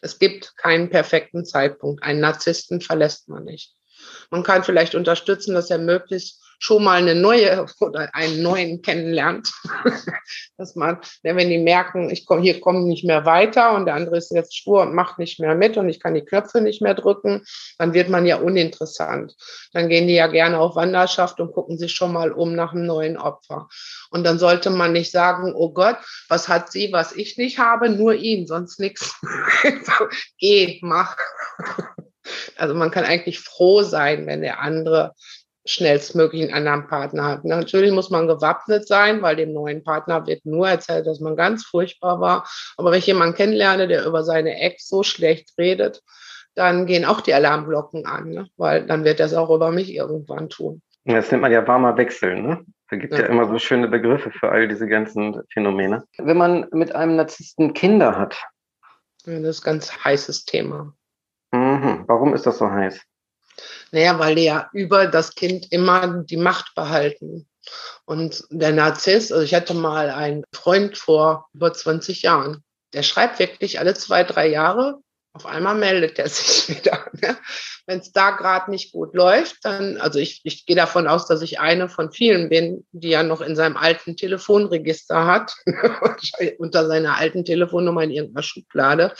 Es 0.00 0.18
gibt 0.18 0.56
keinen 0.56 0.90
perfekten 0.90 1.44
Zeitpunkt. 1.44 2.02
Einen 2.02 2.20
Narzissten 2.20 2.80
verlässt 2.80 3.28
man 3.28 3.44
nicht. 3.44 3.74
Man 4.30 4.42
kann 4.42 4.62
vielleicht 4.62 4.94
unterstützen, 4.94 5.54
dass 5.54 5.70
er 5.70 5.78
möglichst 5.78 6.40
schon 6.58 6.84
mal 6.84 6.98
eine 6.98 7.14
neue 7.14 7.66
oder 7.80 8.08
einen 8.14 8.42
neuen 8.42 8.82
kennenlernt. 8.82 9.50
Dass 10.56 10.74
man, 10.74 10.98
wenn 11.22 11.48
die 11.48 11.58
merken, 11.58 12.10
ich 12.10 12.26
komme 12.26 12.42
hier 12.42 12.60
komme 12.60 12.80
nicht 12.80 13.04
mehr 13.04 13.24
weiter 13.24 13.74
und 13.74 13.86
der 13.86 13.94
andere 13.94 14.16
ist 14.16 14.32
jetzt 14.32 14.56
stur 14.56 14.82
und 14.82 14.94
macht 14.94 15.18
nicht 15.18 15.38
mehr 15.40 15.54
mit 15.54 15.76
und 15.76 15.88
ich 15.88 16.00
kann 16.00 16.14
die 16.14 16.24
Knöpfe 16.24 16.60
nicht 16.60 16.82
mehr 16.82 16.94
drücken, 16.94 17.44
dann 17.78 17.94
wird 17.94 18.08
man 18.08 18.26
ja 18.26 18.36
uninteressant. 18.36 19.34
Dann 19.72 19.88
gehen 19.88 20.08
die 20.08 20.14
ja 20.14 20.26
gerne 20.26 20.58
auf 20.58 20.76
Wanderschaft 20.76 21.40
und 21.40 21.52
gucken 21.52 21.78
sich 21.78 21.92
schon 21.92 22.12
mal 22.12 22.32
um 22.32 22.54
nach 22.54 22.72
einem 22.72 22.86
neuen 22.86 23.16
Opfer. 23.16 23.68
Und 24.10 24.24
dann 24.24 24.38
sollte 24.38 24.70
man 24.70 24.92
nicht 24.92 25.10
sagen, 25.10 25.52
oh 25.54 25.72
Gott, 25.72 25.98
was 26.28 26.48
hat 26.48 26.72
sie, 26.72 26.92
was 26.92 27.12
ich 27.12 27.36
nicht 27.36 27.58
habe, 27.58 27.90
nur 27.90 28.14
ihn, 28.14 28.46
sonst 28.46 28.80
nichts. 28.80 29.14
Geh, 30.38 30.78
mach. 30.82 31.16
Also 32.56 32.74
man 32.74 32.90
kann 32.90 33.04
eigentlich 33.04 33.40
froh 33.40 33.82
sein, 33.82 34.26
wenn 34.26 34.42
der 34.42 34.60
andere 34.60 35.14
schnellstmöglich 35.68 36.42
einen 36.42 36.66
anderen 36.66 36.88
Partner 36.88 37.24
hat. 37.24 37.44
Natürlich 37.44 37.92
muss 37.92 38.10
man 38.10 38.26
gewappnet 38.26 38.88
sein, 38.88 39.22
weil 39.22 39.36
dem 39.36 39.52
neuen 39.52 39.84
Partner 39.84 40.26
wird 40.26 40.44
nur 40.44 40.68
erzählt, 40.68 41.06
dass 41.06 41.20
man 41.20 41.36
ganz 41.36 41.64
furchtbar 41.64 42.20
war. 42.20 42.48
Aber 42.76 42.90
wenn 42.90 42.98
ich 42.98 43.06
jemanden 43.06 43.34
kennenlerne, 43.34 43.86
der 43.86 44.06
über 44.06 44.24
seine 44.24 44.58
Ex 44.60 44.88
so 44.88 45.02
schlecht 45.02 45.52
redet, 45.58 46.02
dann 46.54 46.86
gehen 46.86 47.04
auch 47.04 47.20
die 47.20 47.34
Alarmglocken 47.34 48.06
an, 48.06 48.30
ne? 48.30 48.48
weil 48.56 48.86
dann 48.86 49.04
wird 49.04 49.20
es 49.20 49.34
auch 49.34 49.50
über 49.50 49.70
mich 49.70 49.94
irgendwann 49.94 50.48
tun. 50.48 50.82
Das 51.04 51.30
nennt 51.30 51.42
man 51.42 51.52
ja 51.52 51.66
warmer 51.66 51.96
Wechsel, 51.96 52.40
ne? 52.42 52.64
Da 52.90 52.96
gibt 52.96 53.12
ja. 53.12 53.20
ja 53.20 53.26
immer 53.26 53.46
so 53.46 53.58
schöne 53.58 53.88
Begriffe 53.88 54.30
für 54.30 54.50
all 54.50 54.66
diese 54.66 54.88
ganzen 54.88 55.42
Phänomene. 55.52 56.04
Wenn 56.16 56.36
man 56.36 56.66
mit 56.72 56.94
einem 56.94 57.16
Narzissten 57.16 57.74
Kinder 57.74 58.18
hat. 58.18 58.42
Ja, 59.24 59.38
das 59.40 59.58
ist 59.58 59.62
ein 59.62 59.72
ganz 59.72 60.04
heißes 60.04 60.44
Thema. 60.46 60.94
Mhm. 61.52 62.04
Warum 62.06 62.34
ist 62.34 62.46
das 62.46 62.58
so 62.58 62.70
heiß? 62.70 63.00
Naja, 63.90 64.18
weil 64.18 64.34
die 64.34 64.44
ja 64.44 64.68
über 64.72 65.06
das 65.06 65.34
Kind 65.34 65.70
immer 65.72 66.22
die 66.24 66.36
Macht 66.36 66.74
behalten. 66.74 67.48
Und 68.04 68.44
der 68.50 68.72
Narzisst, 68.72 69.32
also 69.32 69.44
ich 69.44 69.54
hatte 69.54 69.74
mal 69.74 70.10
einen 70.10 70.44
Freund 70.54 70.96
vor 70.96 71.48
über 71.52 71.72
20 71.72 72.22
Jahren, 72.22 72.64
der 72.94 73.02
schreibt 73.02 73.38
wirklich 73.38 73.78
alle 73.78 73.94
zwei, 73.94 74.24
drei 74.24 74.48
Jahre 74.48 75.02
auf 75.38 75.46
einmal 75.46 75.76
meldet 75.76 76.18
er 76.18 76.28
sich 76.28 76.68
wieder. 76.76 77.06
Ne? 77.20 77.36
Wenn 77.88 78.00
es 78.00 78.12
da 78.12 78.32
gerade 78.32 78.70
nicht 78.70 78.92
gut 78.92 79.14
läuft, 79.14 79.64
dann, 79.64 79.96
also 79.96 80.18
ich, 80.18 80.42
ich 80.44 80.66
gehe 80.66 80.76
davon 80.76 81.08
aus, 81.08 81.26
dass 81.26 81.40
ich 81.40 81.58
eine 81.58 81.88
von 81.88 82.12
vielen 82.12 82.50
bin, 82.50 82.84
die 82.92 83.12
er 83.12 83.22
noch 83.22 83.40
in 83.40 83.56
seinem 83.56 83.78
alten 83.78 84.14
Telefonregister 84.14 85.24
hat, 85.24 85.54
unter 86.58 86.86
seiner 86.86 87.16
alten 87.16 87.46
Telefonnummer 87.46 88.02
in 88.02 88.10
irgendeiner 88.10 88.42
Schublade 88.42 89.14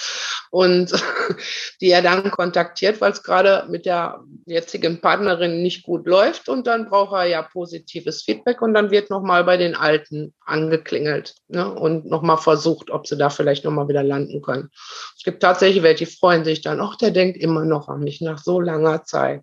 und 0.50 0.92
die 1.80 1.88
er 1.88 2.02
dann 2.02 2.30
kontaktiert, 2.30 3.00
weil 3.00 3.12
es 3.12 3.22
gerade 3.22 3.66
mit 3.70 3.86
der 3.86 4.20
jetzigen 4.44 5.00
Partnerin 5.00 5.62
nicht 5.62 5.82
gut 5.82 6.06
läuft 6.06 6.50
und 6.50 6.66
dann 6.66 6.90
braucht 6.90 7.14
er 7.14 7.24
ja 7.24 7.40
positives 7.40 8.22
Feedback 8.22 8.60
und 8.60 8.74
dann 8.74 8.90
wird 8.90 9.08
nochmal 9.08 9.44
bei 9.44 9.56
den 9.56 9.76
Alten 9.76 10.34
angeklingelt 10.44 11.36
ne? 11.48 11.72
und 11.72 12.04
nochmal 12.04 12.36
versucht, 12.36 12.90
ob 12.90 13.06
sie 13.06 13.16
da 13.16 13.30
vielleicht 13.30 13.64
nochmal 13.64 13.88
wieder 13.88 14.02
landen 14.02 14.42
können. 14.42 14.68
Es 15.16 15.24
gibt 15.24 15.42
tatsächlich 15.42 15.82
welche, 15.82 16.04
die 16.04 16.10
freuen 16.10 16.44
sich 16.44 16.60
dann, 16.60 16.80
ach, 16.80 16.96
der 16.96 17.12
denkt 17.12 17.38
immer 17.38 17.64
noch 17.64 17.88
an 17.88 18.00
mich 18.00 18.20
nach 18.20 18.36
so 18.36 18.57
langer 18.60 19.04
Zeit. 19.04 19.42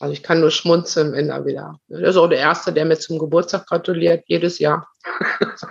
Also 0.00 0.12
ich 0.12 0.22
kann 0.22 0.40
nur 0.40 0.50
schmunzeln, 0.50 1.12
wenn 1.12 1.30
er 1.30 1.46
wieder. 1.46 1.78
Der 1.88 2.08
ist 2.08 2.16
auch 2.16 2.28
der 2.28 2.38
Erste, 2.38 2.72
der 2.72 2.84
mir 2.84 2.98
zum 2.98 3.18
Geburtstag 3.18 3.66
gratuliert, 3.66 4.24
jedes 4.26 4.58
Jahr. 4.58 4.88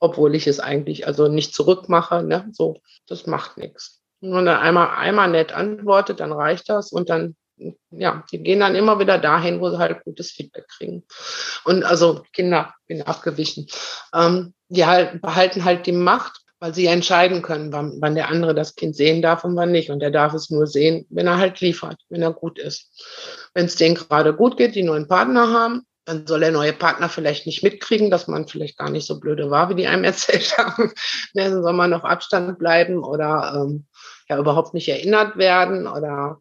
Obwohl 0.00 0.34
ich 0.34 0.46
es 0.46 0.60
eigentlich 0.60 1.06
also 1.06 1.28
nicht 1.28 1.54
zurückmache, 1.54 2.22
ne? 2.22 2.48
So, 2.52 2.80
das 3.06 3.26
macht 3.26 3.56
nichts. 3.56 4.02
Wenn 4.20 4.46
er 4.46 4.60
einmal, 4.60 4.90
einmal 4.96 5.30
nett 5.30 5.52
antwortet, 5.52 6.20
dann 6.20 6.32
reicht 6.32 6.68
das 6.68 6.92
und 6.92 7.08
dann 7.08 7.36
ja, 7.90 8.24
die 8.30 8.42
gehen 8.42 8.60
dann 8.60 8.74
immer 8.74 8.98
wieder 8.98 9.18
dahin, 9.18 9.60
wo 9.60 9.70
sie 9.70 9.78
halt 9.78 10.04
gutes 10.04 10.30
Feedback 10.30 10.68
kriegen. 10.68 11.04
Und 11.64 11.84
also 11.84 12.22
Kinder, 12.32 12.74
bin 12.86 13.02
abgewichen, 13.02 13.66
ähm, 14.14 14.54
die 14.68 14.84
halt, 14.84 15.22
behalten 15.22 15.64
halt 15.64 15.86
die 15.86 15.92
Macht, 15.92 16.42
weil 16.58 16.74
sie 16.74 16.86
entscheiden 16.86 17.42
können, 17.42 17.72
wann, 17.72 17.98
wann 18.00 18.14
der 18.14 18.28
andere 18.28 18.54
das 18.54 18.74
Kind 18.74 18.96
sehen 18.96 19.22
darf 19.22 19.44
und 19.44 19.56
wann 19.56 19.72
nicht. 19.72 19.90
Und 19.90 20.00
der 20.00 20.10
darf 20.10 20.34
es 20.34 20.50
nur 20.50 20.66
sehen, 20.66 21.06
wenn 21.10 21.26
er 21.26 21.38
halt 21.38 21.60
liefert, 21.60 22.00
wenn 22.08 22.22
er 22.22 22.32
gut 22.32 22.58
ist. 22.58 22.90
Wenn 23.54 23.66
es 23.66 23.76
denen 23.76 23.94
gerade 23.94 24.34
gut 24.34 24.56
geht, 24.56 24.74
die 24.74 24.82
neuen 24.82 25.06
Partner 25.06 25.52
haben, 25.52 25.82
dann 26.06 26.26
soll 26.26 26.40
der 26.40 26.52
neue 26.52 26.72
Partner 26.72 27.08
vielleicht 27.08 27.46
nicht 27.46 27.62
mitkriegen, 27.62 28.10
dass 28.10 28.28
man 28.28 28.46
vielleicht 28.46 28.78
gar 28.78 28.90
nicht 28.90 29.06
so 29.06 29.18
blöde 29.18 29.50
war, 29.50 29.68
wie 29.68 29.74
die 29.74 29.86
einem 29.86 30.04
erzählt 30.04 30.56
haben. 30.56 30.92
dann 31.34 31.62
soll 31.62 31.72
man 31.72 31.92
auf 31.92 32.04
Abstand 32.04 32.58
bleiben 32.58 33.04
oder 33.04 33.52
ähm, 33.56 33.86
ja 34.28 34.38
überhaupt 34.38 34.72
nicht 34.72 34.88
erinnert 34.88 35.36
werden 35.36 35.86
oder 35.86 36.38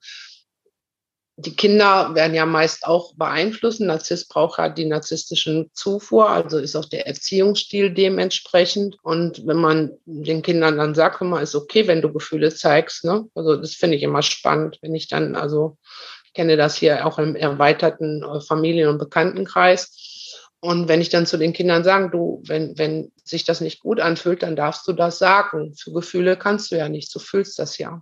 die 1.38 1.56
Kinder 1.56 2.16
werden 2.16 2.34
ja 2.34 2.46
meist 2.46 2.86
auch 2.86 3.14
beeinflussen. 3.16 3.88
Narzisst 3.88 4.30
braucht 4.30 4.58
halt 4.58 4.78
die 4.78 4.86
narzisstischen 4.86 5.70
Zufuhr, 5.74 6.30
also 6.30 6.58
ist 6.58 6.78
auch 6.78 6.86
der 6.86 7.08
Erziehungsstil 7.08 7.94
dementsprechend. 7.94 8.98
Und 9.04 9.46
wenn 9.46 9.58
man 9.58 9.92
den 10.06 10.42
Kindern 10.42 10.78
dann 10.78 10.96
sagt, 10.96 11.22
immer 11.22 11.42
ist 11.42 11.56
okay, 11.56 11.88
wenn 11.88 12.02
du 12.02 12.14
Gefühle 12.14 12.54
zeigst, 12.54 13.04
ne? 13.04 13.26
Also 13.36 13.58
das 13.58 13.74
finde 13.74 13.98
ich 13.98 14.04
immer 14.04 14.22
spannend, 14.22 14.80
wenn 14.82 14.96
ich 14.96 15.10
dann, 15.10 15.36
also 15.36 15.78
ich 16.26 16.34
kenne 16.34 16.56
das 16.56 16.76
hier 16.76 17.06
auch 17.06 17.20
im 17.20 17.36
erweiterten 17.36 18.24
äh, 18.24 18.40
Familien- 18.40 18.90
und 18.90 18.98
Bekanntenkreis. 18.98 20.42
Und 20.62 20.88
wenn 20.88 21.02
ich 21.02 21.10
dann 21.10 21.26
zu 21.26 21.38
den 21.38 21.52
Kindern 21.54 21.84
sage, 21.84 22.10
du, 22.12 22.42
wenn, 22.48 22.78
wenn 22.78 23.12
sich 23.24 23.44
das 23.44 23.60
nicht 23.60 23.82
gut 23.82 24.00
anfühlt, 24.00 24.42
dann 24.42 24.56
darfst 24.56 24.88
du 24.88 24.94
das 24.94 25.20
sagen. 25.20 25.76
Für 25.76 25.92
Gefühle 25.92 26.38
kannst 26.38 26.72
du 26.72 26.78
ja 26.78 26.88
nicht, 26.88 27.14
du 27.14 27.20
fühlst 27.20 27.60
das 27.60 27.78
ja 27.78 28.02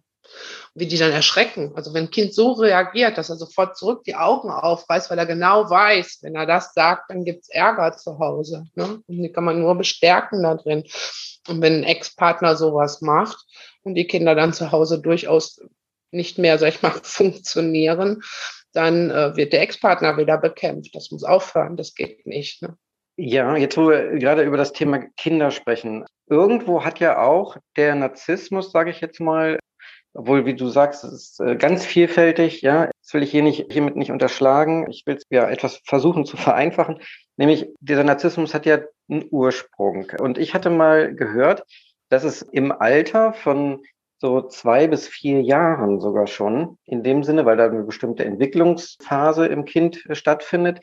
wie 0.75 0.87
die 0.87 0.97
dann 0.97 1.11
erschrecken. 1.11 1.71
Also 1.75 1.93
wenn 1.93 2.05
ein 2.05 2.11
Kind 2.11 2.33
so 2.33 2.53
reagiert, 2.53 3.17
dass 3.17 3.29
er 3.29 3.35
sofort 3.35 3.77
zurück 3.77 4.03
die 4.05 4.15
Augen 4.15 4.49
aufreißt, 4.49 5.09
weil 5.09 5.19
er 5.19 5.25
genau 5.25 5.69
weiß, 5.69 6.19
wenn 6.21 6.35
er 6.35 6.45
das 6.45 6.73
sagt, 6.73 7.09
dann 7.09 7.25
gibt's 7.25 7.49
Ärger 7.49 7.95
zu 7.95 8.19
Hause. 8.19 8.65
Ne? 8.75 9.01
Und 9.05 9.21
die 9.21 9.31
kann 9.31 9.43
man 9.43 9.59
nur 9.59 9.75
bestärken 9.75 10.43
da 10.43 10.55
drin. 10.55 10.83
Und 11.47 11.61
wenn 11.61 11.81
ein 11.81 11.83
Ex-Partner 11.83 12.55
sowas 12.55 13.01
macht 13.01 13.45
und 13.83 13.95
die 13.95 14.07
Kinder 14.07 14.35
dann 14.35 14.53
zu 14.53 14.71
Hause 14.71 14.99
durchaus 14.99 15.61
nicht 16.11 16.37
mehr, 16.37 16.57
sag 16.57 16.69
ich 16.69 16.81
mal, 16.81 16.91
funktionieren, 17.03 18.23
dann 18.71 19.11
äh, 19.11 19.35
wird 19.35 19.53
der 19.53 19.61
Ex-Partner 19.61 20.17
wieder 20.17 20.37
bekämpft. 20.37 20.95
Das 20.95 21.11
muss 21.11 21.23
aufhören, 21.23 21.77
das 21.77 21.93
geht 21.93 22.25
nicht. 22.25 22.61
Ne? 22.61 22.75
Ja, 23.15 23.55
jetzt 23.55 23.77
wo 23.77 23.89
wir 23.89 24.17
gerade 24.17 24.43
über 24.43 24.57
das 24.57 24.73
Thema 24.73 24.99
Kinder 25.17 25.51
sprechen. 25.51 26.05
Irgendwo 26.27 26.83
hat 26.83 26.99
ja 26.99 27.21
auch 27.21 27.57
der 27.77 27.93
Narzissmus, 27.93 28.71
sage 28.71 28.89
ich 28.89 29.01
jetzt 29.01 29.19
mal, 29.19 29.59
obwohl, 30.13 30.45
wie 30.45 30.55
du 30.55 30.67
sagst, 30.67 31.03
es 31.03 31.13
ist 31.13 31.39
äh, 31.39 31.55
ganz 31.55 31.85
vielfältig, 31.85 32.61
ja. 32.61 32.89
Das 33.01 33.13
will 33.13 33.23
ich 33.23 33.31
hier 33.31 33.43
nicht, 33.43 33.71
hiermit 33.71 33.95
nicht 33.95 34.11
unterschlagen. 34.11 34.89
Ich 34.89 35.05
will 35.05 35.15
es 35.15 35.23
ja 35.29 35.49
etwas 35.49 35.81
versuchen 35.85 36.25
zu 36.25 36.37
vereinfachen. 36.37 36.99
Nämlich, 37.35 37.67
dieser 37.79 38.03
Narzissmus 38.03 38.53
hat 38.53 38.65
ja 38.65 38.79
einen 39.09 39.25
Ursprung. 39.31 40.07
Und 40.19 40.37
ich 40.37 40.53
hatte 40.53 40.69
mal 40.69 41.13
gehört, 41.13 41.63
dass 42.09 42.23
es 42.23 42.43
im 42.43 42.71
Alter 42.71 43.33
von 43.33 43.81
so 44.19 44.41
zwei 44.41 44.87
bis 44.87 45.07
vier 45.07 45.41
Jahren 45.41 45.99
sogar 45.99 46.27
schon, 46.27 46.77
in 46.85 47.03
dem 47.03 47.23
Sinne, 47.23 47.45
weil 47.45 47.57
da 47.57 47.65
eine 47.65 47.83
bestimmte 47.83 48.23
Entwicklungsphase 48.23 49.47
im 49.47 49.65
Kind 49.65 50.01
stattfindet, 50.11 50.79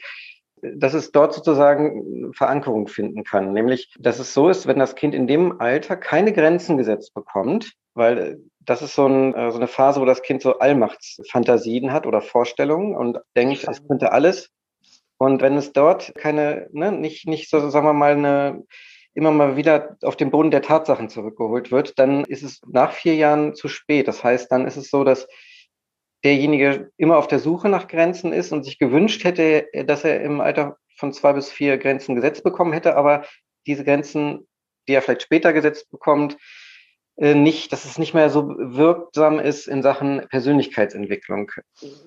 dass 0.60 0.92
es 0.92 1.10
dort 1.10 1.32
sozusagen 1.32 2.32
Verankerung 2.34 2.88
finden 2.88 3.24
kann. 3.24 3.52
Nämlich, 3.52 3.94
dass 3.98 4.18
es 4.18 4.34
so 4.34 4.50
ist, 4.50 4.66
wenn 4.66 4.78
das 4.78 4.94
Kind 4.94 5.14
in 5.14 5.26
dem 5.26 5.60
Alter 5.60 5.96
keine 5.96 6.32
Grenzen 6.32 6.76
gesetzt 6.76 7.14
bekommt, 7.14 7.72
weil 7.94 8.40
das 8.60 8.82
ist 8.82 8.94
so, 8.94 9.06
ein, 9.06 9.34
äh, 9.34 9.50
so, 9.50 9.56
eine 9.56 9.66
Phase, 9.66 10.00
wo 10.00 10.04
das 10.04 10.22
Kind 10.22 10.42
so 10.42 10.58
Allmachtsfantasien 10.58 11.92
hat 11.92 12.06
oder 12.06 12.20
Vorstellungen 12.20 12.94
und 12.94 13.18
denkt, 13.36 13.66
es 13.68 13.86
könnte 13.86 14.12
alles. 14.12 14.50
Und 15.18 15.42
wenn 15.42 15.56
es 15.56 15.72
dort 15.72 16.14
keine, 16.14 16.68
ne, 16.72 16.92
nicht, 16.92 17.26
nicht 17.26 17.50
so, 17.50 17.68
sagen 17.70 17.86
wir 17.86 17.92
mal, 17.92 18.12
eine, 18.12 18.64
immer 19.14 19.32
mal 19.32 19.56
wieder 19.56 19.96
auf 20.02 20.16
den 20.16 20.30
Boden 20.30 20.50
der 20.50 20.62
Tatsachen 20.62 21.08
zurückgeholt 21.08 21.70
wird, 21.70 21.98
dann 21.98 22.24
ist 22.24 22.42
es 22.42 22.60
nach 22.66 22.92
vier 22.92 23.16
Jahren 23.16 23.54
zu 23.54 23.68
spät. 23.68 24.08
Das 24.08 24.22
heißt, 24.22 24.50
dann 24.52 24.66
ist 24.66 24.76
es 24.76 24.88
so, 24.88 25.04
dass 25.04 25.26
derjenige 26.22 26.90
immer 26.96 27.16
auf 27.16 27.26
der 27.26 27.38
Suche 27.38 27.68
nach 27.68 27.88
Grenzen 27.88 28.32
ist 28.32 28.52
und 28.52 28.62
sich 28.62 28.78
gewünscht 28.78 29.24
hätte, 29.24 29.66
dass 29.84 30.04
er 30.04 30.22
im 30.22 30.40
Alter 30.40 30.76
von 30.96 31.12
zwei 31.12 31.32
bis 31.32 31.50
vier 31.50 31.78
Grenzen 31.78 32.14
gesetzt 32.14 32.44
bekommen 32.44 32.72
hätte, 32.72 32.96
aber 32.96 33.24
diese 33.66 33.84
Grenzen, 33.84 34.46
die 34.86 34.92
er 34.92 35.02
vielleicht 35.02 35.22
später 35.22 35.52
gesetzt 35.52 35.90
bekommt, 35.90 36.36
nicht, 37.20 37.70
dass 37.70 37.84
es 37.84 37.98
nicht 37.98 38.14
mehr 38.14 38.30
so 38.30 38.48
wirksam 38.48 39.38
ist 39.38 39.68
in 39.68 39.82
Sachen 39.82 40.26
Persönlichkeitsentwicklung. 40.30 41.50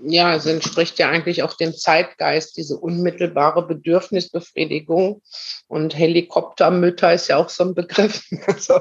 Ja, 0.02 0.34
es 0.34 0.48
entspricht 0.48 0.98
ja 0.98 1.10
eigentlich 1.10 1.44
auch 1.44 1.54
dem 1.54 1.72
Zeitgeist, 1.72 2.58
diese 2.58 2.78
unmittelbare 2.78 3.68
Bedürfnisbefriedigung. 3.68 5.22
Und 5.68 5.96
Helikoptermütter 5.96 7.14
ist 7.14 7.28
ja 7.28 7.38
auch 7.38 7.50
so 7.50 7.64
ein 7.64 7.76
Begriff. 7.76 8.24
Also, 8.46 8.80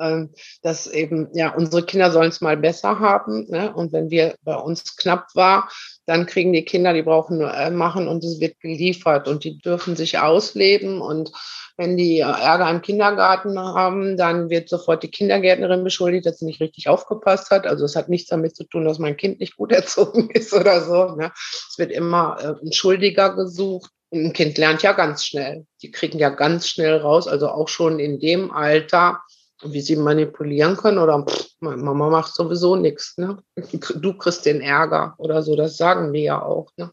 ähm, 0.00 0.30
dass 0.62 0.86
eben, 0.86 1.28
ja, 1.34 1.54
unsere 1.54 1.84
Kinder 1.84 2.10
sollen 2.10 2.30
es 2.30 2.40
mal 2.40 2.56
besser 2.56 3.00
haben. 3.00 3.46
Ne? 3.48 3.72
Und 3.74 3.92
wenn 3.92 4.10
wir 4.10 4.34
bei 4.42 4.56
uns 4.56 4.96
knapp 4.96 5.26
war, 5.34 5.68
dann 6.06 6.26
kriegen 6.26 6.52
die 6.52 6.64
Kinder, 6.64 6.92
die 6.92 7.02
brauchen 7.02 7.38
nur 7.38 7.52
äh, 7.52 7.70
machen 7.70 8.08
und 8.08 8.24
es 8.24 8.40
wird 8.40 8.60
geliefert 8.60 9.28
und 9.28 9.44
die 9.44 9.58
dürfen 9.58 9.96
sich 9.96 10.18
ausleben 10.18 11.00
und 11.00 11.32
wenn 11.76 11.96
die 11.96 12.20
Ärger 12.20 12.70
im 12.70 12.82
Kindergarten 12.82 13.58
haben, 13.58 14.16
dann 14.16 14.48
wird 14.48 14.68
sofort 14.68 15.02
die 15.02 15.10
Kindergärtnerin 15.10 15.82
beschuldigt, 15.82 16.26
dass 16.26 16.38
sie 16.38 16.44
nicht 16.44 16.60
richtig 16.60 16.88
aufgepasst 16.88 17.50
hat. 17.50 17.66
Also 17.66 17.84
es 17.84 17.96
hat 17.96 18.08
nichts 18.08 18.28
damit 18.28 18.54
zu 18.54 18.64
tun, 18.64 18.84
dass 18.84 18.98
mein 18.98 19.16
Kind 19.16 19.40
nicht 19.40 19.56
gut 19.56 19.72
erzogen 19.72 20.30
ist 20.30 20.52
oder 20.52 20.80
so. 20.82 21.16
Ne? 21.16 21.32
Es 21.34 21.74
wird 21.78 21.90
immer 21.90 22.36
äh, 22.40 22.64
ein 22.64 22.72
Schuldiger 22.72 23.34
gesucht. 23.34 23.90
Ein 24.12 24.32
Kind 24.32 24.58
lernt 24.58 24.82
ja 24.82 24.92
ganz 24.92 25.24
schnell. 25.24 25.66
Die 25.82 25.90
kriegen 25.90 26.18
ja 26.18 26.30
ganz 26.30 26.68
schnell 26.68 26.98
raus, 26.98 27.26
also 27.26 27.48
auch 27.48 27.66
schon 27.66 27.98
in 27.98 28.20
dem 28.20 28.52
Alter, 28.52 29.20
wie 29.64 29.80
sie 29.80 29.96
manipulieren 29.96 30.76
können 30.76 30.98
oder 30.98 31.24
pff, 31.24 31.48
Mama 31.58 32.10
macht 32.10 32.34
sowieso 32.34 32.76
nichts. 32.76 33.16
Ne? 33.16 33.38
Du 33.96 34.16
kriegst 34.16 34.46
den 34.46 34.60
Ärger 34.60 35.14
oder 35.18 35.42
so, 35.42 35.56
das 35.56 35.76
sagen 35.76 36.12
die 36.12 36.22
ja 36.22 36.40
auch. 36.40 36.70
Ne? 36.76 36.92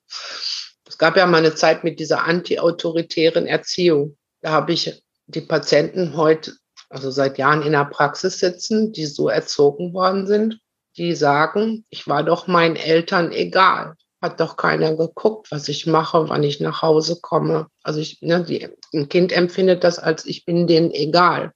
Es 0.87 0.97
gab 0.97 1.15
ja 1.15 1.25
mal 1.27 1.37
eine 1.37 1.53
Zeit 1.53 1.83
mit 1.83 1.99
dieser 1.99 2.23
anti-autoritären 2.23 3.45
Erziehung. 3.45 4.17
Da 4.41 4.51
habe 4.51 4.73
ich 4.73 5.03
die 5.27 5.41
Patienten 5.41 6.17
heute, 6.17 6.53
also 6.89 7.09
seit 7.11 7.37
Jahren 7.37 7.61
in 7.61 7.71
der 7.71 7.85
Praxis 7.85 8.39
sitzen, 8.39 8.91
die 8.91 9.05
so 9.05 9.29
erzogen 9.29 9.93
worden 9.93 10.27
sind, 10.27 10.59
die 10.97 11.13
sagen, 11.15 11.85
ich 11.89 12.07
war 12.07 12.23
doch 12.23 12.47
meinen 12.47 12.75
Eltern 12.75 13.31
egal. 13.31 13.95
hat 14.21 14.39
doch 14.39 14.55
keiner 14.55 14.95
geguckt, 14.95 15.51
was 15.51 15.67
ich 15.67 15.87
mache, 15.87 16.29
wann 16.29 16.43
ich 16.43 16.59
nach 16.59 16.83
Hause 16.83 17.17
komme. 17.21 17.67
Also 17.81 17.99
ich, 17.99 18.21
ne, 18.21 18.43
die, 18.43 18.69
ein 18.93 19.09
Kind 19.09 19.31
empfindet 19.31 19.83
das 19.83 19.97
als 19.97 20.25
ich 20.25 20.45
bin 20.45 20.67
denen 20.67 20.91
egal. 20.91 21.53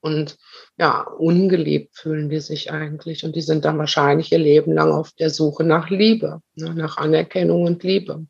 Und 0.00 0.36
ja, 0.78 1.02
ungeliebt 1.02 1.96
fühlen 1.96 2.30
die 2.30 2.40
sich 2.40 2.70
eigentlich. 2.70 3.24
Und 3.24 3.34
die 3.34 3.42
sind 3.42 3.64
dann 3.64 3.78
wahrscheinlich 3.78 4.30
ihr 4.32 4.38
Leben 4.38 4.72
lang 4.72 4.92
auf 4.92 5.10
der 5.12 5.30
Suche 5.30 5.64
nach 5.64 5.90
Liebe, 5.90 6.40
ne, 6.54 6.74
nach 6.74 6.96
Anerkennung 6.96 7.64
und 7.64 7.82
Liebe. 7.82 8.26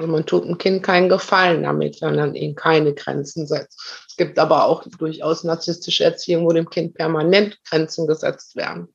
Und 0.00 0.10
man 0.10 0.24
tut 0.24 0.44
dem 0.44 0.56
Kind 0.56 0.82
keinen 0.82 1.10
Gefallen 1.10 1.62
damit, 1.62 2.00
wenn 2.00 2.16
man 2.16 2.34
ihnen 2.34 2.54
keine 2.54 2.94
Grenzen 2.94 3.46
setzt. 3.46 4.06
Es 4.08 4.16
gibt 4.16 4.38
aber 4.38 4.64
auch 4.64 4.82
durchaus 4.98 5.44
narzisstische 5.44 6.04
Erziehung, 6.04 6.46
wo 6.46 6.52
dem 6.52 6.70
Kind 6.70 6.94
permanent 6.94 7.58
Grenzen 7.68 8.06
gesetzt 8.06 8.56
werden. 8.56 8.88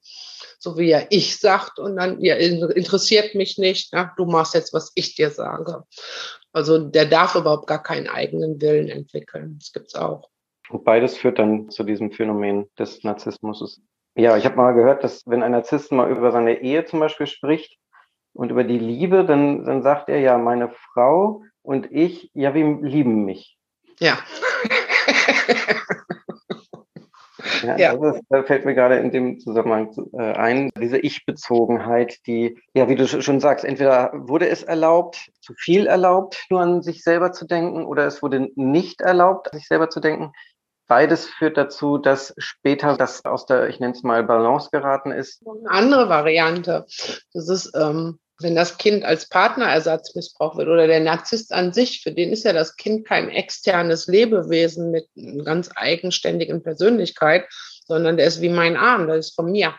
So 0.58 0.80
wie 0.80 0.90
er 0.90 1.06
ich 1.12 1.38
sagt 1.38 1.78
und 1.78 1.98
dann, 1.98 2.20
ja, 2.22 2.36
interessiert 2.36 3.36
mich 3.36 3.60
nicht, 3.60 3.90
na, 3.92 4.14
du 4.18 4.26
machst 4.26 4.56
jetzt, 4.56 4.74
was 4.74 4.92
ich 4.96 5.14
dir 5.14 5.30
sage. 5.30 5.84
Also 6.54 6.80
der 6.80 7.06
darf 7.06 7.36
überhaupt 7.36 7.68
gar 7.68 7.84
keinen 7.84 8.08
eigenen 8.08 8.60
Willen 8.60 8.90
entwickeln. 8.90 9.58
Das 9.60 9.74
gibt 9.74 9.88
es 9.90 9.96
auch. 9.96 10.30
Und 10.70 10.86
beides 10.86 11.18
führt 11.18 11.38
dann 11.38 11.70
zu 11.70 11.84
diesem 11.84 12.12
Phänomen 12.12 12.68
des 12.80 13.04
Narzissmus. 13.04 13.80
Ja, 14.16 14.38
ich 14.38 14.46
habe 14.46 14.56
mal 14.56 14.72
gehört, 14.72 15.04
dass 15.04 15.22
wenn 15.28 15.44
ein 15.44 15.52
Narzisst 15.52 15.92
mal 15.92 16.10
über 16.10 16.32
seine 16.32 16.62
Ehe 16.62 16.86
zum 16.86 17.00
Beispiel 17.00 17.28
spricht 17.28 17.78
und 18.36 18.52
über 18.52 18.64
die 18.64 18.80
Liebe, 18.80 19.26
dann, 19.26 19.66
dann 19.66 19.82
sagt 19.82 20.10
er 20.10 20.20
ja, 20.20 20.38
meine 20.38 20.70
Frau 20.70 21.44
und 21.62 21.92
ich, 21.92 22.30
ja, 22.34 22.54
wir 22.54 22.80
lieben 22.82 23.26
mich. 23.26 23.58
Ja. 24.00 24.18
Ja, 27.64 27.78
ja. 27.78 27.96
Das, 27.96 28.16
ist, 28.16 28.24
das, 28.30 28.46
fällt 28.46 28.66
mir 28.66 28.76
gerade 28.76 28.98
in 28.98 29.12
dem 29.12 29.40
Zusammenhang 29.40 29.92
äh, 30.14 30.34
ein, 30.34 30.70
diese 30.80 30.98
Ich-Bezogenheit, 30.98 32.20
die, 32.28 32.60
ja, 32.74 32.88
wie 32.90 32.96
du 32.96 33.08
schon 33.08 33.40
sagst, 33.40 33.66
entweder 33.66 34.12
wurde 34.14 34.50
es 34.50 34.64
erlaubt, 34.64 35.32
zu 35.42 35.54
viel 35.56 35.88
erlaubt, 35.88 36.46
nur 36.50 36.62
an 36.62 36.82
sich 36.82 37.04
selber 37.04 37.32
zu 37.32 37.46
denken, 37.46 37.86
oder 37.86 38.06
es 38.06 38.22
wurde 38.22 38.50
nicht 38.56 39.02
erlaubt, 39.02 39.52
an 39.52 39.58
sich 39.58 39.68
selber 39.68 39.90
zu 39.90 40.00
denken. 40.00 40.32
Beides 40.88 41.26
führt 41.26 41.58
dazu, 41.58 41.98
dass 41.98 42.36
später 42.38 42.96
das 42.96 43.26
aus 43.26 43.48
der, 43.48 43.70
ich 43.70 43.80
nenne 43.80 43.94
es 43.94 44.04
mal, 44.04 44.24
Balance 44.24 44.70
geraten 44.72 45.12
ist. 45.12 45.42
Eine 45.48 45.72
andere 45.72 46.10
Variante. 46.10 46.86
Das 47.34 47.50
ist, 47.50 47.72
ähm, 47.76 48.20
wenn 48.40 48.56
das 48.56 48.78
Kind 48.78 49.04
als 49.06 49.30
Partnerersatz 49.30 50.14
missbraucht 50.16 50.58
wird 50.58 50.68
oder 50.68 50.88
der 50.88 51.00
Narzisst 51.00 51.54
an 51.54 51.74
sich, 51.74 52.02
für 52.02 52.12
den 52.12 52.32
ist 52.32 52.44
ja 52.44 52.54
das 52.54 52.76
Kind 52.76 53.08
kein 53.08 53.30
externes 53.30 54.08
Lebewesen 54.08 54.92
mit 54.92 55.08
einer 55.18 55.44
ganz 55.44 55.70
eigenständigen 55.76 56.62
Persönlichkeit, 56.62 57.46
sondern 57.88 58.18
der 58.18 58.28
ist 58.28 58.42
wie 58.42 58.50
mein 58.50 58.76
Arm, 58.76 59.08
der 59.08 59.18
ist 59.18 59.36
von 59.36 59.52
mir. 59.52 59.76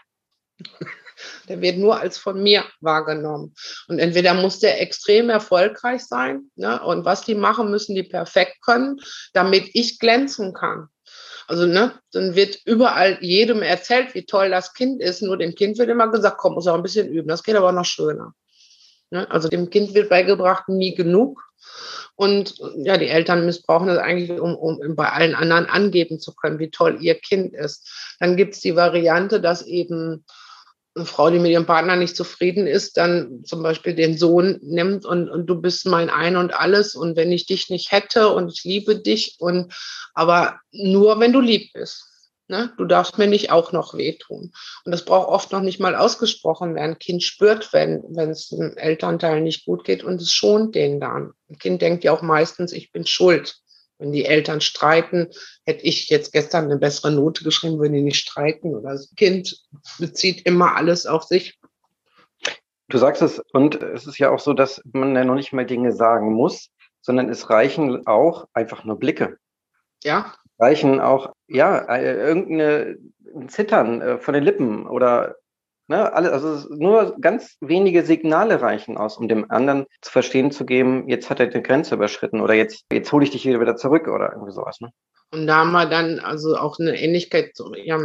Der 1.49 1.63
wird 1.63 1.79
nur 1.79 1.99
als 1.99 2.19
von 2.19 2.43
mir 2.43 2.67
wahrgenommen. 2.81 3.55
Und 3.89 3.99
entweder 3.99 4.35
muss 4.35 4.59
der 4.59 4.83
extrem 4.83 5.31
erfolgreich 5.31 6.05
sein, 6.05 6.51
ne, 6.57 6.83
und 6.83 7.07
was 7.07 7.23
die 7.23 7.35
machen, 7.35 7.71
müssen 7.71 7.95
die 7.95 8.03
perfekt 8.03 8.61
können, 8.61 9.01
damit 9.33 9.71
ich 9.73 9.99
glänzen 9.99 10.53
kann. 10.53 10.89
Also, 11.49 11.67
ne, 11.67 11.93
dann 12.13 12.35
wird 12.35 12.59
überall 12.67 13.17
jedem 13.23 13.63
erzählt, 13.63 14.15
wie 14.15 14.27
toll 14.27 14.51
das 14.51 14.75
Kind 14.75 15.01
ist. 15.01 15.23
Nur 15.23 15.39
dem 15.39 15.55
Kind 15.55 15.79
wird 15.79 15.89
immer 15.89 16.11
gesagt, 16.11 16.39
komm, 16.39 16.55
muss 16.55 16.67
auch 16.67 16.75
ein 16.75 16.83
bisschen 16.83 17.09
üben. 17.09 17.29
Das 17.29 17.43
geht 17.43 17.57
aber 17.57 17.73
noch 17.73 17.85
schöner. 17.85 18.35
Ne? 19.11 19.31
Also 19.31 19.49
dem 19.49 19.71
Kind 19.71 19.95
wird 19.95 20.09
beigebracht, 20.09 20.69
nie 20.69 20.95
genug. 20.95 21.43
Und 22.15 22.55
ja, 22.77 22.97
die 22.97 23.09
Eltern 23.09 23.45
missbrauchen 23.45 23.89
das 23.89 23.99
eigentlich, 23.99 24.31
um, 24.41 24.55
um 24.55 24.97
bei 24.97 25.11
allen 25.11 25.35
anderen 25.35 25.67
angeben 25.67 26.19
zu 26.19 26.35
können, 26.35 26.59
wie 26.59 26.71
toll 26.71 26.99
ihr 27.01 27.15
Kind 27.15 27.55
ist. 27.55 28.17
Dann 28.21 28.37
gibt 28.37 28.55
es 28.55 28.61
die 28.61 28.75
Variante, 28.75 29.41
dass 29.41 29.67
eben 29.67 30.25
eine 30.95 31.05
Frau, 31.05 31.31
die 31.31 31.39
mit 31.39 31.53
ihrem 31.53 31.67
Partner 31.67 31.97
nicht 31.97 32.17
zufrieden 32.17 32.67
ist, 32.67 32.97
dann 32.97 33.45
zum 33.45 33.63
Beispiel 33.63 33.95
den 33.95 34.17
Sohn 34.17 34.59
nimmt 34.63 35.05
und, 35.05 35.29
und 35.29 35.47
du 35.47 35.61
bist 35.61 35.85
mein 35.87 36.09
Ein 36.09 36.37
und 36.37 36.55
alles 36.55 36.95
und 36.95 37.17
wenn 37.17 37.33
ich 37.33 37.45
dich 37.45 37.69
nicht 37.69 37.93
hätte 37.93 38.31
und 38.31 38.51
ich 38.51 38.65
liebe 38.65 38.99
dich 38.99 39.37
und 39.39 39.75
aber 40.15 40.59
nur 40.73 41.21
wenn 41.21 41.35
du 41.35 41.41
lieb 41.41 41.73
bist. 41.75 42.16
Ne? 42.49 42.73
Du 42.79 42.85
darfst 42.85 43.19
mir 43.19 43.27
nicht 43.27 43.51
auch 43.51 43.73
noch 43.73 43.95
wehtun. 43.95 44.53
Und 44.85 44.93
das 44.93 45.05
braucht 45.05 45.29
oft 45.29 45.53
noch 45.53 45.61
nicht 45.61 45.81
mal 45.81 45.97
ausgesprochen 45.97 46.75
werden. 46.75 46.93
Ein 46.93 46.99
Kind 46.99 47.23
spürt, 47.25 47.73
wenn, 47.73 48.05
wenn 48.09 48.31
es 48.31 48.49
dem 48.49 48.77
Elternteil 48.77 49.41
nicht 49.41 49.67
gut 49.67 49.85
geht 49.85 50.05
und 50.05 50.21
es 50.21 50.31
schont 50.31 50.75
den 50.75 51.01
dann. 51.01 51.33
Ein 51.51 51.59
Kind 51.59 51.83
denkt 51.83 52.05
ja 52.05 52.13
auch 52.13 52.23
meistens, 52.23 52.73
ich 52.73 52.93
bin 52.93 53.05
schuld. 53.05 53.57
Wenn 53.99 54.13
die 54.13 54.27
Eltern 54.27 54.61
streiten, 54.61 55.29
hätte 55.65 55.85
ich 55.85 56.09
jetzt 56.09 56.33
gestern 56.33 56.67
eine 56.67 56.77
bessere 56.77 57.11
Note 57.11 57.43
geschrieben, 57.43 57.81
wenn 57.81 57.95
die 57.95 58.03
nicht 58.03 58.21
streiten. 58.21 58.75
Oder 58.75 58.93
das 58.93 59.13
Kind 59.17 59.57
bezieht 59.99 60.47
immer 60.47 60.77
alles 60.77 61.07
auf 61.07 61.25
sich. 61.25 61.59
Du 62.89 62.99
sagst 62.99 63.23
es, 63.23 63.41
und 63.53 63.83
es 63.83 64.07
ist 64.07 64.19
ja 64.19 64.31
auch 64.31 64.39
so, 64.39 64.53
dass 64.53 64.81
man 64.85 65.17
ja 65.17 65.25
noch 65.25 65.35
nicht 65.35 65.53
mal 65.53 65.67
Dinge 65.67 65.93
sagen 65.93 66.33
muss, 66.33 66.71
sondern 67.01 67.29
es 67.29 67.51
reichen 67.51 68.07
auch 68.07 68.47
einfach 68.53 68.85
nur 68.85 68.99
Blicke. 68.99 69.39
Ja. 70.05 70.35
Reichen 70.59 71.01
auch, 71.01 71.33
ja, 71.49 71.79
äh, 71.95 72.15
irgendeine 72.15 72.99
Zittern 73.49 74.01
äh, 74.01 74.19
von 74.19 74.35
den 74.35 74.45
Lippen 74.45 74.87
oder 74.87 75.37
ne, 75.89 76.13
alles, 76.13 76.31
also 76.31 76.75
nur 76.75 77.17
ganz 77.21 77.57
wenige 77.61 78.05
Signale 78.05 78.61
reichen 78.61 78.97
aus, 78.97 79.17
um 79.17 79.29
dem 79.29 79.51
anderen 79.51 79.87
zu 80.01 80.11
verstehen 80.11 80.51
zu 80.51 80.65
geben, 80.65 81.09
jetzt 81.09 81.31
hat 81.31 81.41
er 81.41 81.47
die 81.47 81.63
Grenze 81.63 81.95
überschritten 81.95 82.41
oder 82.41 82.55
jetzt, 82.55 82.85
jetzt 82.93 83.13
hole 83.13 83.25
ich 83.25 83.31
dich 83.31 83.45
wieder, 83.45 83.61
wieder 83.61 83.77
zurück 83.77 84.09
oder 84.09 84.33
irgendwie 84.33 84.53
sowas. 84.53 84.81
Ne? 84.81 84.91
Und 85.33 85.47
da 85.47 85.57
haben 85.57 85.73
wir 85.73 85.87
dann 85.87 86.21
also 86.21 86.57
auch 86.57 86.79
eine 86.79 86.99
Ähnlichkeit, 86.99 87.53
ja, 87.85 87.99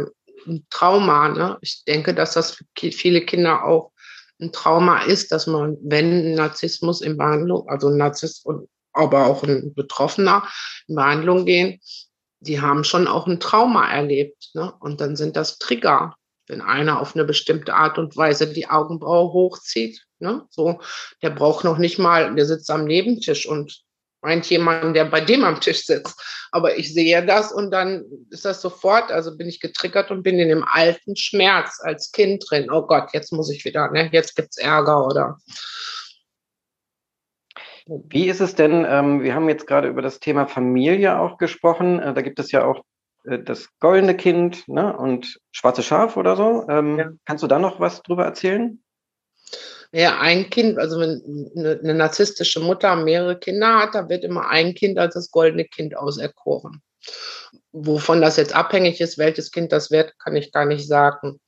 ein 0.46 0.66
Trauma. 0.70 1.28
Ne? 1.28 1.58
Ich 1.60 1.84
denke, 1.84 2.14
dass 2.14 2.34
das 2.34 2.52
für 2.52 2.64
viele 2.90 3.22
Kinder 3.22 3.64
auch 3.64 3.92
ein 4.40 4.52
Trauma 4.52 5.02
ist, 5.04 5.30
dass 5.30 5.46
man, 5.46 5.76
wenn 5.82 6.34
Narzissmus 6.34 7.00
in 7.00 7.16
Behandlung, 7.16 7.68
also 7.68 7.88
ein 7.88 7.96
Narzisst 7.96 8.44
und 8.44 8.68
aber 8.92 9.26
auch 9.26 9.42
ein 9.44 9.72
Betroffener 9.74 10.46
in 10.88 10.96
Behandlung 10.96 11.46
gehen, 11.46 11.80
die 12.42 12.60
haben 12.60 12.84
schon 12.84 13.06
auch 13.06 13.26
ein 13.26 13.40
Trauma 13.40 13.90
erlebt. 13.90 14.50
Ne? 14.54 14.72
Und 14.80 15.00
dann 15.00 15.16
sind 15.16 15.36
das 15.36 15.58
Trigger, 15.58 16.16
wenn 16.48 16.60
einer 16.60 17.00
auf 17.00 17.14
eine 17.14 17.24
bestimmte 17.24 17.74
Art 17.74 17.98
und 17.98 18.16
Weise 18.16 18.52
die 18.52 18.68
Augenbraue 18.68 19.32
hochzieht. 19.32 20.02
Ne? 20.18 20.42
So, 20.50 20.80
der 21.22 21.30
braucht 21.30 21.64
noch 21.64 21.78
nicht 21.78 21.98
mal, 21.98 22.34
der 22.34 22.46
sitzt 22.46 22.70
am 22.70 22.84
Nebentisch 22.84 23.46
und 23.46 23.82
meint 24.22 24.46
jemand, 24.50 24.94
der 24.94 25.04
bei 25.04 25.20
dem 25.20 25.44
am 25.44 25.60
Tisch 25.60 25.84
sitzt. 25.84 26.20
Aber 26.52 26.76
ich 26.76 26.92
sehe 26.92 27.24
das 27.24 27.52
und 27.52 27.70
dann 27.70 28.04
ist 28.30 28.44
das 28.44 28.60
sofort, 28.60 29.10
also 29.10 29.36
bin 29.36 29.48
ich 29.48 29.60
getriggert 29.60 30.10
und 30.10 30.22
bin 30.22 30.38
in 30.38 30.48
dem 30.48 30.64
alten 30.64 31.16
Schmerz 31.16 31.80
als 31.82 32.12
Kind 32.12 32.44
drin. 32.48 32.70
Oh 32.70 32.82
Gott, 32.86 33.10
jetzt 33.12 33.32
muss 33.32 33.50
ich 33.50 33.64
wieder, 33.64 33.90
ne? 33.90 34.08
jetzt 34.12 34.36
gibt's 34.36 34.58
Ärger 34.58 35.06
oder 35.06 35.38
wie 37.86 38.28
ist 38.28 38.40
es 38.40 38.54
denn, 38.54 38.86
ähm, 38.88 39.22
wir 39.22 39.34
haben 39.34 39.48
jetzt 39.48 39.66
gerade 39.66 39.88
über 39.88 40.02
das 40.02 40.20
Thema 40.20 40.46
Familie 40.46 41.18
auch 41.18 41.38
gesprochen, 41.38 41.98
äh, 42.00 42.14
da 42.14 42.22
gibt 42.22 42.38
es 42.38 42.52
ja 42.52 42.64
auch 42.64 42.82
äh, 43.24 43.38
das 43.38 43.68
goldene 43.78 44.16
Kind 44.16 44.66
ne, 44.68 44.96
und 44.96 45.38
schwarze 45.50 45.82
Schaf 45.82 46.16
oder 46.16 46.36
so. 46.36 46.66
Ähm, 46.68 46.98
ja. 46.98 47.10
Kannst 47.24 47.42
du 47.42 47.48
da 47.48 47.58
noch 47.58 47.80
was 47.80 48.02
drüber 48.02 48.24
erzählen? 48.24 48.82
Ja, 49.94 50.20
ein 50.20 50.48
Kind, 50.48 50.78
also 50.78 50.98
wenn 51.00 51.52
eine, 51.56 51.78
eine 51.82 51.94
narzisstische 51.94 52.60
Mutter 52.60 52.96
mehrere 52.96 53.38
Kinder 53.38 53.78
hat, 53.78 53.94
da 53.94 54.08
wird 54.08 54.24
immer 54.24 54.48
ein 54.48 54.74
Kind 54.74 54.98
als 54.98 55.14
das 55.14 55.30
goldene 55.30 55.66
Kind 55.66 55.96
auserkoren. 55.96 56.80
Wovon 57.72 58.22
das 58.22 58.36
jetzt 58.36 58.54
abhängig 58.54 59.00
ist, 59.00 59.18
welches 59.18 59.50
Kind 59.50 59.70
das 59.70 59.90
wird, 59.90 60.18
kann 60.18 60.34
ich 60.34 60.50
gar 60.50 60.64
nicht 60.64 60.88
sagen. 60.88 61.40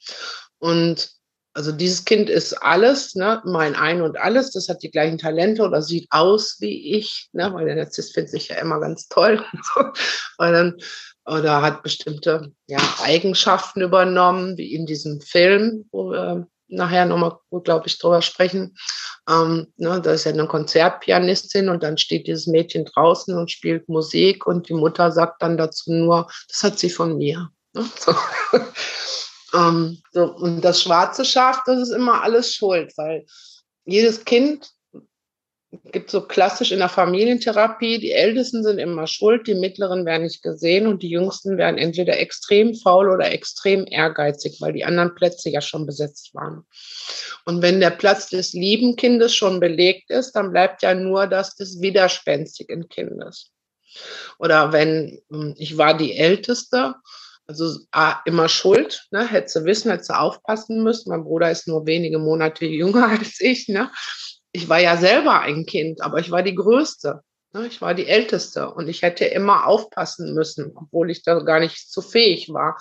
Und 0.58 1.10
also 1.54 1.70
dieses 1.70 2.04
Kind 2.04 2.28
ist 2.28 2.52
alles, 2.54 3.14
ne, 3.14 3.40
mein 3.44 3.76
Ein 3.76 4.02
und 4.02 4.18
alles, 4.18 4.50
das 4.50 4.68
hat 4.68 4.82
die 4.82 4.90
gleichen 4.90 5.18
Talente 5.18 5.62
oder 5.62 5.82
sieht 5.82 6.08
aus 6.10 6.56
wie 6.60 6.96
ich, 6.96 7.28
ne, 7.32 7.52
weil 7.54 7.66
der 7.66 7.76
Narzisst 7.76 8.12
findet 8.12 8.32
sich 8.32 8.48
ja 8.48 8.56
immer 8.56 8.80
ganz 8.80 9.08
toll 9.08 9.44
und 9.76 10.52
dann, 10.52 10.76
oder 11.24 11.62
hat 11.62 11.82
bestimmte 11.84 12.52
ja, 12.66 12.80
Eigenschaften 13.02 13.82
übernommen, 13.82 14.58
wie 14.58 14.74
in 14.74 14.84
diesem 14.84 15.20
Film, 15.20 15.86
wo 15.92 16.10
wir 16.10 16.48
nachher 16.66 17.06
nochmal, 17.06 17.38
glaube 17.62 17.86
ich, 17.86 17.98
drüber 17.98 18.20
sprechen. 18.20 18.76
Ähm, 19.30 19.68
ne, 19.76 20.00
da 20.02 20.12
ist 20.12 20.24
ja 20.24 20.32
eine 20.32 20.48
Konzertpianistin 20.48 21.68
und 21.68 21.82
dann 21.84 21.98
steht 21.98 22.26
dieses 22.26 22.48
Mädchen 22.48 22.84
draußen 22.84 23.36
und 23.36 23.50
spielt 23.50 23.88
Musik 23.88 24.46
und 24.46 24.68
die 24.68 24.74
Mutter 24.74 25.12
sagt 25.12 25.40
dann 25.40 25.56
dazu 25.56 25.92
nur, 25.92 26.28
das 26.48 26.62
hat 26.64 26.78
sie 26.78 26.90
von 26.90 27.16
mir. 27.16 27.48
Ne? 27.74 27.84
So. 27.98 28.14
Ähm, 29.54 30.02
so, 30.12 30.34
und 30.34 30.62
das 30.62 30.82
schwarze 30.82 31.24
Schaf, 31.24 31.60
das 31.66 31.80
ist 31.80 31.90
immer 31.90 32.22
alles 32.22 32.54
schuld, 32.54 32.92
weil 32.96 33.24
jedes 33.84 34.24
Kind 34.24 34.70
gibt 35.92 36.10
so 36.10 36.22
klassisch 36.22 36.72
in 36.72 36.78
der 36.78 36.88
Familientherapie, 36.88 37.98
die 37.98 38.12
Ältesten 38.12 38.62
sind 38.62 38.78
immer 38.78 39.06
schuld, 39.06 39.46
die 39.46 39.54
Mittleren 39.54 40.04
werden 40.06 40.22
nicht 40.22 40.42
gesehen 40.42 40.86
und 40.86 41.02
die 41.02 41.08
Jüngsten 41.08 41.56
werden 41.56 41.78
entweder 41.78 42.18
extrem 42.18 42.74
faul 42.74 43.10
oder 43.10 43.30
extrem 43.32 43.84
ehrgeizig, 43.88 44.60
weil 44.60 44.72
die 44.72 44.84
anderen 44.84 45.14
Plätze 45.14 45.50
ja 45.50 45.60
schon 45.60 45.86
besetzt 45.86 46.34
waren. 46.34 46.64
Und 47.44 47.62
wenn 47.62 47.80
der 47.80 47.90
Platz 47.90 48.28
des 48.28 48.52
lieben 48.52 48.96
Kindes 48.96 49.34
schon 49.34 49.60
belegt 49.60 50.10
ist, 50.10 50.32
dann 50.32 50.52
bleibt 50.52 50.82
ja 50.82 50.94
nur 50.94 51.26
das 51.26 51.56
des 51.56 51.80
widerspenstigen 51.80 52.88
Kindes. 52.88 53.50
Oder 54.38 54.72
wenn 54.72 55.20
hm, 55.30 55.54
ich 55.58 55.76
war 55.76 55.96
die 55.96 56.16
Älteste 56.16 56.94
Also 57.46 57.78
A, 57.90 58.20
immer 58.24 58.48
schuld, 58.48 59.06
ne? 59.10 59.26
hätte 59.26 59.48
sie 59.48 59.64
wissen, 59.64 59.90
hätte 59.90 60.04
sie 60.04 60.18
aufpassen 60.18 60.82
müssen. 60.82 61.10
Mein 61.10 61.24
Bruder 61.24 61.50
ist 61.50 61.68
nur 61.68 61.86
wenige 61.86 62.18
Monate 62.18 62.64
jünger 62.66 63.08
als 63.08 63.40
ich. 63.40 63.68
Ne? 63.68 63.90
Ich 64.52 64.68
war 64.68 64.80
ja 64.80 64.96
selber 64.96 65.40
ein 65.40 65.66
Kind, 65.66 66.00
aber 66.00 66.18
ich 66.18 66.30
war 66.30 66.42
die 66.42 66.54
Größte. 66.54 67.20
Ne? 67.52 67.66
Ich 67.66 67.80
war 67.80 67.94
die 67.94 68.06
Älteste 68.06 68.70
und 68.70 68.88
ich 68.88 69.02
hätte 69.02 69.26
immer 69.26 69.66
aufpassen 69.66 70.34
müssen, 70.34 70.72
obwohl 70.74 71.10
ich 71.10 71.22
da 71.22 71.38
gar 71.40 71.60
nicht 71.60 71.90
zu 71.90 72.02
fähig 72.02 72.48
war. 72.48 72.78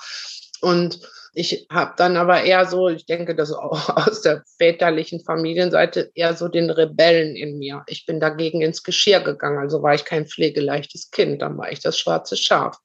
Und 0.63 0.99
ich 1.33 1.67
habe 1.69 1.93
dann 1.97 2.15
aber 2.15 2.43
eher 2.43 2.65
so, 2.65 2.87
ich 2.87 3.05
denke, 3.05 3.35
das 3.35 3.51
auch 3.51 3.89
aus 4.07 4.21
der 4.21 4.43
väterlichen 4.57 5.19
Familienseite, 5.19 6.11
eher 6.15 6.35
so 6.35 6.47
den 6.47 6.69
Rebellen 6.69 7.35
in 7.35 7.57
mir. 7.57 7.83
Ich 7.87 8.05
bin 8.05 8.19
dagegen 8.19 8.61
ins 8.61 8.83
Geschirr 8.83 9.19
gegangen, 9.19 9.57
also 9.57 9.81
war 9.83 9.93
ich 9.93 10.05
kein 10.05 10.25
pflegeleichtes 10.25 11.11
Kind, 11.11 11.41
dann 11.41 11.57
war 11.57 11.71
ich 11.71 11.81
das 11.81 11.99
schwarze 11.99 12.37
Schaf. 12.37 12.77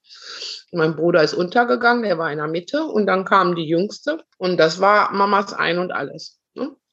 Mein 0.72 0.96
Bruder 0.96 1.22
ist 1.22 1.34
untergegangen, 1.34 2.02
der 2.02 2.18
war 2.18 2.32
in 2.32 2.38
der 2.38 2.48
Mitte 2.48 2.84
und 2.84 3.06
dann 3.06 3.24
kam 3.24 3.54
die 3.54 3.66
Jüngste 3.66 4.18
und 4.38 4.58
das 4.58 4.80
war 4.80 5.12
Mamas 5.12 5.52
Ein 5.52 5.78
und 5.78 5.92
Alles. 5.92 6.37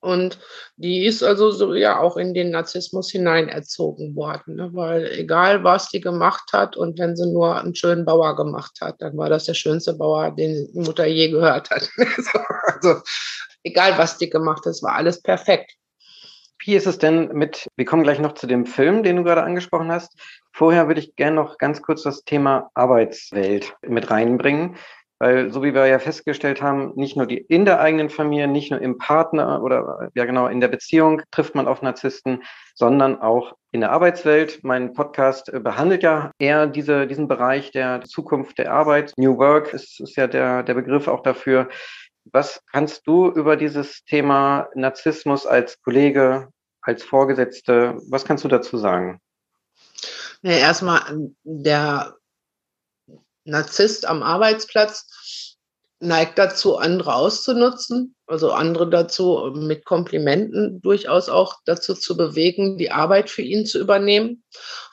Und 0.06 0.38
die 0.78 1.04
ist 1.04 1.24
also 1.24 1.50
so 1.50 1.74
ja 1.74 2.00
auch 2.00 2.16
in 2.16 2.36
den 2.36 2.52
Narzissmus 2.52 3.10
hinein 3.10 3.50
erzogen 3.50 4.16
worden, 4.16 4.56
ne? 4.56 4.70
weil 4.74 5.10
egal 5.14 5.64
was 5.64 5.90
die 5.90 6.00
gemacht 6.00 6.54
hat 6.54 6.78
und 6.78 7.00
wenn 7.00 7.16
sie 7.16 7.26
nur 7.26 7.60
einen 7.60 7.74
schönen 7.74 8.06
Bauer 8.06 8.36
gemacht 8.36 8.78
hat, 8.82 9.02
dann 9.02 9.18
war 9.18 9.30
das 9.30 9.46
der 9.46 9.56
schönste 9.56 9.96
Bauer, 9.96 10.30
den 10.30 10.72
die 10.72 10.80
Mutter 10.80 11.08
je 11.08 11.30
gehört 11.30 11.72
hat. 11.72 11.90
also 12.66 13.02
egal 13.64 13.98
was 13.98 14.20
die 14.20 14.30
gemacht 14.30 14.60
hat, 14.66 14.74
es 14.74 14.84
war 14.84 14.94
alles 14.94 15.24
perfekt. 15.24 15.72
Wie 16.64 16.76
ist 16.76 16.86
es 16.86 17.00
denn 17.00 17.30
mit, 17.30 17.68
wir 17.76 17.86
kommen 17.86 18.04
gleich 18.04 18.20
noch 18.20 18.34
zu 18.34 18.46
dem 18.46 18.68
Film, 18.68 19.02
den 19.02 19.16
du 19.16 19.24
gerade 19.24 19.42
angesprochen 19.44 19.92
hast. 19.92 20.14
Vorher 20.54 20.88
würde 20.88 21.02
ich 21.02 21.16
gerne 21.16 21.36
noch 21.36 21.58
ganz 21.58 21.82
kurz 21.82 22.04
das 22.04 22.24
Thema 22.24 22.70
Arbeitswelt 22.76 23.74
mit 23.82 24.12
reinbringen. 24.12 24.78
Weil, 25.18 25.50
so 25.50 25.64
wie 25.64 25.74
wir 25.74 25.86
ja 25.86 26.00
festgestellt 26.00 26.62
haben, 26.62 26.92
nicht 26.96 27.16
nur 27.16 27.26
die 27.26 27.38
in 27.38 27.64
der 27.64 27.80
eigenen 27.80 28.10
Familie, 28.10 28.48
nicht 28.48 28.72
nur 28.72 28.82
im 28.82 28.98
Partner 28.98 29.64
oder 29.64 30.10
ja 30.14 30.26
genau 30.26 30.48
in 30.48 30.60
der 30.60 30.68
Beziehung 30.68 31.22
trifft 31.32 31.56
man 31.56 31.68
auf 31.68 31.82
Narzissten, 31.82 32.44
sondern 32.74 33.22
auch 33.22 33.54
in 33.72 33.80
der 33.80 33.92
Arbeitswelt. 33.92 34.60
Mein 34.64 34.94
Podcast 34.94 35.52
behandelt 35.64 36.04
ja 36.04 36.32
eher 36.38 36.68
diese, 36.68 37.08
diesen 37.08 37.30
Bereich 37.30 37.72
der 37.72 38.02
Zukunft 38.04 38.58
der 38.58 38.74
Arbeit. 38.74 39.14
New 39.16 39.38
Work 39.38 39.74
ist, 39.74 40.02
ist 40.02 40.18
ja 40.18 40.28
der, 40.28 40.64
der 40.64 40.74
Begriff 40.74 41.08
auch 41.08 41.24
dafür. 41.24 41.70
Was 42.32 42.62
kannst 42.72 43.08
du 43.08 43.30
über 43.30 43.56
dieses 43.56 44.04
Thema 44.04 44.68
Narzissmus 44.76 45.46
als 45.46 45.82
Kollege, 45.82 46.50
als 46.82 47.04
Vorgesetzte, 47.04 47.98
was 48.10 48.26
kannst 48.26 48.44
du 48.44 48.48
dazu 48.48 48.78
sagen? 48.78 49.20
Ja, 50.42 50.52
erstmal 50.52 51.02
der 51.44 52.16
Narzisst 53.46 54.06
am 54.06 54.24
Arbeitsplatz 54.24 55.08
neigt 56.00 56.38
dazu, 56.38 56.78
andere 56.78 57.14
auszunutzen 57.14 58.16
also 58.28 58.52
andere 58.52 58.90
dazu 58.90 59.52
mit 59.56 59.86
Komplimenten 59.86 60.82
durchaus 60.82 61.30
auch 61.30 61.58
dazu 61.66 61.94
zu 61.94 62.18
bewegen, 62.18 62.78
die 62.78 62.92
Arbeit 62.92 63.30
für 63.30 63.42
ihn 63.42 63.66
zu 63.66 63.80
übernehmen, 63.80 64.44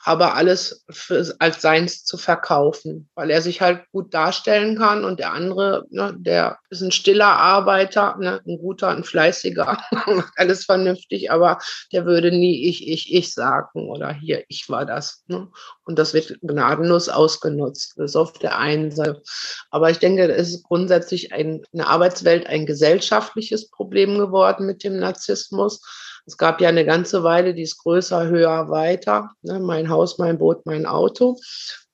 aber 0.03 0.35
alles 0.35 0.83
für, 0.89 1.33
als 1.39 1.61
seins 1.61 2.03
zu 2.03 2.17
verkaufen, 2.17 3.09
weil 3.15 3.29
er 3.29 3.41
sich 3.41 3.61
halt 3.61 3.83
gut 3.91 4.13
darstellen 4.13 4.77
kann 4.77 5.05
und 5.05 5.19
der 5.19 5.31
andere, 5.31 5.85
ne, 5.89 6.13
der 6.17 6.59
ist 6.69 6.81
ein 6.81 6.91
stiller 6.91 7.37
Arbeiter, 7.37 8.17
ne, 8.19 8.41
ein 8.45 8.57
guter, 8.57 8.89
ein 8.89 9.03
fleißiger, 9.03 9.77
alles 10.35 10.65
vernünftig, 10.65 11.31
aber 11.31 11.59
der 11.91 12.05
würde 12.05 12.31
nie 12.31 12.67
ich, 12.67 12.87
ich, 12.87 13.13
ich 13.13 13.33
sagen 13.33 13.89
oder 13.89 14.11
hier, 14.13 14.43
ich 14.47 14.69
war 14.69 14.85
das. 14.85 15.23
Ne? 15.27 15.47
Und 15.85 15.99
das 15.99 16.13
wird 16.13 16.37
gnadenlos 16.41 17.09
ausgenutzt. 17.09 17.93
Das 17.97 18.11
ist 18.11 18.15
auf 18.15 18.33
der 18.33 18.57
einen 18.57 18.91
Seite. 18.91 19.21
Aber 19.69 19.89
ich 19.89 19.99
denke, 19.99 20.23
es 20.31 20.49
ist 20.49 20.63
grundsätzlich 20.63 21.33
ein, 21.33 21.61
eine 21.73 21.87
Arbeitswelt, 21.87 22.47
ein 22.47 22.65
Gesellschaft, 22.65 23.22
gesellschaftliches 23.23 23.69
Problem 23.69 24.17
geworden 24.17 24.65
mit 24.65 24.83
dem 24.83 24.99
Narzissmus. 24.99 25.81
Es 26.25 26.37
gab 26.37 26.61
ja 26.61 26.69
eine 26.69 26.85
ganze 26.85 27.23
Weile, 27.23 27.53
die 27.53 27.63
ist 27.63 27.77
größer, 27.79 28.27
höher, 28.27 28.69
weiter. 28.69 29.31
Ne? 29.41 29.59
Mein 29.59 29.89
Haus, 29.89 30.17
mein 30.17 30.37
Boot, 30.37 30.65
mein 30.65 30.85
Auto. 30.85 31.37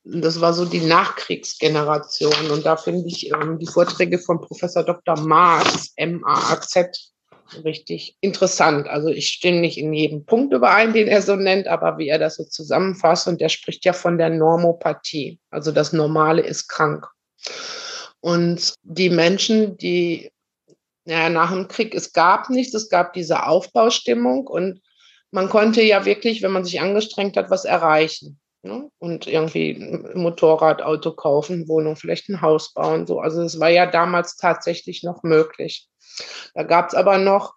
Das 0.04 0.40
war 0.40 0.54
so 0.54 0.66
die 0.66 0.82
Nachkriegsgeneration. 0.82 2.52
Und 2.52 2.66
da 2.66 2.78
finde 2.78 3.08
ich 3.08 3.32
ähm, 3.32 3.60
die 3.60 3.68
Vorträge 3.68 4.20
von 4.20 4.42
Professor 4.42 4.84
Dr. 4.84 5.20
Marx, 5.20 5.94
M-A-A-Z, 5.96 7.12
richtig 7.64 8.16
interessant. 8.22 8.88
Also 8.88 9.10
ich 9.10 9.28
stimme 9.28 9.62
nicht 9.62 9.78
in 9.78 9.94
jedem 9.94 10.26
Punkt 10.26 10.54
überein, 10.54 10.94
den 10.94 11.08
er 11.08 11.22
so 11.22 11.36
nennt, 11.36 11.68
aber 11.68 11.98
wie 11.98 12.08
er 12.08 12.20
das 12.20 12.36
so 12.36 12.44
zusammenfasst. 12.44 13.28
Und 13.28 13.42
der 13.42 13.50
spricht 13.50 13.84
ja 13.86 13.94
von 13.94 14.18
der 14.18 14.30
Normopathie. 14.30 15.40
Also 15.50 15.72
das 15.72 15.92
Normale 15.92 16.42
ist 16.42 16.68
krank. 16.68 17.08
Und 18.22 18.74
die 18.84 19.10
Menschen, 19.10 19.78
die 19.78 20.32
ja, 21.10 21.28
nach 21.30 21.52
dem 21.52 21.68
Krieg, 21.68 21.96
es 21.96 22.14
gab 22.14 22.52
nichts, 22.52 22.76
es 22.76 22.88
gab 22.88 23.14
diese 23.14 23.48
Aufbaustimmung 23.48 24.46
und 24.46 24.80
man 25.32 25.50
konnte 25.50 25.82
ja 25.82 26.06
wirklich, 26.06 26.44
wenn 26.44 26.52
man 26.52 26.64
sich 26.64 26.80
angestrengt 26.82 27.36
hat, 27.36 27.50
was 27.50 27.66
erreichen. 27.66 28.40
Ne? 28.62 28.92
Und 29.00 29.26
irgendwie 29.26 29.72
ein 29.72 30.22
Motorrad, 30.22 30.84
Auto 30.84 31.14
kaufen, 31.14 31.68
Wohnung, 31.68 31.96
vielleicht 31.96 32.30
ein 32.30 32.42
Haus 32.42 32.74
bauen. 32.74 33.08
So. 33.08 33.20
Also 33.20 33.42
es 33.42 33.60
war 33.60 33.70
ja 33.70 33.88
damals 33.88 34.36
tatsächlich 34.36 35.02
noch 35.02 35.24
möglich. 35.24 35.88
Da 36.54 36.62
gab 36.62 36.90
es 36.90 36.94
aber 36.94 37.18
noch 37.18 37.56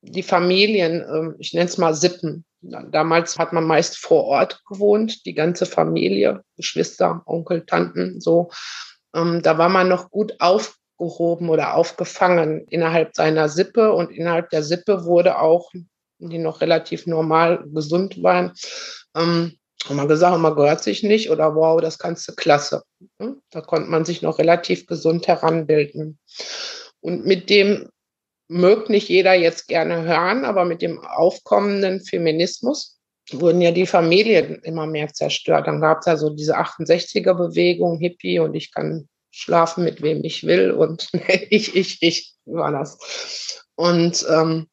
die 0.00 0.22
Familien, 0.22 1.02
ähm, 1.02 1.36
ich 1.38 1.52
nenne 1.52 1.66
es 1.66 1.76
mal 1.76 1.94
Sippen. 1.94 2.46
Damals 2.62 3.38
hat 3.38 3.52
man 3.52 3.64
meist 3.64 3.98
vor 3.98 4.24
Ort 4.24 4.62
gewohnt, 4.66 5.26
die 5.26 5.34
ganze 5.34 5.66
Familie, 5.66 6.44
Geschwister, 6.56 7.22
Onkel, 7.26 7.66
Tanten, 7.66 8.20
so. 8.20 8.50
Ähm, 9.14 9.42
da 9.42 9.58
war 9.58 9.68
man 9.68 9.88
noch 9.88 10.10
gut 10.10 10.34
auf, 10.40 10.76
aufgehoben 11.00 11.48
oder 11.48 11.74
aufgefangen 11.74 12.66
innerhalb 12.68 13.14
seiner 13.16 13.48
Sippe 13.48 13.92
und 13.92 14.10
innerhalb 14.10 14.50
der 14.50 14.62
Sippe 14.62 15.04
wurde 15.04 15.40
auch, 15.40 15.72
die 16.18 16.38
noch 16.38 16.60
relativ 16.60 17.06
normal 17.06 17.64
gesund 17.72 18.22
waren, 18.22 18.52
ähm, 19.16 19.56
wir 19.88 20.06
gesagt, 20.06 20.38
man 20.38 20.54
gehört 20.54 20.82
sich 20.82 21.02
nicht 21.02 21.30
oder 21.30 21.54
wow, 21.54 21.80
das 21.80 21.98
kannst 21.98 22.28
du 22.28 22.34
klasse. 22.34 22.82
Hm? 23.18 23.40
Da 23.50 23.62
konnte 23.62 23.90
man 23.90 24.04
sich 24.04 24.20
noch 24.20 24.38
relativ 24.38 24.86
gesund 24.86 25.26
heranbilden. 25.26 26.18
Und 27.00 27.24
mit 27.24 27.48
dem 27.48 27.88
mögt 28.46 28.90
nicht 28.90 29.08
jeder 29.08 29.32
jetzt 29.32 29.68
gerne 29.68 30.02
hören, 30.02 30.44
aber 30.44 30.66
mit 30.66 30.82
dem 30.82 31.00
aufkommenden 31.00 32.04
Feminismus 32.04 32.98
wurden 33.32 33.62
ja 33.62 33.70
die 33.70 33.86
Familien 33.86 34.60
immer 34.64 34.86
mehr 34.86 35.08
zerstört. 35.08 35.66
Dann 35.66 35.80
gab 35.80 36.00
es 36.00 36.06
ja 36.06 36.16
so 36.18 36.28
diese 36.28 36.58
68er-Bewegung, 36.58 37.98
Hippie 37.98 38.38
und 38.38 38.54
ich 38.54 38.74
kann 38.74 39.08
schlafen 39.30 39.84
mit 39.84 40.02
wem 40.02 40.24
ich 40.24 40.44
will 40.44 40.70
und 40.70 41.08
ich, 41.50 41.76
ich, 41.76 42.02
ich 42.02 42.34
war 42.44 42.72
das. 42.72 42.98
Und 43.76 44.26
ähm, 44.30 44.68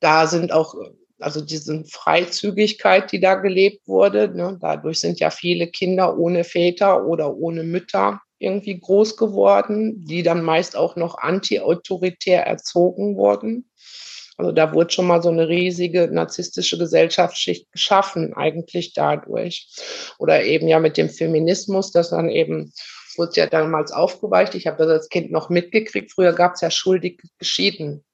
da 0.00 0.26
sind 0.26 0.52
auch, 0.52 0.74
also 1.18 1.40
diese 1.40 1.84
Freizügigkeit, 1.84 3.10
die 3.12 3.20
da 3.20 3.34
gelebt 3.36 3.86
wurde, 3.86 4.28
ne, 4.28 4.58
dadurch 4.60 5.00
sind 5.00 5.20
ja 5.20 5.30
viele 5.30 5.68
Kinder 5.68 6.18
ohne 6.18 6.44
Väter 6.44 7.06
oder 7.06 7.34
ohne 7.34 7.64
Mütter 7.64 8.20
irgendwie 8.38 8.78
groß 8.78 9.16
geworden, 9.16 10.04
die 10.04 10.22
dann 10.22 10.42
meist 10.42 10.76
auch 10.76 10.96
noch 10.96 11.16
anti-autoritär 11.18 12.46
erzogen 12.46 13.16
wurden. 13.16 13.70
Also 14.36 14.52
da 14.52 14.74
wurde 14.74 14.92
schon 14.92 15.06
mal 15.06 15.22
so 15.22 15.30
eine 15.30 15.48
riesige 15.48 16.08
narzisstische 16.08 16.76
Gesellschaftsschicht 16.76 17.70
geschaffen, 17.70 18.34
eigentlich 18.34 18.92
dadurch. 18.92 19.68
Oder 20.18 20.44
eben 20.44 20.66
ja 20.66 20.80
mit 20.80 20.96
dem 20.96 21.08
Feminismus, 21.08 21.92
dass 21.92 22.10
dann 22.10 22.28
eben 22.28 22.72
wurde 23.18 23.32
ja 23.34 23.46
damals 23.46 23.92
aufgeweicht. 23.92 24.54
Ich 24.54 24.66
habe 24.66 24.78
das 24.78 24.88
als 24.88 25.08
Kind 25.08 25.30
noch 25.30 25.48
mitgekriegt. 25.48 26.12
Früher 26.12 26.32
gab 26.32 26.54
es 26.54 26.60
ja 26.60 26.70
schuldig 26.70 27.22
geschieden. 27.38 28.04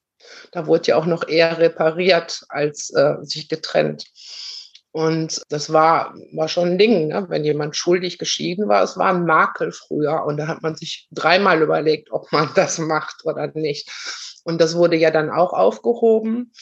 Da 0.53 0.67
wurde 0.67 0.89
ja 0.89 0.97
auch 0.97 1.07
noch 1.07 1.27
eher 1.29 1.59
repariert 1.59 2.43
als 2.49 2.91
äh, 2.91 3.17
sich 3.23 3.49
getrennt. 3.49 4.05
Und 4.93 5.41
das 5.49 5.73
war, 5.73 6.15
war 6.33 6.49
schon 6.49 6.71
ein 6.71 6.79
Ding, 6.79 7.09
ne? 7.09 7.27
wenn 7.29 7.45
jemand 7.45 7.77
schuldig 7.77 8.19
geschieden 8.19 8.69
war. 8.69 8.83
Es 8.83 8.97
war 8.97 9.15
ein 9.15 9.25
Makel 9.25 9.73
früher 9.73 10.25
und 10.25 10.37
da 10.37 10.49
hat 10.49 10.63
man 10.63 10.75
sich 10.75 11.07
dreimal 11.13 11.63
überlegt, 11.63 12.11
ob 12.11 12.31
man 12.33 12.51
das 12.55 12.79
macht 12.79 13.25
oder 13.25 13.47
nicht. 13.55 13.89
Und 14.45 14.61
das 14.61 14.77
wurde 14.77 14.97
ja 14.97 15.11
dann 15.11 15.31
auch 15.31 15.53
aufgehoben. 15.53 16.53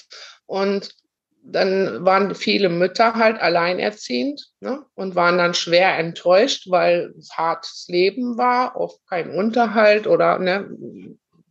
Und 0.46 0.94
dann 1.42 2.04
waren 2.04 2.34
viele 2.34 2.68
Mütter 2.68 3.14
halt 3.14 3.40
alleinerziehend 3.40 4.50
ne, 4.60 4.84
und 4.94 5.14
waren 5.14 5.38
dann 5.38 5.54
schwer 5.54 5.96
enttäuscht, 5.98 6.68
weil 6.68 7.14
es 7.18 7.30
hartes 7.32 7.86
Leben 7.88 8.36
war, 8.36 8.76
oft 8.76 9.00
kein 9.08 9.30
Unterhalt 9.30 10.06
oder 10.06 10.38
ne, 10.38 10.68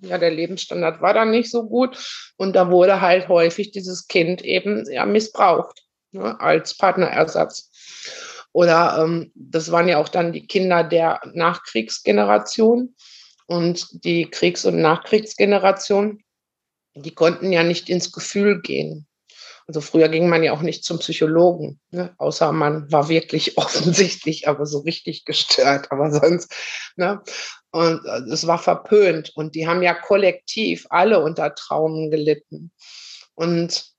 ja, 0.02 0.18
der 0.18 0.32
Lebensstandard 0.32 1.02
war 1.02 1.14
dann 1.14 1.32
nicht 1.32 1.50
so 1.50 1.68
gut. 1.68 1.98
Und 2.38 2.56
da 2.56 2.70
wurde 2.70 3.02
halt 3.02 3.28
häufig 3.28 3.72
dieses 3.72 4.08
Kind 4.08 4.44
eben 4.44 4.86
ja, 4.92 5.06
missbraucht 5.06 5.84
ne, 6.12 6.40
als 6.40 6.78
Partnerersatz. 6.78 7.72
Oder 8.52 9.04
ähm, 9.04 9.32
das 9.36 9.72
waren 9.72 9.88
ja 9.88 9.98
auch 9.98 10.10
dann 10.10 10.34
die 10.34 10.48
Kinder 10.48 10.84
der 10.84 11.20
Nachkriegsgeneration. 11.34 12.96
Und 13.48 14.04
die 14.04 14.30
Kriegs- 14.30 14.66
und 14.66 14.82
Nachkriegsgeneration, 14.82 16.22
die 16.96 17.14
konnten 17.14 17.52
ja 17.52 17.64
nicht 17.64 17.90
ins 17.90 18.12
Gefühl 18.12 18.62
gehen. 18.62 19.08
Also 19.68 19.82
früher 19.82 20.07
ging 20.07 20.30
man 20.30 20.43
ja 20.43 20.53
auch 20.53 20.61
nicht 20.61 20.86
zum 20.86 20.99
Psychologen, 20.99 21.80
ne? 21.91 22.13
außer 22.18 22.53
man 22.53 22.89
war 22.89 23.09
wirklich 23.09 23.57
offensichtlich, 23.57 24.47
aber 24.47 24.65
so 24.65 24.80
richtig 24.80 25.26
gestört. 25.26 25.91
Aber 25.91 26.11
sonst, 26.11 26.53
ne? 26.95 27.22
Und 27.72 28.05
äh, 28.05 28.32
es 28.32 28.47
war 28.47 28.59
verpönt. 28.59 29.34
Und 29.36 29.55
die 29.55 29.68
haben 29.68 29.84
ja 29.84 29.93
kollektiv 29.93 30.88
alle 30.89 31.22
unter 31.22 31.53
Traumen 31.53 32.09
gelitten. 32.09 32.72
Und 33.36 33.91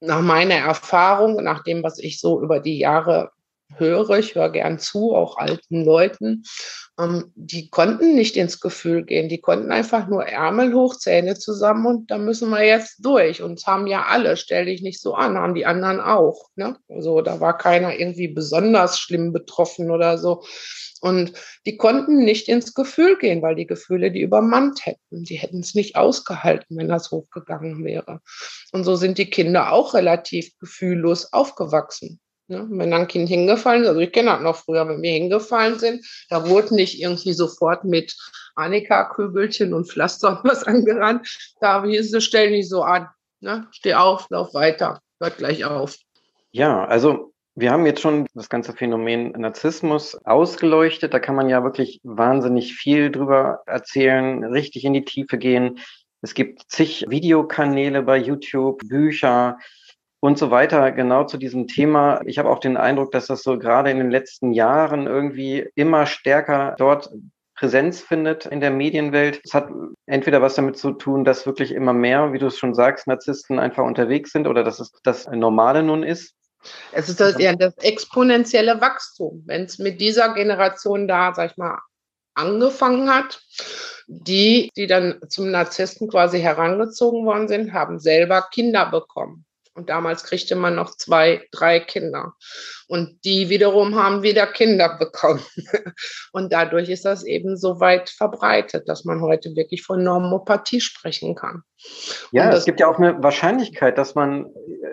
nach 0.00 0.20
meiner 0.20 0.54
Erfahrung, 0.54 1.42
nach 1.42 1.64
dem, 1.64 1.82
was 1.82 1.98
ich 1.98 2.20
so 2.20 2.40
über 2.40 2.60
die 2.60 2.78
Jahre 2.78 3.32
höre, 3.76 4.18
ich 4.18 4.34
höre 4.34 4.50
gern 4.50 4.78
zu, 4.78 5.14
auch 5.14 5.36
alten 5.36 5.84
Leuten, 5.84 6.44
ähm, 6.98 7.32
die 7.34 7.70
konnten 7.70 8.14
nicht 8.14 8.36
ins 8.36 8.60
Gefühl 8.60 9.04
gehen. 9.04 9.28
Die 9.28 9.40
konnten 9.40 9.70
einfach 9.70 10.08
nur 10.08 10.24
Ärmel 10.24 10.74
hoch, 10.74 10.96
Zähne 10.96 11.38
zusammen 11.38 11.86
und 11.86 12.10
da 12.10 12.18
müssen 12.18 12.50
wir 12.50 12.64
jetzt 12.64 13.04
durch. 13.04 13.42
Und 13.42 13.64
haben 13.66 13.86
ja 13.86 14.06
alle, 14.06 14.36
stell 14.36 14.66
dich 14.66 14.82
nicht 14.82 15.00
so 15.00 15.14
an, 15.14 15.38
haben 15.38 15.54
die 15.54 15.66
anderen 15.66 16.00
auch. 16.00 16.48
Ne? 16.56 16.76
Also 16.88 17.20
da 17.22 17.40
war 17.40 17.56
keiner 17.56 17.96
irgendwie 17.96 18.28
besonders 18.28 18.98
schlimm 18.98 19.32
betroffen 19.32 19.90
oder 19.90 20.18
so. 20.18 20.42
Und 21.00 21.32
die 21.64 21.76
konnten 21.76 22.24
nicht 22.24 22.48
ins 22.48 22.74
Gefühl 22.74 23.16
gehen, 23.18 23.40
weil 23.40 23.54
die 23.54 23.66
Gefühle 23.66 24.10
die 24.10 24.20
übermannt 24.20 24.84
hätten. 24.84 25.22
Die 25.22 25.36
hätten 25.36 25.60
es 25.60 25.76
nicht 25.76 25.94
ausgehalten, 25.94 26.76
wenn 26.76 26.88
das 26.88 27.12
hochgegangen 27.12 27.84
wäre. 27.84 28.20
Und 28.72 28.82
so 28.82 28.96
sind 28.96 29.18
die 29.18 29.30
Kinder 29.30 29.72
auch 29.72 29.94
relativ 29.94 30.58
gefühllos 30.58 31.32
aufgewachsen. 31.32 32.18
Ne? 32.48 32.66
Wenn 32.70 32.90
dann 32.90 33.06
Kind 33.06 33.28
hingefallen 33.28 33.82
ist, 33.82 33.88
also 33.88 34.00
ich 34.00 34.12
kenne 34.12 34.30
das 34.30 34.40
noch 34.40 34.56
früher, 34.56 34.88
wenn 34.88 35.02
wir 35.02 35.12
hingefallen 35.12 35.78
sind, 35.78 36.04
da 36.30 36.48
wurde 36.48 36.74
nicht 36.74 37.00
irgendwie 37.00 37.34
sofort 37.34 37.84
mit 37.84 38.16
Annika-Kübelchen 38.56 39.74
und 39.74 39.86
Pflaster 39.86 40.30
und 40.30 40.50
was 40.50 40.64
angerannt. 40.66 41.28
Da 41.60 41.84
hieß 41.84 42.14
es, 42.14 42.24
stell 42.24 42.50
nicht 42.50 42.68
so 42.68 42.82
an. 42.82 43.08
Ne? 43.40 43.66
Steh 43.70 43.94
auf, 43.94 44.26
lauf 44.30 44.54
weiter, 44.54 45.00
hört 45.20 45.36
gleich 45.36 45.64
auf. 45.64 45.96
Ja, 46.50 46.84
also 46.86 47.32
wir 47.54 47.70
haben 47.70 47.86
jetzt 47.86 48.00
schon 48.00 48.26
das 48.34 48.48
ganze 48.48 48.72
Phänomen 48.72 49.32
Narzissmus 49.32 50.16
ausgeleuchtet. 50.24 51.12
Da 51.12 51.18
kann 51.18 51.34
man 51.34 51.48
ja 51.48 51.62
wirklich 51.64 52.00
wahnsinnig 52.02 52.74
viel 52.74 53.10
drüber 53.10 53.62
erzählen, 53.66 54.42
richtig 54.44 54.84
in 54.84 54.94
die 54.94 55.04
Tiefe 55.04 55.38
gehen. 55.38 55.78
Es 56.22 56.34
gibt 56.34 56.62
zig 56.68 57.04
Videokanäle 57.08 58.02
bei 58.02 58.16
YouTube, 58.16 58.80
Bücher, 58.88 59.58
und 60.20 60.38
so 60.38 60.50
weiter, 60.50 60.90
genau 60.92 61.24
zu 61.24 61.36
diesem 61.36 61.68
Thema. 61.68 62.20
Ich 62.26 62.38
habe 62.38 62.50
auch 62.50 62.58
den 62.58 62.76
Eindruck, 62.76 63.12
dass 63.12 63.26
das 63.26 63.42
so 63.42 63.58
gerade 63.58 63.90
in 63.90 63.98
den 63.98 64.10
letzten 64.10 64.52
Jahren 64.52 65.06
irgendwie 65.06 65.68
immer 65.74 66.06
stärker 66.06 66.74
dort 66.78 67.10
Präsenz 67.54 68.00
findet 68.00 68.46
in 68.46 68.60
der 68.60 68.70
Medienwelt. 68.70 69.40
Es 69.44 69.52
hat 69.52 69.68
entweder 70.06 70.40
was 70.40 70.54
damit 70.54 70.78
zu 70.78 70.92
tun, 70.92 71.24
dass 71.24 71.44
wirklich 71.44 71.72
immer 71.72 71.92
mehr, 71.92 72.32
wie 72.32 72.38
du 72.38 72.46
es 72.46 72.58
schon 72.58 72.74
sagst, 72.74 73.06
Narzissten 73.06 73.58
einfach 73.58 73.84
unterwegs 73.84 74.30
sind 74.30 74.46
oder 74.46 74.62
dass 74.62 74.78
es 74.78 74.92
das 75.02 75.26
Normale 75.26 75.82
nun 75.82 76.04
ist. 76.04 76.34
Es 76.92 77.08
ist 77.08 77.20
das, 77.20 77.38
ja 77.38 77.54
das 77.54 77.76
exponentielle 77.78 78.80
Wachstum. 78.80 79.42
Wenn 79.46 79.64
es 79.64 79.78
mit 79.78 80.00
dieser 80.00 80.34
Generation 80.34 81.08
da, 81.08 81.32
sag 81.34 81.52
ich 81.52 81.56
mal, 81.56 81.78
angefangen 82.34 83.12
hat, 83.12 83.40
die, 84.06 84.70
die 84.76 84.86
dann 84.86 85.20
zum 85.28 85.50
Narzissten 85.50 86.08
quasi 86.08 86.40
herangezogen 86.40 87.26
worden 87.26 87.48
sind, 87.48 87.72
haben 87.72 87.98
selber 87.98 88.48
Kinder 88.52 88.86
bekommen. 88.86 89.44
Und 89.78 89.88
damals 89.88 90.24
kriegte 90.24 90.56
man 90.56 90.74
noch 90.74 90.96
zwei, 90.96 91.46
drei 91.52 91.78
Kinder. 91.78 92.32
Und 92.88 93.24
die 93.24 93.48
wiederum 93.48 93.94
haben 93.94 94.24
wieder 94.24 94.48
Kinder 94.48 94.96
bekommen. 94.98 95.40
Und 96.32 96.52
dadurch 96.52 96.88
ist 96.88 97.04
das 97.04 97.24
eben 97.24 97.56
so 97.56 97.78
weit 97.78 98.10
verbreitet, 98.10 98.88
dass 98.88 99.04
man 99.04 99.20
heute 99.20 99.54
wirklich 99.54 99.84
von 99.84 100.02
Normopathie 100.02 100.80
sprechen 100.80 101.36
kann. 101.36 101.62
Ja, 102.32 102.50
es 102.50 102.64
gibt 102.64 102.80
ja 102.80 102.88
auch 102.88 102.98
eine 102.98 103.22
Wahrscheinlichkeit, 103.22 103.98
dass 103.98 104.16
man, 104.16 104.46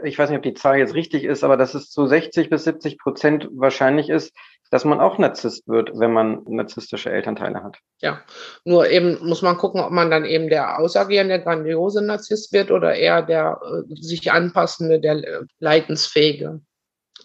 ich 0.03 0.19
weiß 0.19 0.29
nicht, 0.29 0.37
ob 0.37 0.43
die 0.43 0.53
Zahl 0.53 0.77
jetzt 0.77 0.93
richtig 0.93 1.23
ist, 1.23 1.43
aber 1.43 1.57
dass 1.57 1.73
es 1.73 1.89
zu 1.89 2.05
60 2.05 2.51
bis 2.51 2.63
70 2.65 2.99
Prozent 2.99 3.47
wahrscheinlich 3.53 4.09
ist, 4.09 4.35
dass 4.75 4.83
man 4.83 4.99
auch 4.99 5.17
Narzisst 5.17 5.65
wird, 5.69 5.91
wenn 5.93 6.11
man 6.11 6.43
narzisstische 6.49 7.09
Elternteile 7.09 7.63
hat. 7.63 7.77
Ja, 8.01 8.21
nur 8.65 8.89
eben 8.89 9.25
muss 9.25 9.41
man 9.41 9.55
gucken, 9.55 9.79
ob 9.79 9.91
man 9.91 10.11
dann 10.11 10.25
eben 10.25 10.49
der 10.49 10.79
ausagierende, 10.79 11.41
grandiose 11.41 12.01
Narzisst 12.01 12.51
wird 12.51 12.71
oder 12.71 12.93
eher 12.93 13.21
der 13.21 13.57
äh, 13.63 13.95
sich 13.95 14.33
anpassende, 14.33 14.99
der 14.99 15.23
äh, 15.23 15.45
leidensfähige, 15.59 16.59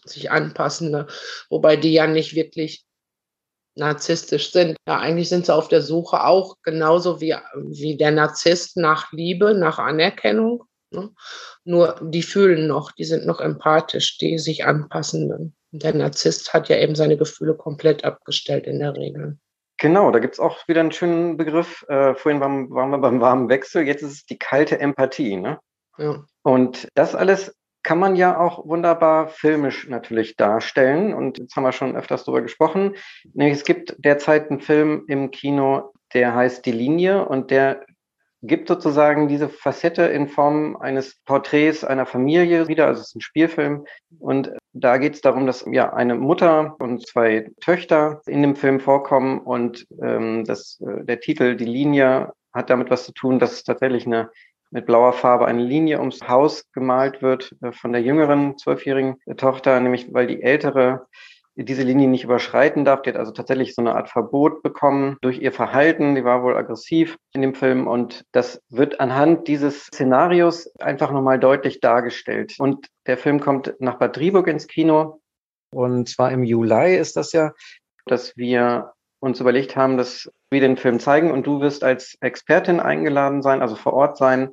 sich 0.05 0.31
anpassende, 0.31 1.09
wobei 1.49 1.75
die 1.75 1.93
ja 1.93 2.07
nicht 2.07 2.37
wirklich 2.37 2.85
narzisstisch 3.75 4.53
sind. 4.53 4.77
Ja, 4.87 5.01
eigentlich 5.01 5.29
sind 5.29 5.47
sie 5.47 5.53
auf 5.53 5.67
der 5.67 5.83
Suche 5.83 6.23
auch 6.23 6.55
genauso 6.63 7.21
wie, 7.21 7.35
wie 7.57 7.97
der 7.97 8.13
Narzisst 8.13 8.77
nach 8.77 9.11
Liebe, 9.11 9.55
nach 9.55 9.81
Anerkennung. 9.81 10.67
Ne? 10.93 11.11
Nur 11.65 11.99
die 12.01 12.23
fühlen 12.23 12.69
noch, 12.69 12.93
die 12.93 13.03
sind 13.05 13.27
noch 13.27 13.41
empathisch, 13.41 14.19
die 14.19 14.39
sich 14.39 14.65
anpassenden. 14.67 15.57
Der 15.73 15.95
Narzisst 15.95 16.53
hat 16.53 16.69
ja 16.69 16.79
eben 16.79 16.95
seine 16.95 17.17
Gefühle 17.17 17.55
komplett 17.55 18.05
abgestellt 18.05 18.67
in 18.67 18.81
der 18.81 18.97
Regel. 18.97 19.39
Genau, 19.79 20.11
da 20.11 20.19
gibt 20.19 20.35
es 20.35 20.41
auch 20.41 20.69
wieder 20.69 20.81
einen 20.81 20.93
schönen 20.93 21.37
Begriff. 21.37 21.87
Äh, 21.89 22.15
vorhin 22.15 22.41
waren, 22.41 22.71
waren, 22.71 22.91
wir 22.91 22.99
beim 22.99 23.21
warmen 23.21 23.49
Wechsel, 23.49 23.87
jetzt 23.87 24.03
ist 24.03 24.13
es 24.13 24.27
die 24.27 24.39
kalte 24.39 24.79
Empathie. 24.79 25.37
Ne? 25.37 25.59
Ja. 25.97 26.25
Und 26.43 26.89
das 26.95 27.15
alles 27.15 27.57
kann 27.83 27.99
man 27.99 28.15
ja 28.15 28.39
auch 28.39 28.67
wunderbar 28.67 29.29
filmisch 29.29 29.89
natürlich 29.89 30.37
darstellen. 30.37 31.15
Und 31.15 31.39
jetzt 31.39 31.57
haben 31.57 31.65
wir 31.65 31.73
schon 31.73 31.97
öfters 31.97 32.25
darüber 32.25 32.43
gesprochen. 32.43 32.97
Nämlich 33.33 33.57
es 33.57 33.65
gibt 33.65 33.97
derzeit 33.99 34.51
einen 34.51 34.61
Film 34.61 35.05
im 35.09 35.31
Kino, 35.31 35.93
der 36.13 36.35
heißt 36.35 36.67
Die 36.67 36.73
Linie 36.73 37.27
und 37.27 37.51
der 37.51 37.87
gibt 38.43 38.69
sozusagen 38.69 39.29
diese 39.29 39.49
Facette 39.49 40.03
in 40.03 40.29
Form 40.29 40.77
eines 40.77 41.21
Porträts 41.25 41.85
einer 41.85 42.07
Familie 42.07 42.69
wieder. 42.69 42.87
Also 42.87 43.01
es 43.01 43.09
ist 43.09 43.17
ein 43.17 43.21
Spielfilm. 43.21 43.87
Und 44.19 44.53
da 44.73 44.99
geht 44.99 45.15
es 45.15 45.21
darum, 45.21 45.47
dass 45.47 45.65
ja 45.71 45.93
eine 45.93 46.15
Mutter 46.15 46.77
und 46.79 47.07
zwei 47.07 47.51
Töchter 47.61 48.23
in 48.27 48.43
dem 48.43 48.57
Film 48.57 48.81
vorkommen. 48.81 49.41
Und 49.41 49.87
ähm, 50.03 50.45
das, 50.45 50.81
äh, 50.81 51.05
der 51.05 51.21
Titel, 51.21 51.57
die 51.57 51.65
Linie, 51.65 52.33
hat 52.53 52.71
damit 52.71 52.91
was 52.91 53.05
zu 53.05 53.13
tun, 53.13 53.39
dass 53.39 53.63
tatsächlich 53.63 54.07
eine 54.07 54.31
mit 54.73 54.87
blauer 54.87 55.13
Farbe 55.13 55.47
eine 55.47 55.63
Linie 55.63 55.99
ums 55.99 56.27
Haus 56.29 56.65
gemalt 56.73 57.23
wird 57.23 57.55
äh, 57.63 57.73
von 57.73 57.93
der 57.93 58.03
jüngeren 58.03 58.57
zwölfjährigen 58.57 59.17
Tochter, 59.37 59.81
nämlich 59.81 60.13
weil 60.13 60.27
die 60.27 60.43
ältere 60.43 61.07
diese 61.65 61.83
Linie 61.83 62.09
nicht 62.09 62.25
überschreiten 62.25 62.85
darf. 62.85 63.03
Die 63.03 63.11
hat 63.11 63.17
also 63.17 63.33
tatsächlich 63.33 63.75
so 63.75 63.83
eine 63.83 63.95
Art 63.95 64.09
Verbot 64.09 64.63
bekommen 64.63 65.17
durch 65.21 65.41
ihr 65.41 65.53
Verhalten. 65.53 66.15
Die 66.15 66.25
war 66.25 66.43
wohl 66.43 66.57
aggressiv 66.57 67.17
in 67.33 67.43
dem 67.43 67.55
Film 67.55 67.87
und 67.87 68.25
das 68.33 68.63
wird 68.69 69.01
anhand 69.01 69.49
dieses 69.49 69.87
Szenarios 69.87 70.71
einfach 70.79 71.11
nochmal 71.13 71.39
deutlich 71.39 71.81
dargestellt. 71.81 72.55
Und 72.59 72.87
der 73.07 73.19
Film 73.19 73.41
kommt 73.41 73.75
nach 73.79 73.99
Bad 73.99 74.17
Driburg 74.17 74.47
ins 74.49 74.67
Kino 74.67 75.21
und 75.73 76.09
zwar 76.09 76.33
im 76.33 76.43
Juli 76.43 76.97
ist 76.97 77.17
das 77.17 77.33
ja, 77.33 77.53
dass 78.07 78.37
wir 78.37 78.93
uns 79.21 79.41
überlegt 79.41 79.77
haben, 79.77 79.97
dass 79.97 80.31
wir 80.51 80.61
den 80.61 80.77
Film 80.77 80.99
zeigen 80.99 81.31
und 81.31 81.47
du 81.47 81.61
wirst 81.61 81.85
als 81.85 82.17
Expertin 82.21 82.81
eingeladen 82.81 83.43
sein, 83.43 83.63
also 83.63 83.77
vor 83.77 83.93
Ort 83.93 84.17
sein 84.17 84.51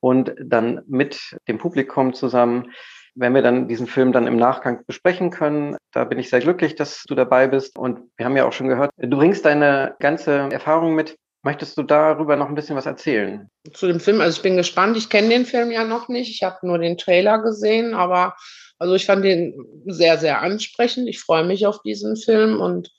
und 0.00 0.34
dann 0.38 0.82
mit 0.86 1.36
dem 1.48 1.58
Publikum 1.58 2.12
zusammen 2.12 2.72
wenn 3.14 3.34
wir 3.34 3.42
dann 3.42 3.68
diesen 3.68 3.86
Film 3.86 4.12
dann 4.12 4.26
im 4.26 4.36
Nachgang 4.36 4.84
besprechen 4.86 5.30
können. 5.30 5.76
Da 5.92 6.04
bin 6.04 6.18
ich 6.18 6.30
sehr 6.30 6.40
glücklich, 6.40 6.74
dass 6.74 7.04
du 7.06 7.14
dabei 7.14 7.46
bist. 7.46 7.78
Und 7.78 8.00
wir 8.16 8.26
haben 8.26 8.36
ja 8.36 8.46
auch 8.46 8.52
schon 8.52 8.68
gehört, 8.68 8.90
du 8.96 9.16
bringst 9.16 9.44
deine 9.44 9.94
ganze 10.00 10.48
Erfahrung 10.50 10.94
mit. 10.94 11.16
Möchtest 11.42 11.76
du 11.76 11.82
darüber 11.82 12.36
noch 12.36 12.48
ein 12.48 12.54
bisschen 12.54 12.76
was 12.76 12.86
erzählen? 12.86 13.50
Zu 13.72 13.86
dem 13.86 14.00
Film, 14.00 14.22
also 14.22 14.36
ich 14.36 14.42
bin 14.42 14.56
gespannt. 14.56 14.96
Ich 14.96 15.10
kenne 15.10 15.28
den 15.28 15.44
Film 15.44 15.70
ja 15.70 15.84
noch 15.84 16.08
nicht. 16.08 16.30
Ich 16.30 16.42
habe 16.42 16.66
nur 16.66 16.78
den 16.78 16.96
Trailer 16.96 17.38
gesehen, 17.38 17.92
aber 17.92 18.34
also 18.78 18.94
ich 18.94 19.04
fand 19.04 19.24
den 19.24 19.54
sehr, 19.86 20.16
sehr 20.18 20.40
ansprechend. 20.40 21.06
Ich 21.08 21.20
freue 21.20 21.44
mich 21.44 21.66
auf 21.66 21.82
diesen 21.82 22.16
Film 22.16 22.60
und 22.60 22.90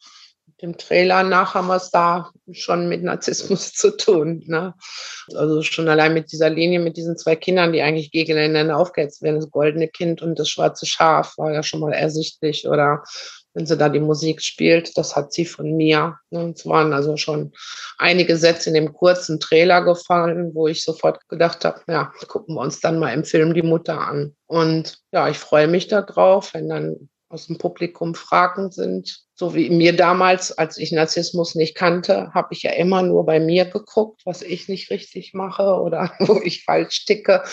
dem 0.62 0.78
Trailer 0.78 1.24
nach 1.24 1.54
haben 1.54 1.68
wir 1.68 1.76
es 1.76 1.92
da 1.92 2.32
schon 2.52 2.88
mit 2.88 3.04
Narzissmus 3.04 3.74
zu 3.74 3.96
tun. 3.96 4.44
Ne? 4.48 4.74
Also 5.36 5.62
schon 5.62 5.90
allein 5.90 6.14
mit 6.14 6.32
dieser 6.32 6.50
Linie, 6.50 6.80
mit 6.80 6.98
diesen 6.98 7.18
zwei 7.18 7.36
Kindern, 7.36 7.74
die 7.74 7.82
eigentlich 7.82 8.12
gegeneinander 8.12 8.78
aufgehetzt 8.78 9.22
werden, 9.22 9.40
das 9.40 9.52
goldene 9.52 9.88
Kind 9.88 10.22
und 10.22 10.40
das 10.40 10.50
schwarze 10.50 10.86
Schaf, 10.86 11.38
war 11.38 11.52
ja 11.52 11.64
schon 11.64 11.82
mal 11.82 11.94
ersichtlich. 11.94 12.68
Oder 12.68 13.04
wenn 13.54 13.66
sie 13.66 13.78
da 13.78 13.90
die 13.90 14.00
Musik 14.00 14.42
spielt, 14.42 14.98
das 14.98 15.16
hat 15.16 15.34
sie 15.34 15.46
von 15.46 15.76
mir. 15.76 16.18
Ne? 16.30 16.54
Es 16.56 16.66
waren 16.66 16.94
also 16.94 17.18
schon 17.18 17.54
einige 17.98 18.38
Sätze 18.38 18.70
in 18.70 18.76
dem 18.76 18.94
kurzen 18.94 19.40
Trailer 19.40 19.82
gefallen, 19.82 20.52
wo 20.54 20.68
ich 20.68 20.84
sofort 20.84 21.28
gedacht 21.30 21.66
habe, 21.66 21.82
ja, 21.88 22.12
gucken 22.28 22.56
wir 22.56 22.62
uns 22.62 22.80
dann 22.80 23.00
mal 23.00 23.14
im 23.14 23.24
Film 23.24 23.54
die 23.54 23.62
Mutter 23.62 24.00
an. 24.00 24.36
Und 24.46 25.00
ja, 25.12 25.30
ich 25.30 25.38
freue 25.38 25.68
mich 25.68 25.88
darauf, 25.88 26.54
wenn 26.54 26.70
dann 26.70 27.10
aus 27.30 27.48
dem 27.48 27.58
Publikum 27.58 28.14
Fragen 28.14 28.72
sind. 28.72 29.25
So 29.38 29.54
wie 29.54 29.70
mir 29.70 29.94
damals, 29.94 30.58
als 30.58 30.78
ich 30.78 30.94
Narzissmus 30.94 31.56
nicht 31.56 31.76
kannte, 31.76 32.34
habe 32.34 32.48
ich 32.52 32.64
ja 32.64 32.72
immer 32.72 33.02
nur 33.02 33.26
bei 33.26 33.42
mir 33.42 33.66
geguckt, 33.66 34.22
was 34.24 34.42
ich 34.42 34.70
nicht 34.70 34.90
richtig 34.90 35.34
mache 35.34 35.64
oder 35.82 36.14
wo 36.20 36.40
ich 36.42 36.64
falsch 36.64 37.04
ticke. 37.04 37.44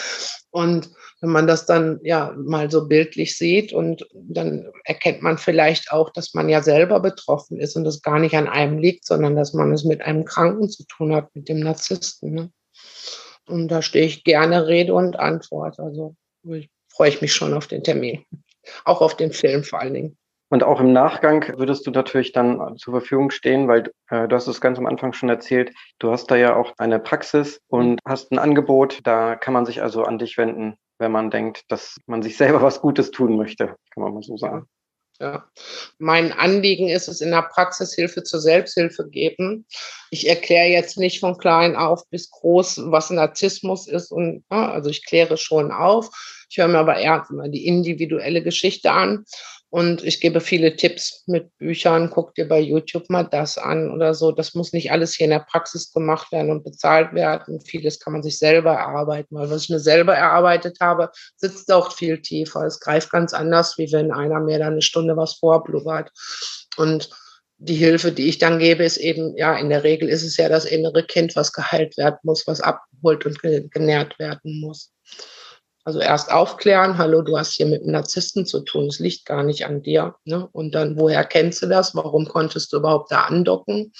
Und 0.50 0.90
wenn 1.20 1.30
man 1.30 1.48
das 1.48 1.66
dann 1.66 1.98
ja 2.04 2.34
mal 2.36 2.70
so 2.70 2.86
bildlich 2.86 3.36
sieht 3.36 3.72
und 3.72 4.06
dann 4.12 4.70
erkennt 4.84 5.22
man 5.22 5.38
vielleicht 5.38 5.90
auch, 5.90 6.10
dass 6.10 6.34
man 6.34 6.48
ja 6.48 6.62
selber 6.62 7.00
betroffen 7.00 7.58
ist 7.58 7.74
und 7.74 7.82
das 7.82 8.00
gar 8.00 8.20
nicht 8.20 8.36
an 8.36 8.48
einem 8.48 8.78
liegt, 8.78 9.04
sondern 9.04 9.34
dass 9.34 9.52
man 9.52 9.72
es 9.72 9.82
mit 9.82 10.02
einem 10.02 10.24
Kranken 10.24 10.70
zu 10.70 10.84
tun 10.86 11.12
hat, 11.12 11.34
mit 11.34 11.48
dem 11.48 11.58
Narzissten. 11.58 12.32
Ne? 12.32 12.52
Und 13.48 13.68
da 13.68 13.82
stehe 13.82 14.06
ich 14.06 14.22
gerne 14.22 14.68
Rede 14.68 14.94
und 14.94 15.18
Antwort. 15.18 15.80
Also 15.80 16.14
freue 16.88 17.08
ich 17.08 17.20
mich 17.20 17.32
schon 17.32 17.54
auf 17.54 17.66
den 17.66 17.82
Termin. 17.82 18.24
Auch 18.84 19.00
auf 19.00 19.16
den 19.16 19.32
Film 19.32 19.64
vor 19.64 19.80
allen 19.80 19.94
Dingen. 19.94 20.18
Und 20.52 20.64
auch 20.64 20.80
im 20.80 20.92
Nachgang 20.92 21.50
würdest 21.56 21.86
du 21.86 21.90
natürlich 21.90 22.32
dann 22.32 22.76
zur 22.76 22.92
Verfügung 22.92 23.30
stehen, 23.30 23.68
weil 23.68 23.90
äh, 24.10 24.28
du 24.28 24.36
hast 24.36 24.48
es 24.48 24.60
ganz 24.60 24.76
am 24.76 24.84
Anfang 24.84 25.14
schon 25.14 25.30
erzählt, 25.30 25.72
du 25.98 26.10
hast 26.10 26.30
da 26.30 26.36
ja 26.36 26.54
auch 26.54 26.74
eine 26.76 26.98
Praxis 26.98 27.58
und 27.68 28.00
hast 28.04 28.30
ein 28.30 28.38
Angebot. 28.38 29.00
Da 29.04 29.34
kann 29.34 29.54
man 29.54 29.64
sich 29.64 29.80
also 29.80 30.02
an 30.02 30.18
dich 30.18 30.36
wenden, 30.36 30.74
wenn 30.98 31.10
man 31.10 31.30
denkt, 31.30 31.62
dass 31.68 31.96
man 32.04 32.20
sich 32.22 32.36
selber 32.36 32.60
was 32.60 32.82
Gutes 32.82 33.12
tun 33.12 33.38
möchte, 33.38 33.76
kann 33.94 34.02
man 34.02 34.12
mal 34.12 34.22
so 34.22 34.36
sagen. 34.36 34.66
Ja. 35.18 35.48
Mein 35.98 36.32
Anliegen 36.32 36.90
ist 36.90 37.08
es, 37.08 37.22
in 37.22 37.30
der 37.30 37.48
Praxis 37.50 37.94
Hilfe 37.94 38.22
zur 38.22 38.40
Selbsthilfe 38.40 39.08
geben. 39.08 39.64
Ich 40.10 40.28
erkläre 40.28 40.68
jetzt 40.68 40.98
nicht 40.98 41.20
von 41.20 41.38
klein 41.38 41.76
auf 41.76 42.02
bis 42.10 42.30
groß, 42.30 42.90
was 42.90 43.08
Narzissmus 43.08 43.88
ist. 43.88 44.12
Und, 44.12 44.44
ja, 44.50 44.70
also 44.70 44.90
ich 44.90 45.06
kläre 45.06 45.38
schon 45.38 45.72
auf. 45.72 46.10
Ich 46.50 46.58
höre 46.58 46.68
mir 46.68 46.80
aber 46.80 46.98
eher 46.98 47.26
die 47.46 47.66
individuelle 47.66 48.42
Geschichte 48.42 48.92
an. 48.92 49.24
Und 49.72 50.04
ich 50.04 50.20
gebe 50.20 50.42
viele 50.42 50.76
Tipps 50.76 51.22
mit 51.26 51.56
Büchern, 51.56 52.10
guck 52.10 52.34
dir 52.34 52.46
bei 52.46 52.60
YouTube 52.60 53.08
mal 53.08 53.22
das 53.22 53.56
an 53.56 53.90
oder 53.90 54.12
so. 54.12 54.30
Das 54.30 54.52
muss 54.52 54.74
nicht 54.74 54.92
alles 54.92 55.14
hier 55.14 55.24
in 55.24 55.30
der 55.30 55.46
Praxis 55.50 55.90
gemacht 55.94 56.30
werden 56.30 56.50
und 56.50 56.62
bezahlt 56.62 57.14
werden. 57.14 57.58
Vieles 57.62 57.98
kann 57.98 58.12
man 58.12 58.22
sich 58.22 58.38
selber 58.38 58.72
erarbeiten, 58.72 59.34
weil 59.34 59.48
was 59.48 59.62
ich 59.62 59.70
mir 59.70 59.80
selber 59.80 60.14
erarbeitet 60.14 60.76
habe, 60.82 61.08
sitzt 61.36 61.72
auch 61.72 61.90
viel 61.90 62.20
tiefer. 62.20 62.66
Es 62.66 62.80
greift 62.80 63.10
ganz 63.10 63.32
anders, 63.32 63.78
wie 63.78 63.90
wenn 63.92 64.12
einer 64.12 64.40
mir 64.40 64.58
da 64.58 64.66
eine 64.66 64.82
Stunde 64.82 65.16
was 65.16 65.36
vorblubbert. 65.36 66.10
Und 66.76 67.08
die 67.56 67.76
Hilfe, 67.76 68.12
die 68.12 68.28
ich 68.28 68.36
dann 68.36 68.58
gebe, 68.58 68.84
ist 68.84 68.98
eben, 68.98 69.34
ja, 69.38 69.56
in 69.56 69.70
der 69.70 69.84
Regel 69.84 70.10
ist 70.10 70.22
es 70.22 70.36
ja 70.36 70.50
das 70.50 70.66
innere 70.66 71.06
Kind, 71.06 71.34
was 71.34 71.50
geheilt 71.50 71.96
werden 71.96 72.18
muss, 72.24 72.46
was 72.46 72.60
abgeholt 72.60 73.24
und 73.24 73.40
genährt 73.40 74.18
werden 74.18 74.60
muss. 74.60 74.92
Also 75.84 75.98
erst 75.98 76.30
aufklären, 76.30 76.96
hallo, 76.96 77.22
du 77.22 77.36
hast 77.36 77.54
hier 77.54 77.66
mit 77.66 77.82
einem 77.82 77.90
Narzissten 77.90 78.46
zu 78.46 78.60
tun, 78.60 78.86
es 78.86 79.00
liegt 79.00 79.26
gar 79.26 79.42
nicht 79.42 79.66
an 79.66 79.82
dir. 79.82 80.14
Ne? 80.24 80.48
Und 80.52 80.76
dann, 80.76 80.96
woher 80.96 81.24
kennst 81.24 81.60
du 81.60 81.66
das? 81.66 81.96
Warum 81.96 82.26
konntest 82.28 82.72
du 82.72 82.76
überhaupt 82.76 83.10
da 83.10 83.22
andocken? 83.22 83.92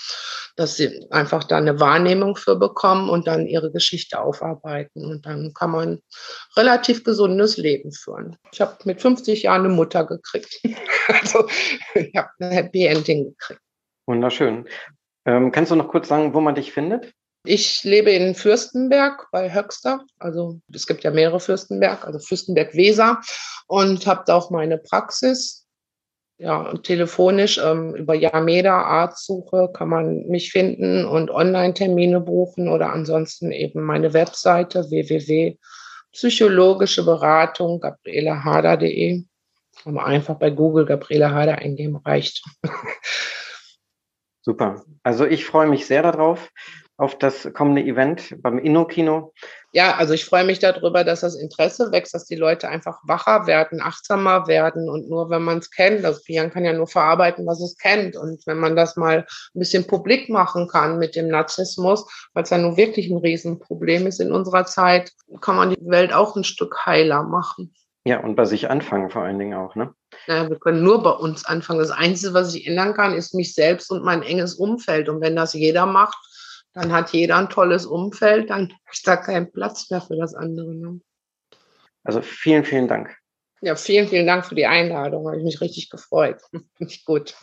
Dass 0.54 0.76
sie 0.76 1.06
einfach 1.10 1.42
da 1.42 1.56
eine 1.56 1.80
Wahrnehmung 1.80 2.36
für 2.36 2.54
bekommen 2.54 3.10
und 3.10 3.26
dann 3.26 3.48
ihre 3.48 3.72
Geschichte 3.72 4.20
aufarbeiten. 4.20 5.04
Und 5.04 5.26
dann 5.26 5.54
kann 5.54 5.72
man 5.72 5.98
relativ 6.56 7.02
gesundes 7.02 7.56
Leben 7.56 7.90
führen. 7.90 8.36
Ich 8.52 8.60
habe 8.60 8.76
mit 8.84 9.00
50 9.00 9.42
Jahren 9.42 9.64
eine 9.64 9.74
Mutter 9.74 10.06
gekriegt. 10.06 10.60
also 11.08 11.48
ich 11.94 12.14
habe 12.14 12.30
ein 12.38 12.52
Happy 12.52 12.86
Ending 12.86 13.24
gekriegt. 13.24 13.60
Wunderschön. 14.06 14.68
Ähm, 15.24 15.50
kannst 15.50 15.72
du 15.72 15.76
noch 15.76 15.88
kurz 15.88 16.06
sagen, 16.06 16.32
wo 16.32 16.40
man 16.40 16.54
dich 16.54 16.72
findet? 16.72 17.12
Ich 17.44 17.82
lebe 17.82 18.12
in 18.12 18.36
Fürstenberg 18.36 19.26
bei 19.32 19.52
Höxter. 19.52 20.04
Also 20.18 20.60
es 20.72 20.86
gibt 20.86 21.02
ja 21.02 21.10
mehrere 21.10 21.40
Fürstenberg, 21.40 22.06
also 22.06 22.20
Fürstenberg-Weser 22.20 23.20
und 23.66 24.06
habe 24.06 24.22
da 24.26 24.36
auch 24.36 24.50
meine 24.50 24.78
Praxis. 24.78 25.66
Ja, 26.38 26.72
telefonisch 26.78 27.58
ähm, 27.58 27.94
über 27.94 28.14
Yameda 28.14 28.80
Arztsuche 28.82 29.70
kann 29.72 29.88
man 29.88 30.26
mich 30.26 30.50
finden 30.50 31.04
und 31.04 31.30
Online-Termine 31.30 32.20
buchen 32.20 32.68
oder 32.68 32.92
ansonsten 32.92 33.52
eben 33.52 33.82
meine 33.82 34.12
Webseite 34.12 34.90
www.psychologische 34.90 37.04
Beratung 37.04 37.84
man 39.94 40.04
einfach 40.04 40.34
bei 40.36 40.50
Google 40.50 40.84
Gabriela 40.84 41.32
Hader 41.32 41.58
eingeben, 41.58 41.96
reicht. 41.96 42.44
Super. 44.42 44.82
Also 45.04 45.24
ich 45.24 45.44
freue 45.44 45.68
mich 45.68 45.86
sehr 45.86 46.02
darauf 46.02 46.50
auf 46.96 47.18
das 47.18 47.48
kommende 47.54 47.82
Event 47.82 48.34
beim 48.42 48.58
Inno-Kino? 48.58 49.32
Ja, 49.72 49.96
also 49.96 50.12
ich 50.12 50.24
freue 50.24 50.44
mich 50.44 50.58
darüber, 50.58 51.02
dass 51.04 51.20
das 51.20 51.34
Interesse 51.34 51.90
wächst, 51.90 52.14
dass 52.14 52.26
die 52.26 52.36
Leute 52.36 52.68
einfach 52.68 52.98
wacher 53.04 53.46
werden, 53.46 53.80
achtsamer 53.80 54.46
werden 54.46 54.88
und 54.88 55.08
nur 55.08 55.30
wenn 55.30 55.42
man 55.42 55.58
es 55.58 55.70
kennt, 55.70 56.04
das 56.04 56.24
Gehirn 56.24 56.50
kann 56.50 56.64
ja 56.64 56.74
nur 56.74 56.86
verarbeiten, 56.86 57.46
was 57.46 57.60
es 57.60 57.76
kennt 57.78 58.16
und 58.16 58.46
wenn 58.46 58.58
man 58.58 58.76
das 58.76 58.96
mal 58.96 59.26
ein 59.54 59.58
bisschen 59.58 59.86
publik 59.86 60.28
machen 60.28 60.68
kann 60.68 60.98
mit 60.98 61.16
dem 61.16 61.28
Narzissmus, 61.28 62.06
weil 62.34 62.44
es 62.44 62.50
ja 62.50 62.58
nun 62.58 62.76
wirklich 62.76 63.10
ein 63.10 63.18
Riesenproblem 63.18 64.06
ist 64.06 64.20
in 64.20 64.30
unserer 64.30 64.66
Zeit, 64.66 65.12
kann 65.40 65.56
man 65.56 65.70
die 65.70 65.88
Welt 65.88 66.12
auch 66.12 66.36
ein 66.36 66.44
Stück 66.44 66.84
heiler 66.84 67.22
machen. 67.22 67.74
Ja, 68.04 68.20
und 68.20 68.34
bei 68.34 68.44
sich 68.44 68.68
anfangen 68.68 69.10
vor 69.10 69.22
allen 69.22 69.38
Dingen 69.38 69.54
auch, 69.54 69.76
ne? 69.76 69.94
Ja, 70.26 70.48
wir 70.48 70.58
können 70.58 70.82
nur 70.82 71.02
bei 71.02 71.10
uns 71.10 71.44
anfangen. 71.44 71.78
Das 71.78 71.92
Einzige, 71.92 72.34
was 72.34 72.52
ich 72.54 72.66
ändern 72.66 72.94
kann, 72.94 73.14
ist 73.14 73.32
mich 73.32 73.54
selbst 73.54 73.90
und 73.92 74.04
mein 74.04 74.22
enges 74.22 74.54
Umfeld. 74.54 75.08
Und 75.08 75.20
wenn 75.20 75.36
das 75.36 75.52
jeder 75.54 75.86
macht, 75.86 76.18
dann 76.74 76.92
hat 76.92 77.12
jeder 77.12 77.36
ein 77.36 77.50
tolles 77.50 77.86
Umfeld, 77.86 78.50
dann 78.50 78.72
ist 78.90 79.06
da 79.06 79.16
kein 79.16 79.50
Platz 79.52 79.90
mehr 79.90 80.00
für 80.00 80.16
das 80.16 80.34
andere. 80.34 80.74
Ne? 80.74 81.00
Also 82.04 82.22
vielen, 82.22 82.64
vielen 82.64 82.88
Dank. 82.88 83.16
Ja, 83.60 83.76
vielen, 83.76 84.08
vielen 84.08 84.26
Dank 84.26 84.46
für 84.46 84.56
die 84.56 84.66
Einladung. 84.66 85.26
Habe 85.26 85.38
ich 85.38 85.44
mich 85.44 85.60
richtig 85.60 85.90
gefreut. 85.90 86.40
Finde 86.50 86.92
ich 86.92 87.04
gut. 87.04 87.36